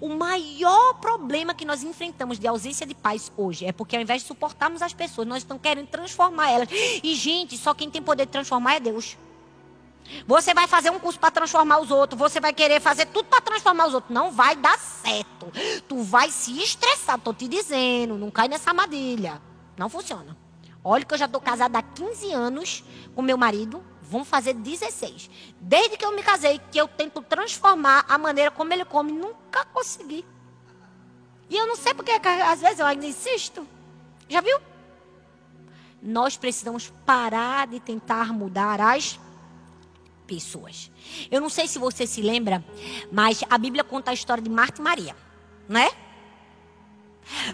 O 0.00 0.08
maior 0.08 0.94
problema 0.94 1.54
que 1.54 1.64
nós 1.64 1.82
enfrentamos 1.82 2.38
de 2.38 2.46
ausência 2.46 2.86
de 2.86 2.94
paz 2.94 3.30
hoje 3.36 3.66
é 3.66 3.72
porque 3.72 3.96
ao 3.96 4.02
invés 4.02 4.22
de 4.22 4.28
suportarmos 4.28 4.82
as 4.82 4.92
pessoas, 4.92 5.26
nós 5.26 5.38
estamos 5.38 5.62
querendo 5.62 5.86
transformar 5.86 6.50
elas. 6.50 6.68
E, 6.70 7.14
gente, 7.14 7.56
só 7.56 7.72
quem 7.72 7.90
tem 7.90 8.02
poder 8.02 8.26
de 8.26 8.32
transformar 8.32 8.76
é 8.76 8.80
Deus. 8.80 9.16
Você 10.26 10.52
vai 10.52 10.66
fazer 10.66 10.90
um 10.90 10.98
curso 10.98 11.20
para 11.20 11.30
transformar 11.30 11.78
os 11.78 11.90
outros, 11.90 12.18
você 12.18 12.40
vai 12.40 12.52
querer 12.52 12.80
fazer 12.80 13.06
tudo 13.06 13.26
para 13.26 13.40
transformar 13.40 13.86
os 13.86 13.94
outros. 13.94 14.12
Não 14.12 14.32
vai 14.32 14.56
dar 14.56 14.78
certo. 14.78 15.46
Tu 15.86 16.02
vai 16.02 16.30
se 16.30 16.58
estressar, 16.60 17.18
tô 17.18 17.32
te 17.32 17.46
dizendo. 17.46 18.18
Não 18.18 18.30
cai 18.30 18.48
nessa 18.48 18.70
armadilha. 18.70 19.40
Não 19.76 19.88
funciona. 19.88 20.36
Olha 20.82 21.04
que 21.04 21.14
eu 21.14 21.18
já 21.18 21.26
estou 21.26 21.40
casada 21.40 21.78
há 21.78 21.82
15 21.82 22.32
anos 22.32 22.84
com 23.14 23.22
meu 23.22 23.36
marido. 23.36 23.82
Vamos 24.02 24.28
fazer 24.28 24.54
16. 24.54 25.30
Desde 25.60 25.96
que 25.96 26.04
eu 26.04 26.14
me 26.14 26.22
casei, 26.22 26.60
que 26.70 26.78
eu 26.78 26.88
tento 26.88 27.22
transformar 27.22 28.04
a 28.08 28.18
maneira 28.18 28.50
como 28.50 28.72
ele 28.72 28.84
come, 28.84 29.12
nunca 29.12 29.64
consegui. 29.66 30.24
E 31.48 31.56
eu 31.56 31.66
não 31.66 31.76
sei 31.76 31.94
porque 31.94 32.10
às 32.10 32.60
vezes 32.60 32.78
eu 32.78 32.86
ainda 32.86 33.06
insisto. 33.06 33.66
Já 34.28 34.40
viu? 34.40 34.58
Nós 36.02 36.36
precisamos 36.36 36.92
parar 37.04 37.66
de 37.66 37.78
tentar 37.78 38.32
mudar 38.32 38.80
as 38.80 39.18
pessoas. 40.26 40.90
Eu 41.30 41.40
não 41.40 41.50
sei 41.50 41.66
se 41.66 41.78
você 41.78 42.06
se 42.06 42.22
lembra, 42.22 42.64
mas 43.12 43.44
a 43.50 43.58
Bíblia 43.58 43.84
conta 43.84 44.12
a 44.12 44.14
história 44.14 44.42
de 44.42 44.48
Marta 44.48 44.80
e 44.80 44.84
Maria, 44.84 45.16
não 45.68 45.80
é? 45.80 45.90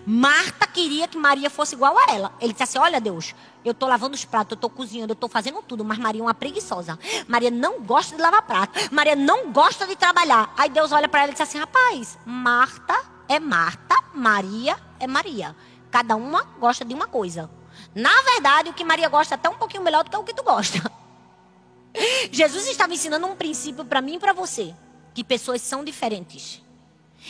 Marta 0.07 0.67
queria 0.67 1.09
que 1.09 1.19
Maria 1.19 1.51
fosse 1.51 1.75
igual 1.75 1.97
a 1.99 2.13
ela. 2.13 2.33
Ele 2.41 2.53
disse 2.53 2.63
assim: 2.63 2.79
Olha, 2.79 3.01
Deus, 3.01 3.35
eu 3.65 3.73
estou 3.73 3.89
lavando 3.89 4.15
os 4.15 4.25
pratos, 4.25 4.53
eu 4.53 4.57
estou 4.57 4.71
cozinhando, 4.71 5.13
eu 5.13 5.15
estou 5.15 5.29
fazendo 5.29 5.63
tudo, 5.63 5.85
mas 5.85 5.99
Maria 5.99 6.21
é 6.21 6.25
uma 6.25 6.35
preguiçosa. 6.35 6.99
Maria 7.27 7.51
não 7.51 7.81
gosta 7.83 8.17
de 8.17 8.23
lavar 8.23 8.43
prato. 8.43 8.79
Maria 8.93 9.17
não 9.17 9.53
gosta 9.53 9.87
de 9.87 9.97
trabalhar. 9.97 10.53
Aí 10.57 10.71
Deus 10.71 10.93
olha 10.93 11.09
para 11.09 11.23
ela 11.23 11.31
e 11.31 11.33
diz 11.33 11.41
assim: 11.41 11.59
Rapaz, 11.59 12.19
Marta 12.25 12.97
é 13.29 13.39
Marta, 13.39 13.97
Maria 14.15 14.77
é 14.99 15.07
Maria. 15.07 15.55
Cada 15.91 16.17
uma 16.17 16.43
gosta 16.59 16.85
de 16.85 16.95
uma 16.95 17.07
coisa. 17.07 17.51
Na 17.95 18.23
verdade, 18.23 18.71
o 18.71 18.75
que 18.75 18.85
Maria 18.85 19.09
gosta 19.09 19.35
é 19.35 19.37
até 19.37 19.49
um 19.49 19.57
pouquinho 19.57 19.83
melhor 19.83 20.05
do 20.05 20.11
que 20.11 20.17
o 20.17 20.25
que 20.25 20.35
tu 20.35 20.43
gosta. 20.43 20.91
Jesus 22.31 22.67
estava 22.69 22.93
ensinando 22.93 23.27
um 23.27 23.37
princípio 23.37 23.85
para 23.85 24.01
mim 24.01 24.15
e 24.15 24.19
para 24.19 24.33
você: 24.33 24.75
que 25.15 25.25
pessoas 25.25 25.63
são 25.63 25.83
diferentes. 25.83 26.63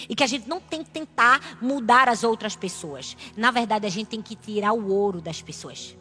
E 0.08 0.14
que 0.14 0.24
a 0.24 0.26
gente 0.26 0.48
não 0.48 0.60
tem 0.60 0.82
que 0.82 0.90
tentar 0.90 1.58
mudar 1.60 2.08
as 2.08 2.24
outras 2.24 2.56
pessoas. 2.56 3.16
Na 3.36 3.50
verdade, 3.50 3.86
a 3.86 3.90
gente 3.90 4.08
tem 4.08 4.22
que 4.22 4.34
tirar 4.34 4.72
o 4.72 4.92
ouro 4.92 5.20
das 5.20 5.40
pessoas. 5.40 5.96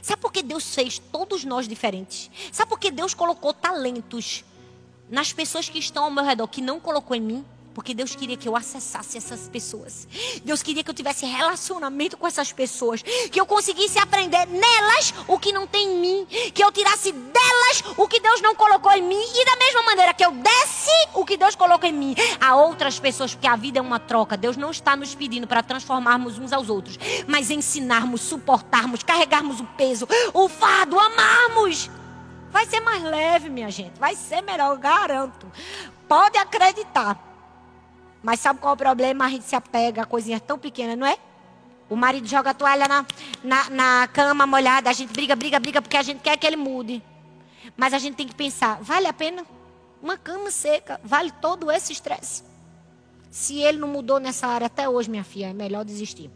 Sabe 0.00 0.22
por 0.22 0.32
que 0.32 0.42
Deus 0.42 0.74
fez 0.74 0.98
todos 0.98 1.44
nós 1.44 1.66
diferentes? 1.66 2.30
Sabe 2.52 2.68
por 2.68 2.78
que 2.78 2.90
Deus 2.90 3.14
colocou 3.14 3.52
talentos 3.52 4.44
nas 5.10 5.32
pessoas 5.32 5.68
que 5.68 5.78
estão 5.78 6.04
ao 6.04 6.10
meu 6.10 6.24
redor 6.24 6.46
que 6.46 6.60
não 6.60 6.78
colocou 6.78 7.16
em 7.16 7.20
mim? 7.20 7.44
Porque 7.74 7.94
Deus 7.94 8.14
queria 8.14 8.36
que 8.36 8.48
eu 8.48 8.56
acessasse 8.56 9.16
essas 9.16 9.48
pessoas. 9.48 10.06
Deus 10.44 10.62
queria 10.62 10.84
que 10.84 10.90
eu 10.90 10.94
tivesse 10.94 11.24
relacionamento 11.26 12.16
com 12.16 12.26
essas 12.26 12.52
pessoas. 12.52 13.02
Que 13.02 13.40
eu 13.40 13.46
conseguisse 13.46 13.98
aprender 13.98 14.46
nelas 14.46 15.14
o 15.26 15.38
que 15.38 15.52
não 15.52 15.66
tem 15.66 15.88
em 15.88 16.00
mim. 16.00 16.26
Que 16.52 16.62
eu 16.62 16.70
tirasse 16.70 17.12
delas 17.12 17.84
o 17.96 18.06
que 18.06 18.20
Deus 18.20 18.40
não 18.40 18.54
colocou 18.54 18.92
em 18.92 19.02
mim. 19.02 19.22
E 19.34 19.44
da 19.44 19.56
mesma 19.56 19.82
maneira 19.82 20.14
que 20.14 20.24
eu 20.24 20.32
desse 20.32 20.90
o 21.14 21.24
que 21.24 21.36
Deus 21.36 21.54
colocou 21.54 21.88
em 21.88 21.92
mim 21.92 22.14
a 22.40 22.56
outras 22.56 22.98
pessoas. 22.98 23.34
Porque 23.34 23.46
a 23.46 23.56
vida 23.56 23.78
é 23.78 23.82
uma 23.82 23.98
troca. 23.98 24.36
Deus 24.36 24.56
não 24.56 24.70
está 24.70 24.94
nos 24.94 25.14
pedindo 25.14 25.46
para 25.46 25.62
transformarmos 25.62 26.38
uns 26.38 26.52
aos 26.52 26.68
outros. 26.68 26.98
Mas 27.26 27.50
ensinarmos, 27.50 28.20
suportarmos, 28.20 29.02
carregarmos 29.02 29.60
o 29.60 29.64
peso, 29.64 30.06
o 30.34 30.48
fardo, 30.48 30.98
amarmos. 30.98 31.90
Vai 32.50 32.66
ser 32.66 32.80
mais 32.80 33.02
leve, 33.02 33.48
minha 33.48 33.70
gente. 33.70 33.98
Vai 33.98 34.14
ser 34.14 34.42
melhor, 34.42 34.72
eu 34.72 34.78
garanto. 34.78 35.50
Pode 36.06 36.36
acreditar. 36.36 37.31
Mas 38.22 38.40
sabe 38.40 38.60
qual 38.60 38.72
é 38.72 38.74
o 38.74 38.76
problema? 38.76 39.26
A 39.26 39.28
gente 39.28 39.44
se 39.44 39.56
apega 39.56 40.02
a 40.02 40.06
coisinhas 40.06 40.40
tão 40.40 40.58
pequenas, 40.58 40.96
não 40.96 41.06
é? 41.06 41.16
O 41.90 41.96
marido 41.96 42.26
joga 42.26 42.50
a 42.50 42.54
toalha 42.54 42.86
na, 42.88 43.04
na, 43.42 43.70
na 43.70 44.08
cama 44.08 44.46
molhada, 44.46 44.88
a 44.88 44.92
gente 44.92 45.12
briga, 45.12 45.34
briga, 45.34 45.58
briga, 45.58 45.82
porque 45.82 45.96
a 45.96 46.02
gente 46.02 46.20
quer 46.20 46.36
que 46.38 46.46
ele 46.46 46.56
mude. 46.56 47.02
Mas 47.76 47.92
a 47.92 47.98
gente 47.98 48.14
tem 48.14 48.26
que 48.26 48.34
pensar, 48.34 48.78
vale 48.80 49.06
a 49.06 49.12
pena? 49.12 49.44
Uma 50.00 50.16
cama 50.16 50.50
seca, 50.50 51.00
vale 51.04 51.30
todo 51.30 51.70
esse 51.70 51.92
estresse? 51.92 52.44
Se 53.30 53.58
ele 53.58 53.78
não 53.78 53.88
mudou 53.88 54.20
nessa 54.20 54.46
área 54.46 54.66
até 54.66 54.88
hoje, 54.88 55.10
minha 55.10 55.24
filha, 55.24 55.46
é 55.46 55.52
melhor 55.52 55.84
desistir. 55.84 56.30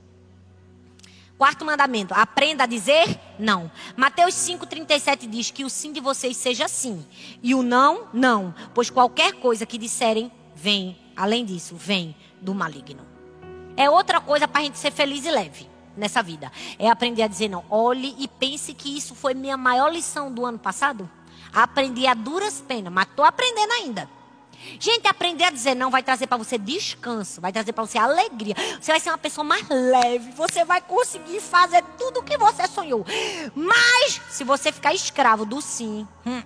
Quarto 1.39 1.65
mandamento, 1.65 2.15
aprenda 2.15 2.65
a 2.65 2.67
dizer 2.67 3.19
não. 3.39 3.71
Mateus 3.97 4.35
5,37 4.35 5.29
diz 5.29 5.51
que 5.51 5.65
o 5.65 5.71
sim 5.71 5.93
de 5.93 6.01
vocês 6.01 6.37
seja 6.37 6.67
sim. 6.67 7.07
E 7.43 7.55
o 7.55 7.63
não, 7.63 8.09
não. 8.13 8.55
Pois 8.75 8.89
qualquer 8.89 9.35
coisa 9.35 9.67
que 9.67 9.79
disserem, 9.79 10.33
vem 10.55 11.06
além 11.17 11.45
disso, 11.45 11.75
vem 11.77 12.15
do 12.41 12.55
maligno. 12.55 13.07
É 13.77 13.91
outra 13.91 14.21
coisa 14.21 14.47
para 14.47 14.61
a 14.61 14.65
gente 14.65 14.79
ser 14.79 14.91
feliz 14.91 15.25
e 15.25 15.31
leve 15.31 15.69
nessa 15.97 16.23
vida. 16.23 16.51
É 16.79 16.89
aprender 16.89 17.23
a 17.23 17.29
dizer 17.29 17.49
não. 17.49 17.65
Olhe 17.71 18.15
e 18.19 18.29
pense 18.29 18.75
que 18.75 18.97
isso 18.97 19.15
foi 19.15 19.35
minha 19.35 19.57
maior 19.57 19.93
lição 19.93 20.33
do 20.33 20.45
ano 20.45 20.59
passado. 20.59 21.09
Aprendi 21.53 22.07
a 22.07 22.15
duras 22.15 22.61
penas, 22.61 22.93
mas 22.93 23.07
estou 23.07 23.25
aprendendo 23.25 23.73
ainda. 23.73 24.17
Gente, 24.81 25.07
aprender 25.07 25.45
a 25.45 25.51
dizer 25.51 25.75
não 25.75 25.91
vai 25.91 26.03
trazer 26.03 26.27
para 26.27 26.37
você 26.37 26.59
descanso, 26.59 27.41
vai 27.41 27.53
trazer 27.53 27.73
para 27.73 27.87
você 27.87 27.99
alegria. 27.99 28.55
Você 28.81 28.91
vai 28.91 29.01
ser 29.01 29.11
uma 29.11 29.19
pessoa 29.19 29.45
mais 29.45 29.67
leve, 29.69 30.33
você 30.33 30.65
vai 30.65 30.81
conseguir 30.81 31.41
fazer 31.41 31.83
tudo 31.99 32.21
o 32.21 32.23
que 32.23 32.37
você 32.37 32.67
sonhou. 32.67 33.05
Mas, 33.55 34.21
se 34.31 34.45
você 34.45 34.73
ficar 34.73 34.93
escravo 34.95 35.45
do 35.45 35.61
sim, 35.61 36.07
hum, 36.25 36.43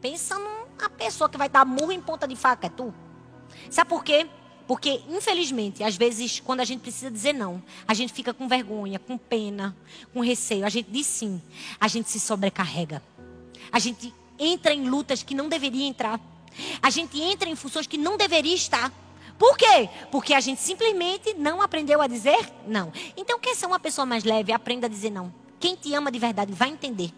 pensa 0.00 0.38
numa 0.38 0.90
pessoa 0.90 1.28
que 1.28 1.36
vai 1.36 1.48
dar 1.48 1.64
murro 1.64 1.92
em 1.92 2.00
ponta 2.00 2.26
de 2.26 2.36
faca, 2.36 2.66
é 2.66 2.70
tu. 2.70 2.94
Sabe 3.70 3.88
por 3.88 4.04
quê? 4.04 4.26
Porque, 4.66 5.00
infelizmente, 5.08 5.84
às 5.84 5.96
vezes, 5.96 6.40
quando 6.40 6.60
a 6.60 6.64
gente 6.64 6.80
precisa 6.80 7.10
dizer 7.10 7.32
não, 7.32 7.62
a 7.86 7.94
gente 7.94 8.12
fica 8.12 8.34
com 8.34 8.48
vergonha, 8.48 8.98
com 8.98 9.16
pena, 9.16 9.76
com 10.12 10.20
receio. 10.20 10.66
A 10.66 10.68
gente 10.68 10.90
diz 10.90 11.06
sim, 11.06 11.40
a 11.78 11.86
gente 11.86 12.10
se 12.10 12.18
sobrecarrega. 12.18 13.00
A 13.70 13.78
gente 13.78 14.12
entra 14.38 14.74
em 14.74 14.88
lutas 14.88 15.22
que 15.22 15.34
não 15.34 15.48
deveria 15.48 15.86
entrar. 15.86 16.20
A 16.82 16.90
gente 16.90 17.20
entra 17.20 17.48
em 17.48 17.54
funções 17.54 17.86
que 17.86 17.96
não 17.96 18.16
deveria 18.16 18.54
estar. 18.54 18.92
Por 19.38 19.56
quê? 19.56 19.88
Porque 20.10 20.34
a 20.34 20.40
gente 20.40 20.60
simplesmente 20.60 21.34
não 21.34 21.62
aprendeu 21.62 22.00
a 22.00 22.06
dizer 22.06 22.50
não. 22.66 22.92
Então, 23.16 23.38
quer 23.38 23.54
ser 23.54 23.66
uma 23.66 23.78
pessoa 23.78 24.06
mais 24.06 24.24
leve, 24.24 24.52
aprenda 24.52 24.86
a 24.86 24.90
dizer 24.90 25.10
não. 25.10 25.32
Quem 25.60 25.76
te 25.76 25.94
ama 25.94 26.10
de 26.10 26.18
verdade 26.18 26.52
vai 26.52 26.70
entender. 26.70 27.12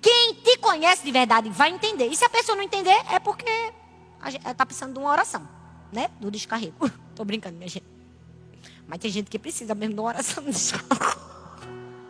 Quem 0.00 0.34
te 0.34 0.56
conhece 0.58 1.04
de 1.04 1.12
verdade 1.12 1.48
vai 1.48 1.70
entender. 1.70 2.06
E 2.06 2.16
se 2.16 2.24
a 2.24 2.28
pessoa 2.28 2.56
não 2.56 2.62
entender, 2.62 2.96
é 3.10 3.18
porque 3.18 3.72
está 4.26 4.66
precisando 4.66 4.94
de 4.94 4.98
uma 4.98 5.10
oração, 5.10 5.48
né? 5.92 6.10
Do 6.20 6.30
descarrego. 6.30 6.90
Tô 7.14 7.24
brincando, 7.24 7.56
minha 7.56 7.68
gente. 7.68 7.86
Mas 8.86 8.98
tem 8.98 9.10
gente 9.10 9.30
que 9.30 9.38
precisa 9.38 9.74
mesmo 9.74 9.94
de 9.94 10.00
uma 10.00 10.08
oração 10.08 10.42
do 10.42 10.50
descarrego. 10.50 11.18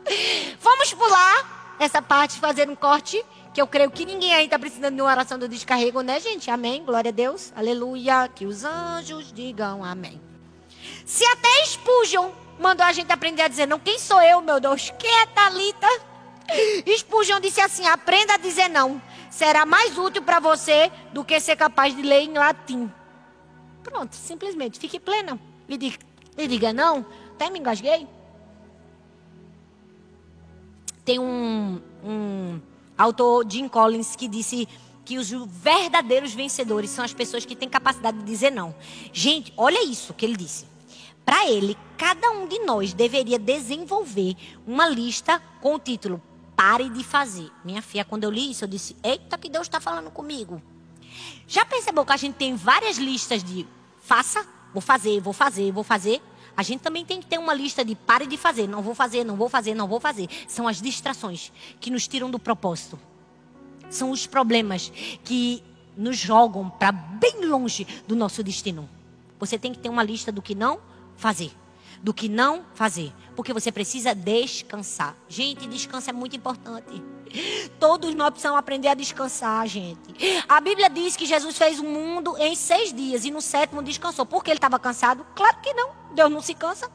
Vamos 0.60 0.92
pular 0.94 1.76
essa 1.78 2.00
parte, 2.00 2.38
fazer 2.38 2.68
um 2.68 2.76
corte. 2.76 3.24
Que 3.52 3.62
eu 3.62 3.66
creio 3.66 3.90
que 3.90 4.04
ninguém 4.04 4.34
aí 4.34 4.44
está 4.44 4.58
precisando 4.58 4.94
de 4.94 5.00
uma 5.00 5.10
oração 5.10 5.38
do 5.38 5.48
descarrego, 5.48 6.00
né, 6.02 6.20
gente? 6.20 6.50
Amém. 6.50 6.84
Glória 6.84 7.08
a 7.08 7.12
Deus. 7.12 7.52
Aleluia. 7.56 8.28
Que 8.32 8.46
os 8.46 8.62
anjos 8.62 9.32
digam 9.32 9.84
amém. 9.84 10.20
Se 11.04 11.24
até 11.24 11.64
Spurgeon 11.64 12.30
mandou 12.60 12.86
a 12.86 12.92
gente 12.92 13.10
aprender 13.10 13.42
a 13.42 13.48
dizer 13.48 13.66
não, 13.66 13.78
quem 13.78 13.98
sou 13.98 14.20
eu, 14.22 14.40
meu 14.40 14.60
Deus? 14.60 14.92
Quem 14.98 15.10
é 15.22 15.26
Talita? 15.26 15.86
Spurgeon 16.98 17.40
disse 17.42 17.60
assim: 17.60 17.86
aprenda 17.86 18.34
a 18.34 18.38
dizer 18.38 18.68
não 18.68 19.00
será 19.38 19.64
mais 19.64 19.96
útil 19.96 20.20
para 20.20 20.40
você 20.40 20.90
do 21.12 21.24
que 21.24 21.38
ser 21.38 21.54
capaz 21.54 21.94
de 21.94 22.02
ler 22.02 22.22
em 22.22 22.32
latim. 22.32 22.90
Pronto, 23.84 24.16
simplesmente. 24.16 24.80
Fique 24.80 24.98
plena. 24.98 25.38
E 25.68 25.76
diga, 25.76 25.98
diga 26.36 26.72
não. 26.72 27.06
Até 27.34 27.48
me 27.48 27.60
engasguei. 27.60 28.08
Tem 31.04 31.20
um, 31.20 31.80
um 32.04 32.60
autor, 32.98 33.46
Jim 33.48 33.68
Collins, 33.68 34.16
que 34.16 34.26
disse 34.26 34.66
que 35.04 35.18
os 35.18 35.30
verdadeiros 35.30 36.34
vencedores 36.34 36.90
são 36.90 37.04
as 37.04 37.14
pessoas 37.14 37.44
que 37.44 37.54
têm 37.54 37.68
capacidade 37.68 38.18
de 38.18 38.24
dizer 38.24 38.50
não. 38.50 38.74
Gente, 39.12 39.52
olha 39.56 39.84
isso 39.84 40.12
que 40.14 40.26
ele 40.26 40.36
disse. 40.36 40.66
Para 41.24 41.48
ele, 41.48 41.78
cada 41.96 42.28
um 42.32 42.48
de 42.48 42.58
nós 42.64 42.92
deveria 42.92 43.38
desenvolver 43.38 44.34
uma 44.66 44.88
lista 44.88 45.40
com 45.60 45.76
o 45.76 45.78
título 45.78 46.20
pare 46.58 46.90
de 46.90 47.04
fazer. 47.04 47.52
Minha 47.64 47.80
filha, 47.80 48.04
quando 48.04 48.24
eu 48.24 48.30
li 48.30 48.50
isso, 48.50 48.64
eu 48.64 48.68
disse: 48.68 48.96
Eita, 49.00 49.38
que 49.38 49.48
Deus 49.48 49.68
está 49.68 49.78
falando 49.78 50.10
comigo. 50.10 50.60
Já 51.46 51.64
percebeu 51.64 52.04
que 52.04 52.12
a 52.12 52.16
gente 52.16 52.34
tem 52.34 52.56
várias 52.56 52.98
listas 52.98 53.44
de 53.44 53.64
faça, 54.00 54.44
vou 54.74 54.80
fazer, 54.80 55.20
vou 55.20 55.32
fazer, 55.32 55.70
vou 55.70 55.84
fazer? 55.84 56.20
A 56.56 56.64
gente 56.64 56.80
também 56.80 57.04
tem 57.04 57.20
que 57.20 57.26
ter 57.26 57.38
uma 57.38 57.54
lista 57.54 57.84
de 57.84 57.94
pare 57.94 58.26
de 58.26 58.36
fazer, 58.36 58.66
não 58.66 58.82
vou 58.82 58.92
fazer, 58.92 59.22
não 59.22 59.36
vou 59.36 59.48
fazer, 59.48 59.72
não 59.72 59.86
vou 59.86 60.00
fazer. 60.00 60.28
São 60.48 60.66
as 60.66 60.82
distrações 60.82 61.52
que 61.78 61.92
nos 61.92 62.08
tiram 62.08 62.28
do 62.28 62.40
propósito. 62.40 62.98
São 63.88 64.10
os 64.10 64.26
problemas 64.26 64.92
que 65.22 65.62
nos 65.96 66.18
jogam 66.18 66.68
para 66.68 66.90
bem 66.90 67.46
longe 67.46 67.86
do 68.08 68.16
nosso 68.16 68.42
destino. 68.42 68.88
Você 69.38 69.56
tem 69.56 69.72
que 69.72 69.78
ter 69.78 69.88
uma 69.88 70.02
lista 70.02 70.32
do 70.32 70.42
que 70.42 70.56
não 70.56 70.80
fazer 71.16 71.52
do 72.02 72.14
que 72.14 72.28
não 72.28 72.64
fazer. 72.74 73.12
Porque 73.34 73.52
você 73.52 73.70
precisa 73.70 74.14
descansar. 74.14 75.16
Gente, 75.28 75.66
descanso 75.66 76.10
é 76.10 76.12
muito 76.12 76.36
importante. 76.36 77.02
Todos 77.78 78.14
nós 78.14 78.30
precisamos 78.30 78.58
aprender 78.58 78.88
a 78.88 78.94
descansar, 78.94 79.66
gente. 79.66 80.14
A 80.48 80.60
Bíblia 80.60 80.88
diz 80.88 81.16
que 81.16 81.26
Jesus 81.26 81.56
fez 81.56 81.78
o 81.78 81.84
mundo 81.84 82.36
em 82.38 82.54
seis 82.54 82.92
dias 82.92 83.24
e 83.24 83.30
no 83.30 83.40
sétimo 83.40 83.82
descansou. 83.82 84.24
Por 84.24 84.42
que 84.42 84.50
ele 84.50 84.58
estava 84.58 84.78
cansado? 84.78 85.26
Claro 85.34 85.58
que 85.60 85.72
não. 85.74 85.90
Deus 86.14 86.30
não 86.30 86.40
se 86.40 86.54
cansa. 86.54 86.90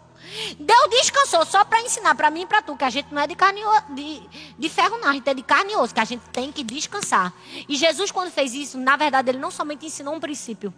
Deus 0.58 0.89
descansou 0.89 1.45
só 1.45 1.64
para 1.66 1.82
ensinar 1.82 2.16
para 2.16 2.30
mim 2.30 2.41
e 2.41 2.45
para 2.45 2.62
tu 2.62 2.76
que 2.76 2.84
a 2.84 2.89
gente 2.89 3.14
não 3.14 3.22
é 3.22 3.28
de 3.28 3.36
carne 3.36 3.62
de, 3.89 4.22
de 4.58 4.70
ferro 4.70 4.97
não, 4.97 5.10
a 5.10 5.14
gente 5.14 5.30
é 5.30 5.34
de 5.34 5.43
carne 5.43 5.74
e 5.74 5.76
osso, 5.76 5.93
que 5.93 5.99
a 5.99 6.06
gente 6.06 6.24
tem 6.30 6.51
que 6.51 6.64
descansar. 6.64 7.34
E 7.68 7.76
Jesus 7.76 8.12
quando 8.12 8.32
fez 8.32 8.54
isso, 8.54 8.78
na 8.78 8.95
verdade, 8.95 9.30
ele 9.30 9.38
não 9.38 9.51
somente 9.51 9.86
ensinou 9.86 10.14
um 10.14 10.20
princípio, 10.20 10.74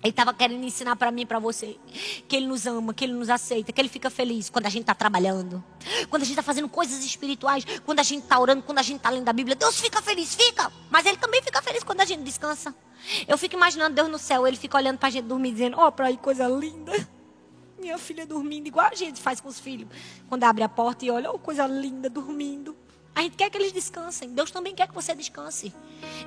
ele 0.00 0.10
estava 0.10 0.32
querendo 0.32 0.64
ensinar 0.64 0.94
para 0.94 1.10
mim 1.10 1.22
e 1.22 1.26
para 1.26 1.40
você 1.40 1.76
que 2.28 2.36
Ele 2.36 2.46
nos 2.46 2.66
ama, 2.66 2.94
que 2.94 3.04
Ele 3.04 3.14
nos 3.14 3.28
aceita, 3.28 3.72
que 3.72 3.80
Ele 3.80 3.88
fica 3.88 4.08
feliz 4.08 4.48
quando 4.48 4.66
a 4.66 4.68
gente 4.68 4.82
está 4.82 4.94
trabalhando, 4.94 5.62
quando 6.08 6.22
a 6.22 6.24
gente 6.24 6.34
está 6.34 6.42
fazendo 6.42 6.68
coisas 6.68 7.04
espirituais, 7.04 7.64
quando 7.84 7.98
a 7.98 8.04
gente 8.04 8.22
está 8.22 8.38
orando, 8.38 8.62
quando 8.62 8.78
a 8.78 8.82
gente 8.82 8.98
está 8.98 9.10
lendo 9.10 9.28
a 9.28 9.32
Bíblia. 9.32 9.56
Deus 9.56 9.80
fica 9.80 10.00
feliz, 10.00 10.36
fica. 10.36 10.70
Mas 10.88 11.04
Ele 11.04 11.16
também 11.16 11.42
fica 11.42 11.60
feliz 11.60 11.82
quando 11.82 12.00
a 12.00 12.04
gente 12.04 12.22
descansa. 12.22 12.72
Eu 13.26 13.36
fico 13.36 13.56
imaginando 13.56 13.96
Deus 13.96 14.08
no 14.08 14.18
céu, 14.18 14.46
Ele 14.46 14.56
fica 14.56 14.76
olhando 14.76 14.98
para 14.98 15.08
a 15.08 15.10
gente 15.10 15.24
dormir, 15.24 15.50
dizendo: 15.50 15.76
Ó, 15.76 15.88
oh, 15.88 15.92
para 15.92 16.06
aí, 16.06 16.16
coisa 16.16 16.46
linda. 16.46 16.92
Minha 17.76 17.98
filha 17.98 18.26
dormindo, 18.26 18.66
igual 18.66 18.88
a 18.90 18.94
gente 18.94 19.20
faz 19.20 19.40
com 19.40 19.48
os 19.48 19.58
filhos. 19.58 19.88
Quando 20.28 20.44
abre 20.44 20.62
a 20.62 20.68
porta 20.68 21.04
e 21.04 21.10
olha, 21.10 21.30
oh, 21.30 21.38
coisa 21.38 21.66
linda, 21.66 22.08
dormindo. 22.10 22.76
A 23.14 23.22
gente 23.22 23.36
quer 23.36 23.50
que 23.50 23.58
eles 23.58 23.72
descansem. 23.72 24.30
Deus 24.30 24.50
também 24.50 24.74
quer 24.74 24.86
que 24.86 24.94
você 24.94 25.12
descanse. 25.12 25.74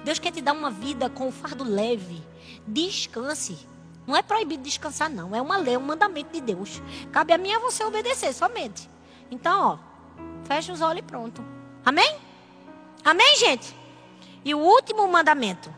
Deus 0.04 0.20
quer 0.20 0.32
te 0.32 0.42
dar 0.42 0.52
uma 0.52 0.70
vida 0.70 1.10
com 1.10 1.28
o 1.28 1.32
fardo 1.32 1.64
leve. 1.64 2.22
Descanse. 2.68 3.68
Não 4.05 4.16
é 4.16 4.22
proibido 4.22 4.64
descansar, 4.64 5.09
não. 5.09 5.36
É 5.36 5.41
uma 5.41 5.57
lei, 5.57 5.78
um 5.78 5.82
mandamento 5.82 6.34
de 6.34 6.41
Deus. 6.41 6.82
Cabe 7.12 7.34
a 7.34 7.38
mim 7.38 7.51
a 7.51 7.59
você 7.59 7.84
obedecer 7.84 8.34
somente. 8.34 8.89
Então, 9.30 9.80
ó, 9.80 10.45
fecha 10.45 10.74
os 10.74 10.82
olhos 10.82 10.99
e 10.99 11.03
pronto. 11.03 11.43
Amém? 11.86 12.18
Amém, 13.03 13.38
gente? 13.38 13.76
E 14.43 14.53
o 14.53 14.59
último 14.59 15.07
mandamento 15.07 15.74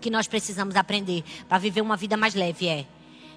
que 0.00 0.10
nós 0.10 0.26
precisamos 0.26 0.76
aprender 0.76 1.24
para 1.48 1.58
viver 1.58 1.80
uma 1.80 1.96
vida 1.96 2.16
mais 2.16 2.34
leve 2.34 2.68
é: 2.68 2.86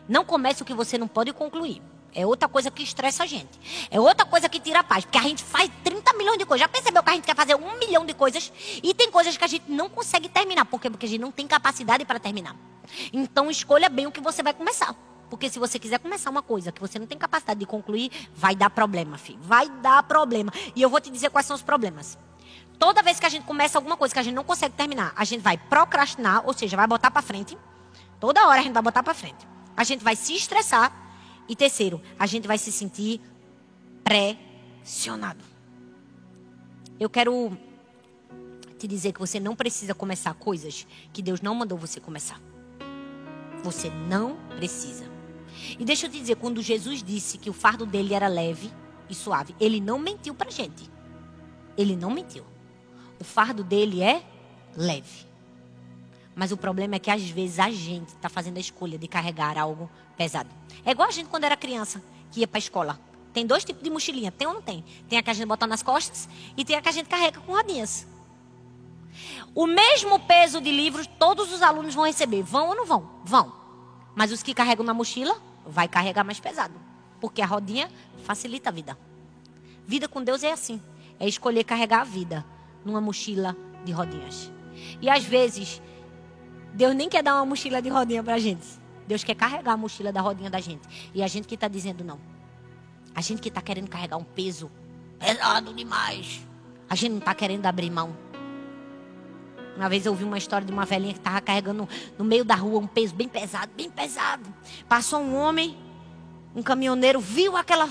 não 0.07 0.25
comece 0.25 0.61
o 0.61 0.65
que 0.65 0.73
você 0.73 0.97
não 0.97 1.07
pode 1.07 1.32
concluir. 1.34 1.82
É 2.14 2.26
outra 2.26 2.47
coisa 2.47 2.70
que 2.70 2.84
estressa 2.84 3.24
a 3.24 3.26
gente. 3.26 3.88
É 3.89 3.99
outra 3.99 4.26
coisa 4.26 4.49
que 4.49 4.59
tira 4.59 4.80
a 4.80 4.84
paz. 4.84 5.05
Porque 5.05 5.18
a 5.18 5.24
gente 5.24 5.43
faz 5.43 5.70
30 5.84 6.14
milhões 6.14 6.38
de 6.38 6.45
coisas. 6.45 6.62
Já 6.62 6.68
percebeu 6.68 7.01
que 7.01 7.09
a 7.09 7.14
gente 7.14 7.26
quer 7.26 7.36
fazer 7.36 7.55
um 7.55 7.80
milhão 7.80 8.05
de 8.05 8.14
coisas 8.14 8.51
e 8.84 8.93
tem 8.93 9.09
coisas 9.09 9.38
que 9.38 9.43
a 9.43 9.47
gente 9.47 9.70
não 9.72 9.89
consegue 9.89 10.28
terminar. 10.28 10.66
Por 10.66 10.80
quê? 10.80 10.89
Porque 10.89 11.05
a 11.05 11.09
gente 11.09 11.22
não 11.22 11.32
tem 11.32 11.47
capacidade 11.47 12.05
para 12.05 12.20
terminar. 12.20 12.55
Então 13.14 13.49
escolha 13.49 13.89
bem 13.89 14.07
o 14.07 14.12
que 14.12 14.20
você 14.20 14.43
vai 14.43 14.53
começar. 14.53 14.95
Porque 15.30 15.49
se 15.49 15.57
você 15.57 15.80
quiser 15.80 15.97
começar 15.99 16.30
uma 16.30 16.41
coisa 16.41 16.74
que 16.74 16.82
você 16.82 16.99
não 16.99 17.07
tem 17.07 17.18
capacidade 17.18 17.57
de 17.57 17.66
concluir, 17.66 18.12
vai 18.36 18.53
dar 18.53 18.70
problema, 18.70 19.18
filho. 19.18 19.39
Vai 19.41 19.70
dar 19.70 20.03
problema. 20.03 20.51
E 20.76 20.82
eu 20.82 20.89
vou 20.89 20.99
te 20.99 21.09
dizer 21.09 21.30
quais 21.30 21.45
são 21.45 21.55
os 21.55 21.62
problemas. 21.62 22.18
Toda 22.78 23.01
vez 23.01 23.18
que 23.18 23.26
a 23.26 23.30
gente 23.30 23.45
começa 23.45 23.78
alguma 23.78 23.95
coisa 23.95 24.14
que 24.14 24.20
a 24.20 24.24
gente 24.24 24.34
não 24.34 24.43
consegue 24.43 24.76
terminar, 24.76 25.14
a 25.16 25.24
gente 25.24 25.39
vai 25.39 25.55
procrastinar, 25.55 26.45
ou 26.45 26.51
seja, 26.51 26.76
vai 26.76 26.86
botar 26.86 27.09
para 27.12 27.22
frente. 27.22 27.57
Toda 28.20 28.45
hora 28.45 28.59
a 28.59 28.64
gente 28.64 28.74
vai 28.74 28.84
botar 28.84 29.03
para 29.03 29.14
frente. 29.14 29.47
A 29.78 29.86
gente 29.86 30.03
vai 30.03 30.18
se 30.18 30.36
estressar. 30.36 30.91
E 31.48 31.56
terceiro, 31.56 32.02
a 32.18 32.26
gente 32.26 32.48
vai 32.48 32.58
se 32.58 32.72
sentir 32.72 33.22
pressionado. 34.04 35.44
Eu 37.00 37.10
quero 37.10 37.58
te 38.78 38.88
dizer 38.88 39.14
que 39.14 39.20
você 39.20 39.39
não 39.39 39.56
precisa 39.56 39.94
começar 39.94 40.34
coisas 40.34 40.88
que 41.14 41.22
Deus 41.22 41.42
não 41.42 41.54
mandou 41.54 41.78
você 41.78 42.00
começar. 42.00 42.42
Você 43.64 43.89
não 43.89 44.38
precisa. 44.56 45.06
E 45.78 45.86
deixa 45.86 46.08
eu 46.08 46.12
te 46.12 46.20
dizer, 46.20 46.36
quando 46.36 46.62
Jesus 46.62 47.04
disse 47.04 47.38
que 47.38 47.50
o 47.50 47.54
fardo 47.54 47.86
dele 47.86 48.14
era 48.14 48.28
leve 48.28 48.72
e 49.10 49.14
suave, 49.14 49.56
ele 49.60 49.80
não 49.80 50.00
mentiu 50.00 50.34
pra 50.34 50.50
gente. 50.50 50.89
Ele 51.78 51.96
não 51.96 52.10
mentiu. 52.12 52.46
O 53.20 53.24
fardo 53.24 53.64
dele 53.64 54.02
é 54.02 54.24
leve. 54.76 55.28
Mas 56.36 56.52
o 56.52 56.58
problema 56.58 56.96
é 56.96 57.00
que 57.00 57.12
às 57.12 57.30
vezes 57.30 57.60
a 57.60 57.70
gente 57.70 58.10
está 58.10 58.30
fazendo 58.30 58.58
a 58.58 58.62
escolha 58.62 58.98
de 58.98 59.08
carregar 59.08 59.58
algo 59.58 59.89
pesado. 60.22 60.49
É 60.86 60.91
igual 60.91 61.07
a 61.07 61.11
gente 61.11 61.30
quando 61.30 61.45
era 61.45 61.57
criança, 61.57 61.99
que 62.32 62.41
ia 62.41 62.47
para 62.47 62.59
a 62.59 62.59
escola. 62.59 62.99
Tem 63.34 63.43
dois 63.43 63.65
tipos 63.65 63.82
de 63.82 63.89
mochilinha, 63.89 64.32
tem 64.32 64.47
ou 64.47 64.53
não 64.53 64.61
tem? 64.61 64.86
Tem 65.09 65.17
a 65.17 65.24
que 65.24 65.32
a 65.32 65.34
gente 65.34 65.47
bota 65.47 65.65
nas 65.65 65.82
costas 65.82 66.30
e 66.55 66.63
tem 66.63 66.76
a 66.76 66.82
que 66.82 66.89
a 66.89 66.91
gente 66.91 67.09
carrega 67.09 67.39
com 67.39 67.53
rodinhas. 67.53 68.05
O 69.55 69.65
mesmo 69.65 70.19
peso 70.19 70.61
de 70.61 70.72
livros 70.72 71.07
todos 71.07 71.51
os 71.51 71.63
alunos 71.63 71.95
vão 71.95 72.05
receber. 72.05 72.43
Vão 72.43 72.69
ou 72.69 72.76
não 72.76 72.86
vão? 72.86 73.09
Vão. 73.24 73.51
Mas 74.15 74.32
os 74.32 74.43
que 74.43 74.53
carregam 74.53 74.86
na 74.86 74.93
mochila, 74.93 75.36
vai 75.65 75.88
carregar 75.88 76.24
mais 76.24 76.39
pesado. 76.39 76.76
Porque 77.19 77.41
a 77.41 77.45
rodinha 77.45 77.89
facilita 78.24 78.69
a 78.69 78.72
vida. 78.72 78.97
Vida 79.88 80.07
com 80.07 80.24
Deus 80.24 80.43
é 80.43 80.51
assim. 80.51 80.80
É 81.19 81.28
escolher 81.28 81.63
carregar 81.63 82.01
a 82.01 82.05
vida 82.05 82.45
numa 82.86 83.01
mochila 83.01 83.57
de 83.84 83.91
rodinhas. 83.91 84.51
E 85.01 85.09
às 85.09 85.24
vezes, 85.24 85.82
Deus 86.74 86.95
nem 86.95 87.09
quer 87.09 87.24
dar 87.24 87.36
uma 87.36 87.45
mochila 87.45 87.82
de 87.82 87.89
rodinha 87.89 88.24
para 88.24 88.36
a 88.36 88.39
gente. 88.39 88.80
Deus 89.08 89.24
quer 89.24 89.36
carregar 89.36 89.74
a 89.74 89.78
mochila 89.78 90.12
da 90.12 90.22
rodinha 90.22 90.49
da 90.49 90.60
gente. 90.60 91.12
E 91.14 91.22
a 91.22 91.28
gente 91.28 91.47
que 91.47 91.56
está 91.56 91.68
dizendo 91.68 92.04
não. 92.04 92.20
A 93.14 93.22
gente 93.22 93.41
que 93.41 93.49
está 93.49 93.62
querendo 93.62 93.89
carregar 93.89 94.18
um 94.18 94.24
peso 94.24 94.72
pesado 95.20 95.74
demais. 95.74 96.41
A 96.89 96.95
gente 96.95 97.12
não 97.12 97.20
está 97.20 97.34
querendo 97.34 97.66
abrir 97.66 97.89
mão. 97.89 98.16
Uma 99.76 99.88
vez 99.88 100.06
eu 100.06 100.12
ouvi 100.12 100.24
uma 100.24 100.38
história 100.38 100.66
de 100.66 100.72
uma 100.72 100.86
velhinha 100.86 101.14
que 101.14 101.20
estava 101.20 101.39
carregando 101.41 101.88
no 102.18 102.26
meio 102.26 102.43
da 102.43 102.56
rua 102.56 102.80
um 102.80 102.88
peso 102.88 103.16
bem 103.16 103.28
pesado, 103.28 103.72
bem 103.76 103.89
pesado. 103.89 104.43
Passou 104.88 105.22
um 105.22 105.36
homem, 105.36 105.78
um 106.56 106.62
caminhoneiro, 106.62 107.20
viu 107.20 107.56
aquela 107.56 107.89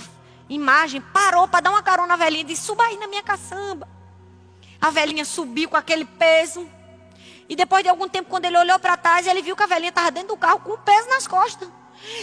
imagem, 0.49 1.01
parou 1.01 1.49
para 1.49 1.61
dar 1.61 1.71
uma 1.71 1.83
carona 1.83 2.15
à 2.15 2.17
velhinha 2.17 2.43
e 2.43 2.45
disse: 2.45 2.63
Suba 2.63 2.85
aí 2.85 2.97
na 2.99 3.09
minha 3.09 3.23
caçamba. 3.23 3.89
A 4.81 4.91
velhinha 4.91 5.25
subiu 5.25 5.69
com 5.69 5.77
aquele 5.77 6.05
peso. 6.05 6.67
E 7.51 7.57
depois 7.57 7.83
de 7.83 7.89
algum 7.89 8.09
tempo, 8.09 8.31
quando 8.31 8.45
ele 8.45 8.57
olhou 8.57 8.79
para 8.79 8.97
trás, 8.97 9.27
ele 9.27 9.43
viu 9.43 9.57
que 9.57 9.63
a 9.65 9.67
velhinha 9.67 9.89
estava 9.89 10.09
dentro 10.13 10.29
do 10.29 10.37
carro 10.37 10.61
com 10.61 10.71
o 10.71 10.79
peso 10.79 11.09
nas 11.09 11.27
costas. 11.27 11.69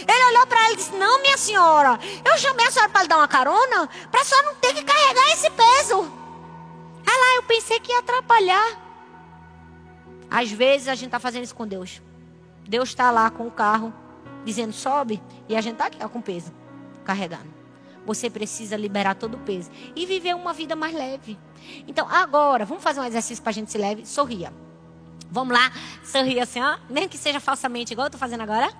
Ele 0.00 0.24
olhou 0.30 0.46
para 0.46 0.58
ela 0.58 0.72
e 0.72 0.76
disse: 0.76 0.94
Não, 0.94 1.20
minha 1.20 1.36
senhora, 1.36 1.98
eu 2.24 2.38
chamei 2.38 2.66
a 2.66 2.70
senhora 2.70 2.90
para 2.90 3.02
lhe 3.02 3.08
dar 3.08 3.18
uma 3.18 3.28
carona, 3.28 3.86
para 4.10 4.22
a 4.22 4.24
senhora 4.24 4.46
não 4.46 4.54
ter 4.54 4.72
que 4.72 4.82
carregar 4.82 5.30
esse 5.32 5.50
peso. 5.50 6.10
Ah 7.06 7.10
lá, 7.10 7.36
eu 7.36 7.42
pensei 7.42 7.78
que 7.78 7.92
ia 7.92 7.98
atrapalhar. 7.98 8.88
Às 10.30 10.50
vezes 10.50 10.88
a 10.88 10.94
gente 10.94 11.08
está 11.08 11.20
fazendo 11.20 11.44
isso 11.44 11.54
com 11.54 11.66
Deus. 11.66 12.00
Deus 12.66 12.88
está 12.88 13.10
lá 13.10 13.30
com 13.30 13.46
o 13.46 13.50
carro, 13.50 13.92
dizendo 14.46 14.72
sobe, 14.72 15.22
e 15.46 15.54
a 15.54 15.60
gente 15.60 15.74
está 15.74 15.86
aqui 15.86 15.98
ó, 16.02 16.08
com 16.08 16.22
peso, 16.22 16.54
carregando. 17.04 17.52
Você 18.06 18.30
precisa 18.30 18.78
liberar 18.78 19.14
todo 19.14 19.34
o 19.34 19.40
peso 19.40 19.70
e 19.94 20.06
viver 20.06 20.34
uma 20.34 20.54
vida 20.54 20.74
mais 20.74 20.94
leve. 20.94 21.38
Então, 21.86 22.08
agora, 22.08 22.64
vamos 22.64 22.82
fazer 22.82 23.00
um 23.00 23.04
exercício 23.04 23.42
para 23.42 23.50
a 23.50 23.54
gente 23.54 23.70
se 23.70 23.76
leve? 23.76 24.06
Sorria. 24.06 24.50
Vamos 25.30 25.56
lá, 25.56 25.70
sorria 26.04 26.42
assim, 26.42 26.62
ó. 26.62 26.78
Mesmo 26.88 27.08
que 27.08 27.18
seja 27.18 27.40
falsamente, 27.40 27.92
igual 27.92 28.06
eu 28.06 28.08
estou 28.08 28.18
fazendo 28.18 28.42
agora. 28.42 28.72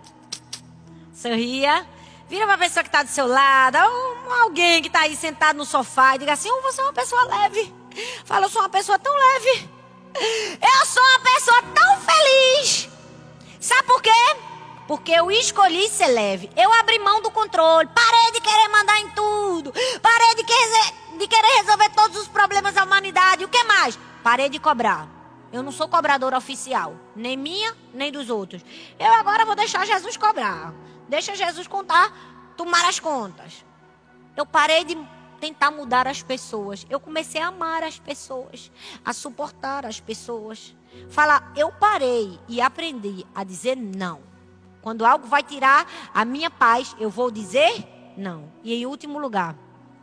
Sorria. 1.15 1.87
Vira 2.29 2.45
para 2.45 2.55
a 2.55 2.59
pessoa 2.59 2.83
que 2.83 2.89
está 2.89 3.03
do 3.03 3.09
seu 3.09 3.27
lado, 3.27 3.79
ou 3.79 4.33
alguém 4.43 4.83
que 4.83 4.89
está 4.89 5.01
aí 5.01 5.17
sentado 5.17 5.57
no 5.57 5.65
sofá 5.65 6.15
e 6.15 6.19
diga 6.19 6.33
assim: 6.35 6.51
oh, 6.51 6.63
você 6.63 6.81
é 6.81 6.85
uma 6.85 6.93
pessoa 6.93 7.23
leve. 7.25 7.75
Fala, 8.25 8.47
eu 8.47 8.51
sou 8.51 8.63
uma 8.63 8.69
pessoa 8.69 8.99
tão 8.99 9.15
leve. 9.15 9.69
Eu 10.61 10.87
sou 10.87 11.03
uma 11.03 11.21
pessoa 11.21 11.63
tão 11.75 12.01
feliz. 12.01 12.89
Sabe 13.61 13.83
por 13.85 14.03
quê? 14.03 14.37
Porque 14.87 15.13
eu 15.13 15.31
escolhi 15.31 15.89
ser 15.89 16.09
leve. 16.09 16.51
Eu 16.57 16.73
abri 16.75 16.99
mão 16.99 17.21
do 17.21 17.31
controle. 17.31 17.89
Parei 17.95 18.33
de 18.33 18.41
querer 18.41 18.69
mandar 18.69 18.99
em 19.01 19.11
tudo. 19.11 19.73
Parei 20.01 20.35
de 20.37 20.45
de 21.19 21.27
querer 21.27 21.57
resolver 21.59 21.91
todos 21.91 22.17
os 22.17 22.29
problemas 22.29 22.75
da 22.75 22.85
humanidade. 22.85 23.45
O 23.45 23.49
que 23.49 23.63
mais? 23.65 23.99
Parei 24.23 24.49
de 24.49 24.59
cobrar. 24.59 25.18
Eu 25.53 25.63
não 25.63 25.73
sou 25.73 25.89
cobradora 25.89 26.37
oficial, 26.37 26.95
nem 27.17 27.37
minha, 27.37 27.75
nem 27.95 28.13
dos 28.13 28.29
outros. 28.29 28.63
Eu 28.99 29.13
agora 29.15 29.47
vou 29.47 29.55
deixar 29.55 29.87
Jesus 29.87 30.17
cobrar. 30.17 30.75
Deixa 31.09 31.35
Jesus 31.35 31.67
contar, 31.67 32.13
tomar 32.57 32.87
as 32.87 33.01
contas. 33.01 33.65
Eu 34.37 34.45
parei 34.45 34.85
de 34.85 34.97
tentar 35.41 35.71
mudar 35.71 36.07
as 36.07 36.23
pessoas. 36.23 36.87
Eu 36.91 37.01
comecei 37.01 37.41
a 37.41 37.49
amar 37.49 37.83
as 37.83 37.99
pessoas, 37.99 38.71
a 39.05 39.13
suportar 39.13 39.87
as 39.87 40.01
pessoas. 40.01 40.77
Falar, 41.09 41.53
eu 41.57 41.73
parei 41.73 42.39
e 42.47 42.61
aprendi 42.61 43.25
a 43.35 43.43
dizer 43.43 43.77
não. 43.77 44.21
Quando 44.83 45.05
algo 45.05 45.27
vai 45.27 45.43
tirar 45.43 45.87
a 46.13 46.25
minha 46.25 46.51
paz, 46.51 46.95
eu 46.99 47.09
vou 47.09 47.31
dizer 47.31 47.87
não. 48.17 48.53
E 48.63 48.75
em 48.75 48.87
último 48.87 49.19
lugar, 49.19 49.57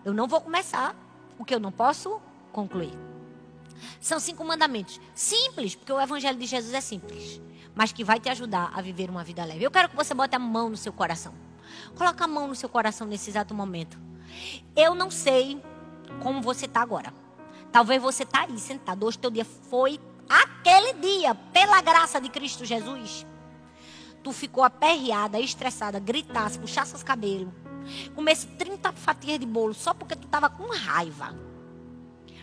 eu 0.04 0.14
não 0.14 0.28
vou 0.28 0.42
começar 0.42 0.96
o 1.38 1.46
que 1.46 1.54
eu 1.54 1.60
não 1.60 1.72
posso 1.72 2.20
concluir. 2.52 3.15
São 4.00 4.20
cinco 4.20 4.44
mandamentos. 4.44 5.00
Simples, 5.14 5.76
porque 5.76 5.92
o 5.92 6.00
evangelho 6.00 6.38
de 6.38 6.46
Jesus 6.46 6.74
é 6.74 6.82
simples. 6.82 7.42
Mas 7.74 7.92
que 7.92 8.04
vai 8.04 8.20
te 8.20 8.30
ajudar 8.30 8.72
a 8.74 8.82
viver 8.82 9.10
uma 9.10 9.24
vida 9.24 9.44
leve. 9.44 9.64
Eu 9.64 9.72
quero 9.72 9.90
que 9.90 9.96
você 9.96 10.14
bote 10.14 10.36
a 10.36 10.40
mão 10.40 10.70
no 10.70 10.78
seu 10.78 10.94
coração. 10.94 11.34
Coloque 11.96 12.24
a 12.24 12.28
mão 12.28 12.48
no 12.48 12.56
seu 12.56 12.70
coração 12.70 13.06
nesse 13.08 13.30
exato 13.30 13.54
momento. 13.54 13.98
Eu 14.76 14.96
não 14.96 15.12
sei 15.12 15.62
como 16.22 16.42
você 16.42 16.66
está 16.66 16.82
agora. 16.82 17.14
Talvez 17.72 18.02
você 18.02 18.24
está 18.24 18.42
aí 18.42 18.58
sentado. 18.58 19.06
Hoje 19.06 19.20
teu 19.20 19.30
dia 19.30 19.46
foi 19.46 20.00
aquele 20.30 20.94
dia, 20.94 21.36
pela 21.36 21.82
graça 21.82 22.20
de 22.20 22.30
Cristo 22.30 22.66
Jesus. 22.66 23.26
Tu 24.24 24.32
ficou 24.32 24.64
aperreada, 24.64 25.40
estressada, 25.40 26.00
gritasse, 26.00 26.58
puxasse 26.58 26.96
os 26.96 27.04
cabelos. 27.04 27.54
Comesse 28.16 28.48
30 28.48 28.92
fatias 28.94 29.40
de 29.40 29.46
bolo 29.46 29.74
só 29.74 29.94
porque 29.94 30.16
tu 30.16 30.26
estava 30.26 30.50
com 30.50 30.66
raiva. 30.76 31.36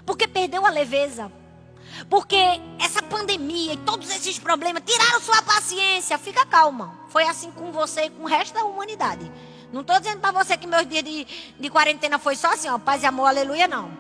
Porque 0.05 0.27
perdeu 0.27 0.67
a 0.67 0.71
leveza. 0.71 1.31
Porque 2.09 2.37
essa 2.81 3.03
pandemia 3.03 3.75
e 3.75 3.77
todos 3.79 4.11
esses 4.11 4.39
problemas 4.39 4.83
tiraram 4.85 5.21
sua 5.21 5.43
paciência. 5.43 6.19
Fica 6.19 6.45
calma. 6.47 6.99
Foi 7.09 7.25
assim 7.25 7.51
com 7.51 7.71
você 7.73 8.05
e 8.05 8.11
com 8.11 8.25
o 8.25 8.27
resto 8.27 8.55
da 8.55 8.65
humanidade. 8.65 9.31
Não 9.73 9.81
estou 9.81 9.99
dizendo 9.99 10.21
para 10.21 10.43
você 10.43 10.57
que 10.57 10.67
meus 10.67 10.87
dias 10.87 11.03
de, 11.03 11.27
de 11.59 11.71
quarentena 11.71 12.19
foi 12.19 12.37
só 12.37 12.53
assim, 12.53 12.69
ó, 12.69 12.79
paz 12.79 13.03
e 13.03 13.07
amor, 13.07 13.27
aleluia, 13.27 13.67
não. 13.67 13.91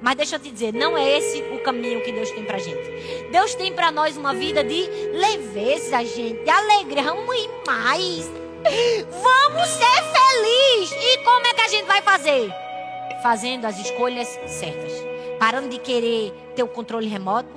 Mas 0.00 0.16
deixa 0.16 0.36
eu 0.36 0.40
te 0.40 0.50
dizer, 0.50 0.72
não 0.72 0.96
é 0.96 1.18
esse 1.18 1.42
o 1.52 1.62
caminho 1.62 2.02
que 2.02 2.10
Deus 2.10 2.30
tem 2.30 2.44
pra 2.44 2.58
gente. 2.58 3.28
Deus 3.30 3.54
tem 3.54 3.72
para 3.72 3.90
nós 3.90 4.16
uma 4.16 4.32
vida 4.32 4.64
de 4.64 4.86
leveza, 5.12 6.02
gente, 6.04 6.42
de 6.42 6.50
alegria. 6.50 7.02
Ir 7.02 7.50
mais. 7.66 8.30
Vamos 9.10 9.68
ser 9.68 10.02
felizes. 10.12 10.96
E 10.98 11.18
como 11.24 11.46
é 11.46 11.54
que 11.54 11.60
a 11.60 11.68
gente 11.68 11.84
vai 11.84 12.00
fazer? 12.00 12.69
Fazendo 13.22 13.66
as 13.66 13.78
escolhas 13.78 14.28
certas. 14.46 14.92
Parando 15.38 15.68
de 15.68 15.78
querer 15.78 16.32
ter 16.54 16.62
o 16.62 16.68
controle 16.68 17.08
remoto. 17.08 17.48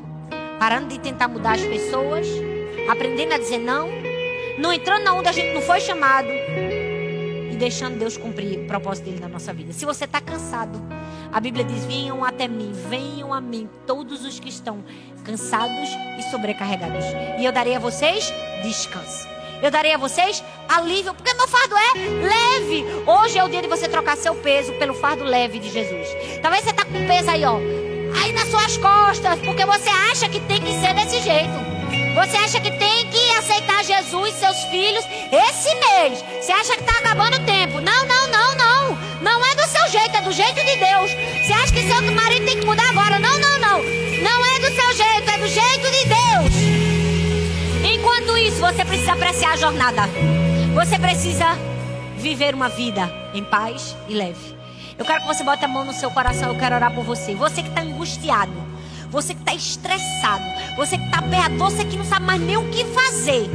Parando 0.59 0.87
de 0.87 0.99
tentar 0.99 1.27
mudar 1.27 1.53
as 1.53 1.63
pessoas. 1.63 2.27
Aprendendo 2.89 3.33
a 3.33 3.37
dizer 3.37 3.59
não. 3.59 3.89
Não 4.57 4.71
entrando 4.71 5.03
na 5.03 5.13
onde 5.13 5.29
a 5.29 5.31
gente 5.31 5.53
não 5.53 5.61
foi 5.61 5.79
chamado 5.79 6.27
e 7.53 7.55
deixando 7.55 7.99
Deus 7.99 8.17
cumprir 8.17 8.59
o 8.59 8.67
propósito 8.67 9.05
dele 9.05 9.19
na 9.19 9.27
nossa 9.27 9.53
vida. 9.53 9.71
Se 9.73 9.85
você 9.85 10.05
está 10.05 10.19
cansado, 10.19 10.81
a 11.31 11.39
Bíblia 11.39 11.63
diz: 11.63 11.85
venham 11.85 12.25
até 12.25 12.47
mim, 12.47 12.71
venham 12.89 13.31
a 13.31 13.39
mim, 13.39 13.69
todos 13.85 14.25
os 14.25 14.39
que 14.39 14.49
estão 14.49 14.83
cansados 15.23 15.89
e 16.17 16.31
sobrecarregados, 16.31 17.05
e 17.39 17.45
eu 17.45 17.51
darei 17.51 17.75
a 17.75 17.79
vocês 17.79 18.33
descanso. 18.63 19.27
Eu 19.63 19.71
darei 19.71 19.93
a 19.93 19.97
vocês 19.97 20.43
alívio, 20.67 21.13
porque 21.13 21.33
meu 21.35 21.47
fardo 21.47 21.73
é 21.77 21.93
leve. 21.95 22.85
Hoje 23.07 23.37
é 23.37 23.43
o 23.45 23.47
dia 23.47 23.61
de 23.61 23.69
você 23.69 23.87
trocar 23.87 24.17
seu 24.17 24.35
peso 24.35 24.73
pelo 24.73 24.93
fardo 24.93 25.23
leve 25.23 25.57
de 25.57 25.69
Jesus. 25.71 26.05
Talvez 26.41 26.65
você 26.65 26.71
está 26.71 26.83
com 26.83 27.07
peso 27.07 27.29
aí, 27.29 27.45
ó, 27.45 27.55
aí 28.21 28.33
nas 28.33 28.49
suas 28.49 28.75
costas, 28.75 29.39
porque 29.39 29.65
você 29.65 29.87
acha 30.11 30.27
que 30.27 30.41
tem 30.41 30.61
que 30.61 30.73
ser 30.73 30.93
desse 30.93 31.21
jeito. 31.21 31.73
Você 32.13 32.35
acha 32.35 32.59
que 32.59 32.71
tem 32.71 33.07
que 33.07 33.31
aceitar 33.37 33.85
Jesus 33.85 34.35
e 34.35 34.39
seus 34.39 34.63
filhos 34.65 35.05
esse 35.31 35.73
mês? 35.75 36.21
Você 36.41 36.51
acha 36.51 36.73
que 36.73 36.81
está 36.81 36.99
acabando 36.99 37.37
o 37.37 37.45
tempo? 37.45 37.79
Não, 37.79 38.05
não, 38.05 38.27
não, 38.27 38.55
não. 38.55 38.97
Não 39.21 39.45
é 39.45 39.55
do 39.55 39.65
seu 39.65 39.87
jeito, 39.87 40.17
é 40.17 40.21
do 40.21 40.31
jeito 40.33 40.55
de 40.55 40.75
Deus. 40.75 41.11
Precisa 49.03 49.13
apreciar 49.13 49.51
a 49.51 49.57
jornada. 49.57 50.01
Você 50.75 50.97
precisa 50.97 51.45
viver 52.17 52.55
uma 52.55 52.69
vida 52.69 53.11
em 53.33 53.43
paz 53.43 53.97
e 54.07 54.13
leve. 54.13 54.55
Eu 54.97 55.03
quero 55.03 55.21
que 55.21 55.27
você 55.27 55.43
bote 55.43 55.65
a 55.65 55.67
mão 55.67 55.83
no 55.83 55.91
seu 55.91 56.09
coração. 56.09 56.53
Eu 56.53 56.57
quero 56.57 56.75
orar 56.75 56.93
por 56.93 57.03
você. 57.03 57.35
Você 57.35 57.61
que 57.61 57.67
está 57.67 57.81
angustiado 57.81 58.73
você 59.09 59.35
que 59.35 59.41
está 59.41 59.53
estressado, 59.53 60.43
você 60.75 60.97
que 60.97 61.05
está 61.05 61.21
perto, 61.21 61.55
você 61.55 61.85
que 61.85 61.95
não 61.95 62.03
sabe 62.03 62.25
mais 62.25 62.41
nem 62.41 62.57
o 62.57 62.67
que 62.71 62.83
fazer, 62.83 63.47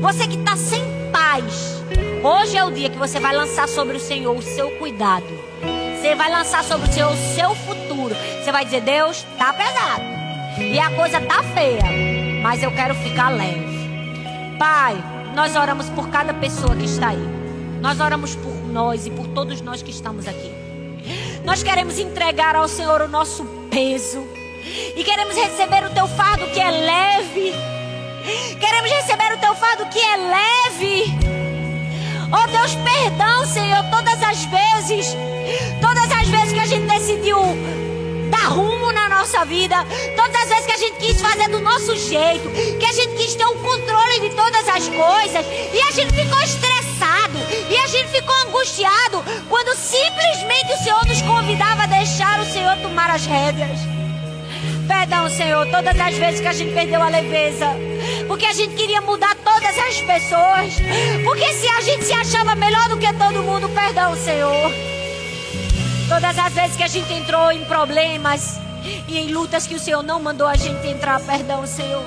Você 0.00 0.26
que 0.26 0.38
está 0.38 0.56
sem 0.56 0.82
paz. 1.12 1.82
Hoje 2.22 2.56
é 2.56 2.64
o 2.64 2.70
dia 2.70 2.88
que 2.88 2.96
você 2.96 3.20
vai 3.20 3.36
lançar 3.36 3.68
sobre 3.68 3.98
o 3.98 4.00
Senhor 4.00 4.34
o 4.34 4.40
seu 4.40 4.70
cuidado. 4.78 5.26
Você 6.00 6.14
vai 6.14 6.30
lançar 6.30 6.64
sobre 6.64 6.88
o 6.88 6.92
Senhor 6.92 7.12
o 7.12 7.16
seu 7.16 7.54
futuro. 7.54 8.16
Você 8.42 8.50
vai 8.50 8.64
dizer: 8.64 8.80
Deus, 8.80 9.26
tá 9.36 9.52
pesado. 9.52 10.04
E 10.58 10.78
a 10.78 10.90
coisa 10.92 11.20
tá 11.20 11.42
feia. 11.42 11.82
Mas 12.42 12.62
eu 12.62 12.72
quero 12.72 12.94
ficar 12.94 13.28
leve. 13.28 13.83
Pai, 14.58 14.96
nós 15.34 15.56
oramos 15.56 15.88
por 15.90 16.08
cada 16.08 16.32
pessoa 16.34 16.74
que 16.76 16.84
está 16.84 17.08
aí. 17.08 17.28
Nós 17.80 18.00
oramos 18.00 18.34
por 18.36 18.54
nós 18.68 19.06
e 19.06 19.10
por 19.10 19.26
todos 19.28 19.60
nós 19.60 19.82
que 19.82 19.90
estamos 19.90 20.26
aqui. 20.26 20.52
Nós 21.44 21.62
queremos 21.62 21.98
entregar 21.98 22.56
ao 22.56 22.66
Senhor 22.68 23.02
o 23.02 23.08
nosso 23.08 23.44
peso. 23.70 24.26
E 24.96 25.04
queremos 25.04 25.36
receber 25.36 25.84
o 25.84 25.90
teu 25.90 26.06
fardo 26.08 26.46
que 26.46 26.60
é 26.60 26.70
leve. 26.70 27.52
Queremos 28.58 28.90
receber 28.90 29.34
o 29.34 29.38
teu 29.38 29.54
fardo 29.54 29.86
que 29.86 29.98
é 29.98 30.16
leve. 30.16 31.04
Oh 32.32 32.46
Deus, 32.50 32.74
perdão, 32.76 33.46
Senhor, 33.46 33.84
todas 33.90 34.22
as 34.22 34.44
vezes, 34.46 35.14
todas 35.80 36.10
as 36.10 36.28
vezes 36.28 36.52
que 36.52 36.60
a 36.60 36.66
gente 36.66 36.86
decidiu 36.86 37.38
dar 38.30 38.50
na 38.50 38.73
nossa 39.24 39.44
vida, 39.46 39.76
todas 40.16 40.36
as 40.36 40.48
vezes 40.50 40.66
que 40.66 40.72
a 40.72 40.76
gente 40.76 40.96
quis 40.98 41.18
fazer 41.18 41.48
do 41.48 41.58
nosso 41.60 41.96
jeito, 41.96 42.50
que 42.78 42.84
a 42.84 42.92
gente 42.92 43.14
quis 43.14 43.34
ter 43.34 43.46
o 43.46 43.54
controle 43.54 44.20
de 44.20 44.30
todas 44.36 44.68
as 44.68 44.86
coisas, 44.86 45.46
e 45.72 45.80
a 45.80 45.90
gente 45.92 46.12
ficou 46.12 46.38
estressado, 46.42 47.38
e 47.70 47.74
a 47.74 47.86
gente 47.86 48.10
ficou 48.10 48.34
angustiado, 48.46 49.24
quando 49.48 49.74
simplesmente 49.78 50.74
o 50.74 50.84
Senhor 50.84 51.06
nos 51.06 51.22
convidava 51.22 51.84
a 51.84 51.86
deixar 51.86 52.38
o 52.40 52.44
Senhor 52.44 52.76
tomar 52.82 53.08
as 53.08 53.24
rédeas. 53.24 53.78
Perdão, 54.86 55.30
Senhor, 55.30 55.66
todas 55.70 55.98
as 55.98 56.14
vezes 56.16 56.40
que 56.42 56.48
a 56.48 56.52
gente 56.52 56.74
perdeu 56.74 57.02
a 57.02 57.08
leveza. 57.08 57.68
Porque 58.28 58.44
a 58.44 58.52
gente 58.52 58.74
queria 58.74 59.00
mudar 59.00 59.34
todas 59.36 59.78
as 59.78 60.00
pessoas. 60.02 60.74
Porque 61.24 61.50
se 61.54 61.66
a 61.66 61.80
gente 61.80 62.04
se 62.04 62.12
achava 62.12 62.54
melhor 62.54 62.90
do 62.90 62.98
que 62.98 63.10
todo 63.14 63.42
mundo, 63.42 63.70
perdão, 63.70 64.14
Senhor. 64.16 64.70
Todas 66.10 66.38
as 66.38 66.52
vezes 66.52 66.76
que 66.76 66.82
a 66.82 66.88
gente 66.88 67.10
entrou 67.14 67.50
em 67.50 67.64
problemas 67.64 68.60
e 69.08 69.18
em 69.18 69.32
lutas 69.32 69.66
que 69.66 69.74
o 69.74 69.78
Senhor 69.78 70.02
não 70.02 70.20
mandou 70.20 70.46
a 70.46 70.56
gente 70.56 70.86
entrar, 70.86 71.20
perdão, 71.20 71.66
Senhor. 71.66 72.02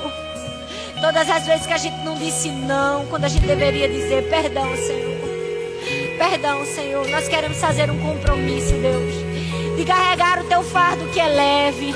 Todas 1.01 1.29
as 1.29 1.45
vezes 1.45 1.65
que 1.67 1.73
a 1.73 1.77
gente 1.77 1.97
não 2.03 2.15
disse 2.15 2.49
não, 2.49 3.05
quando 3.05 3.25
a 3.25 3.29
gente 3.29 3.45
deveria 3.45 3.87
dizer 3.87 4.29
perdão, 4.29 4.67
Senhor. 4.75 5.17
Perdão, 6.17 6.65
Senhor. 6.65 7.07
Nós 7.09 7.27
queremos 7.27 7.57
fazer 7.59 7.91
um 7.91 7.99
compromisso, 7.99 8.73
Deus, 8.73 9.77
de 9.77 9.85
carregar 9.85 10.41
o 10.41 10.45
teu 10.45 10.63
fardo 10.63 11.07
que 11.09 11.19
é 11.19 11.27
leve 11.27 11.93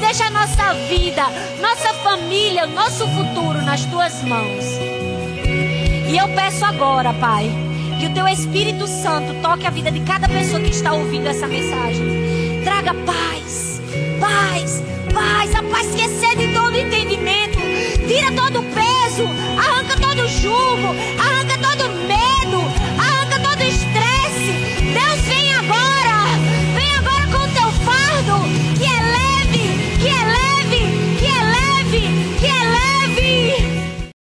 Deixa 0.00 0.26
a 0.26 0.30
nossa 0.30 0.74
vida, 0.88 1.24
nossa 1.60 1.92
família, 2.02 2.66
nosso 2.66 3.06
futuro 3.08 3.60
nas 3.62 3.84
tuas 3.86 4.22
mãos. 4.22 4.64
E 6.08 6.16
eu 6.16 6.28
peço 6.28 6.64
agora, 6.64 7.12
Pai, 7.14 7.50
que 7.98 8.06
o 8.06 8.14
teu 8.14 8.28
Espírito 8.28 8.86
Santo 8.86 9.34
toque 9.42 9.66
a 9.66 9.70
vida 9.70 9.90
de 9.90 10.00
cada 10.00 10.28
pessoa 10.28 10.60
que 10.60 10.70
está 10.70 10.92
ouvindo 10.92 11.26
essa 11.26 11.48
mensagem. 11.48 12.62
Traga 12.62 12.94
paz, 12.94 13.37
paz, 14.20 14.82
paz, 15.12 15.54
a 15.54 15.62
paz 15.62 15.86
que 15.94 16.02
excede 16.02 16.52
todo 16.52 16.74
entendimento, 16.76 17.58
tira 18.06 18.32
todo 18.32 18.60
o 18.60 18.64
peso, 18.64 19.28
arranca 19.58 19.96
todo 20.00 20.22
o 20.22 20.28
jugo, 20.28 20.94
arranca 21.18 21.37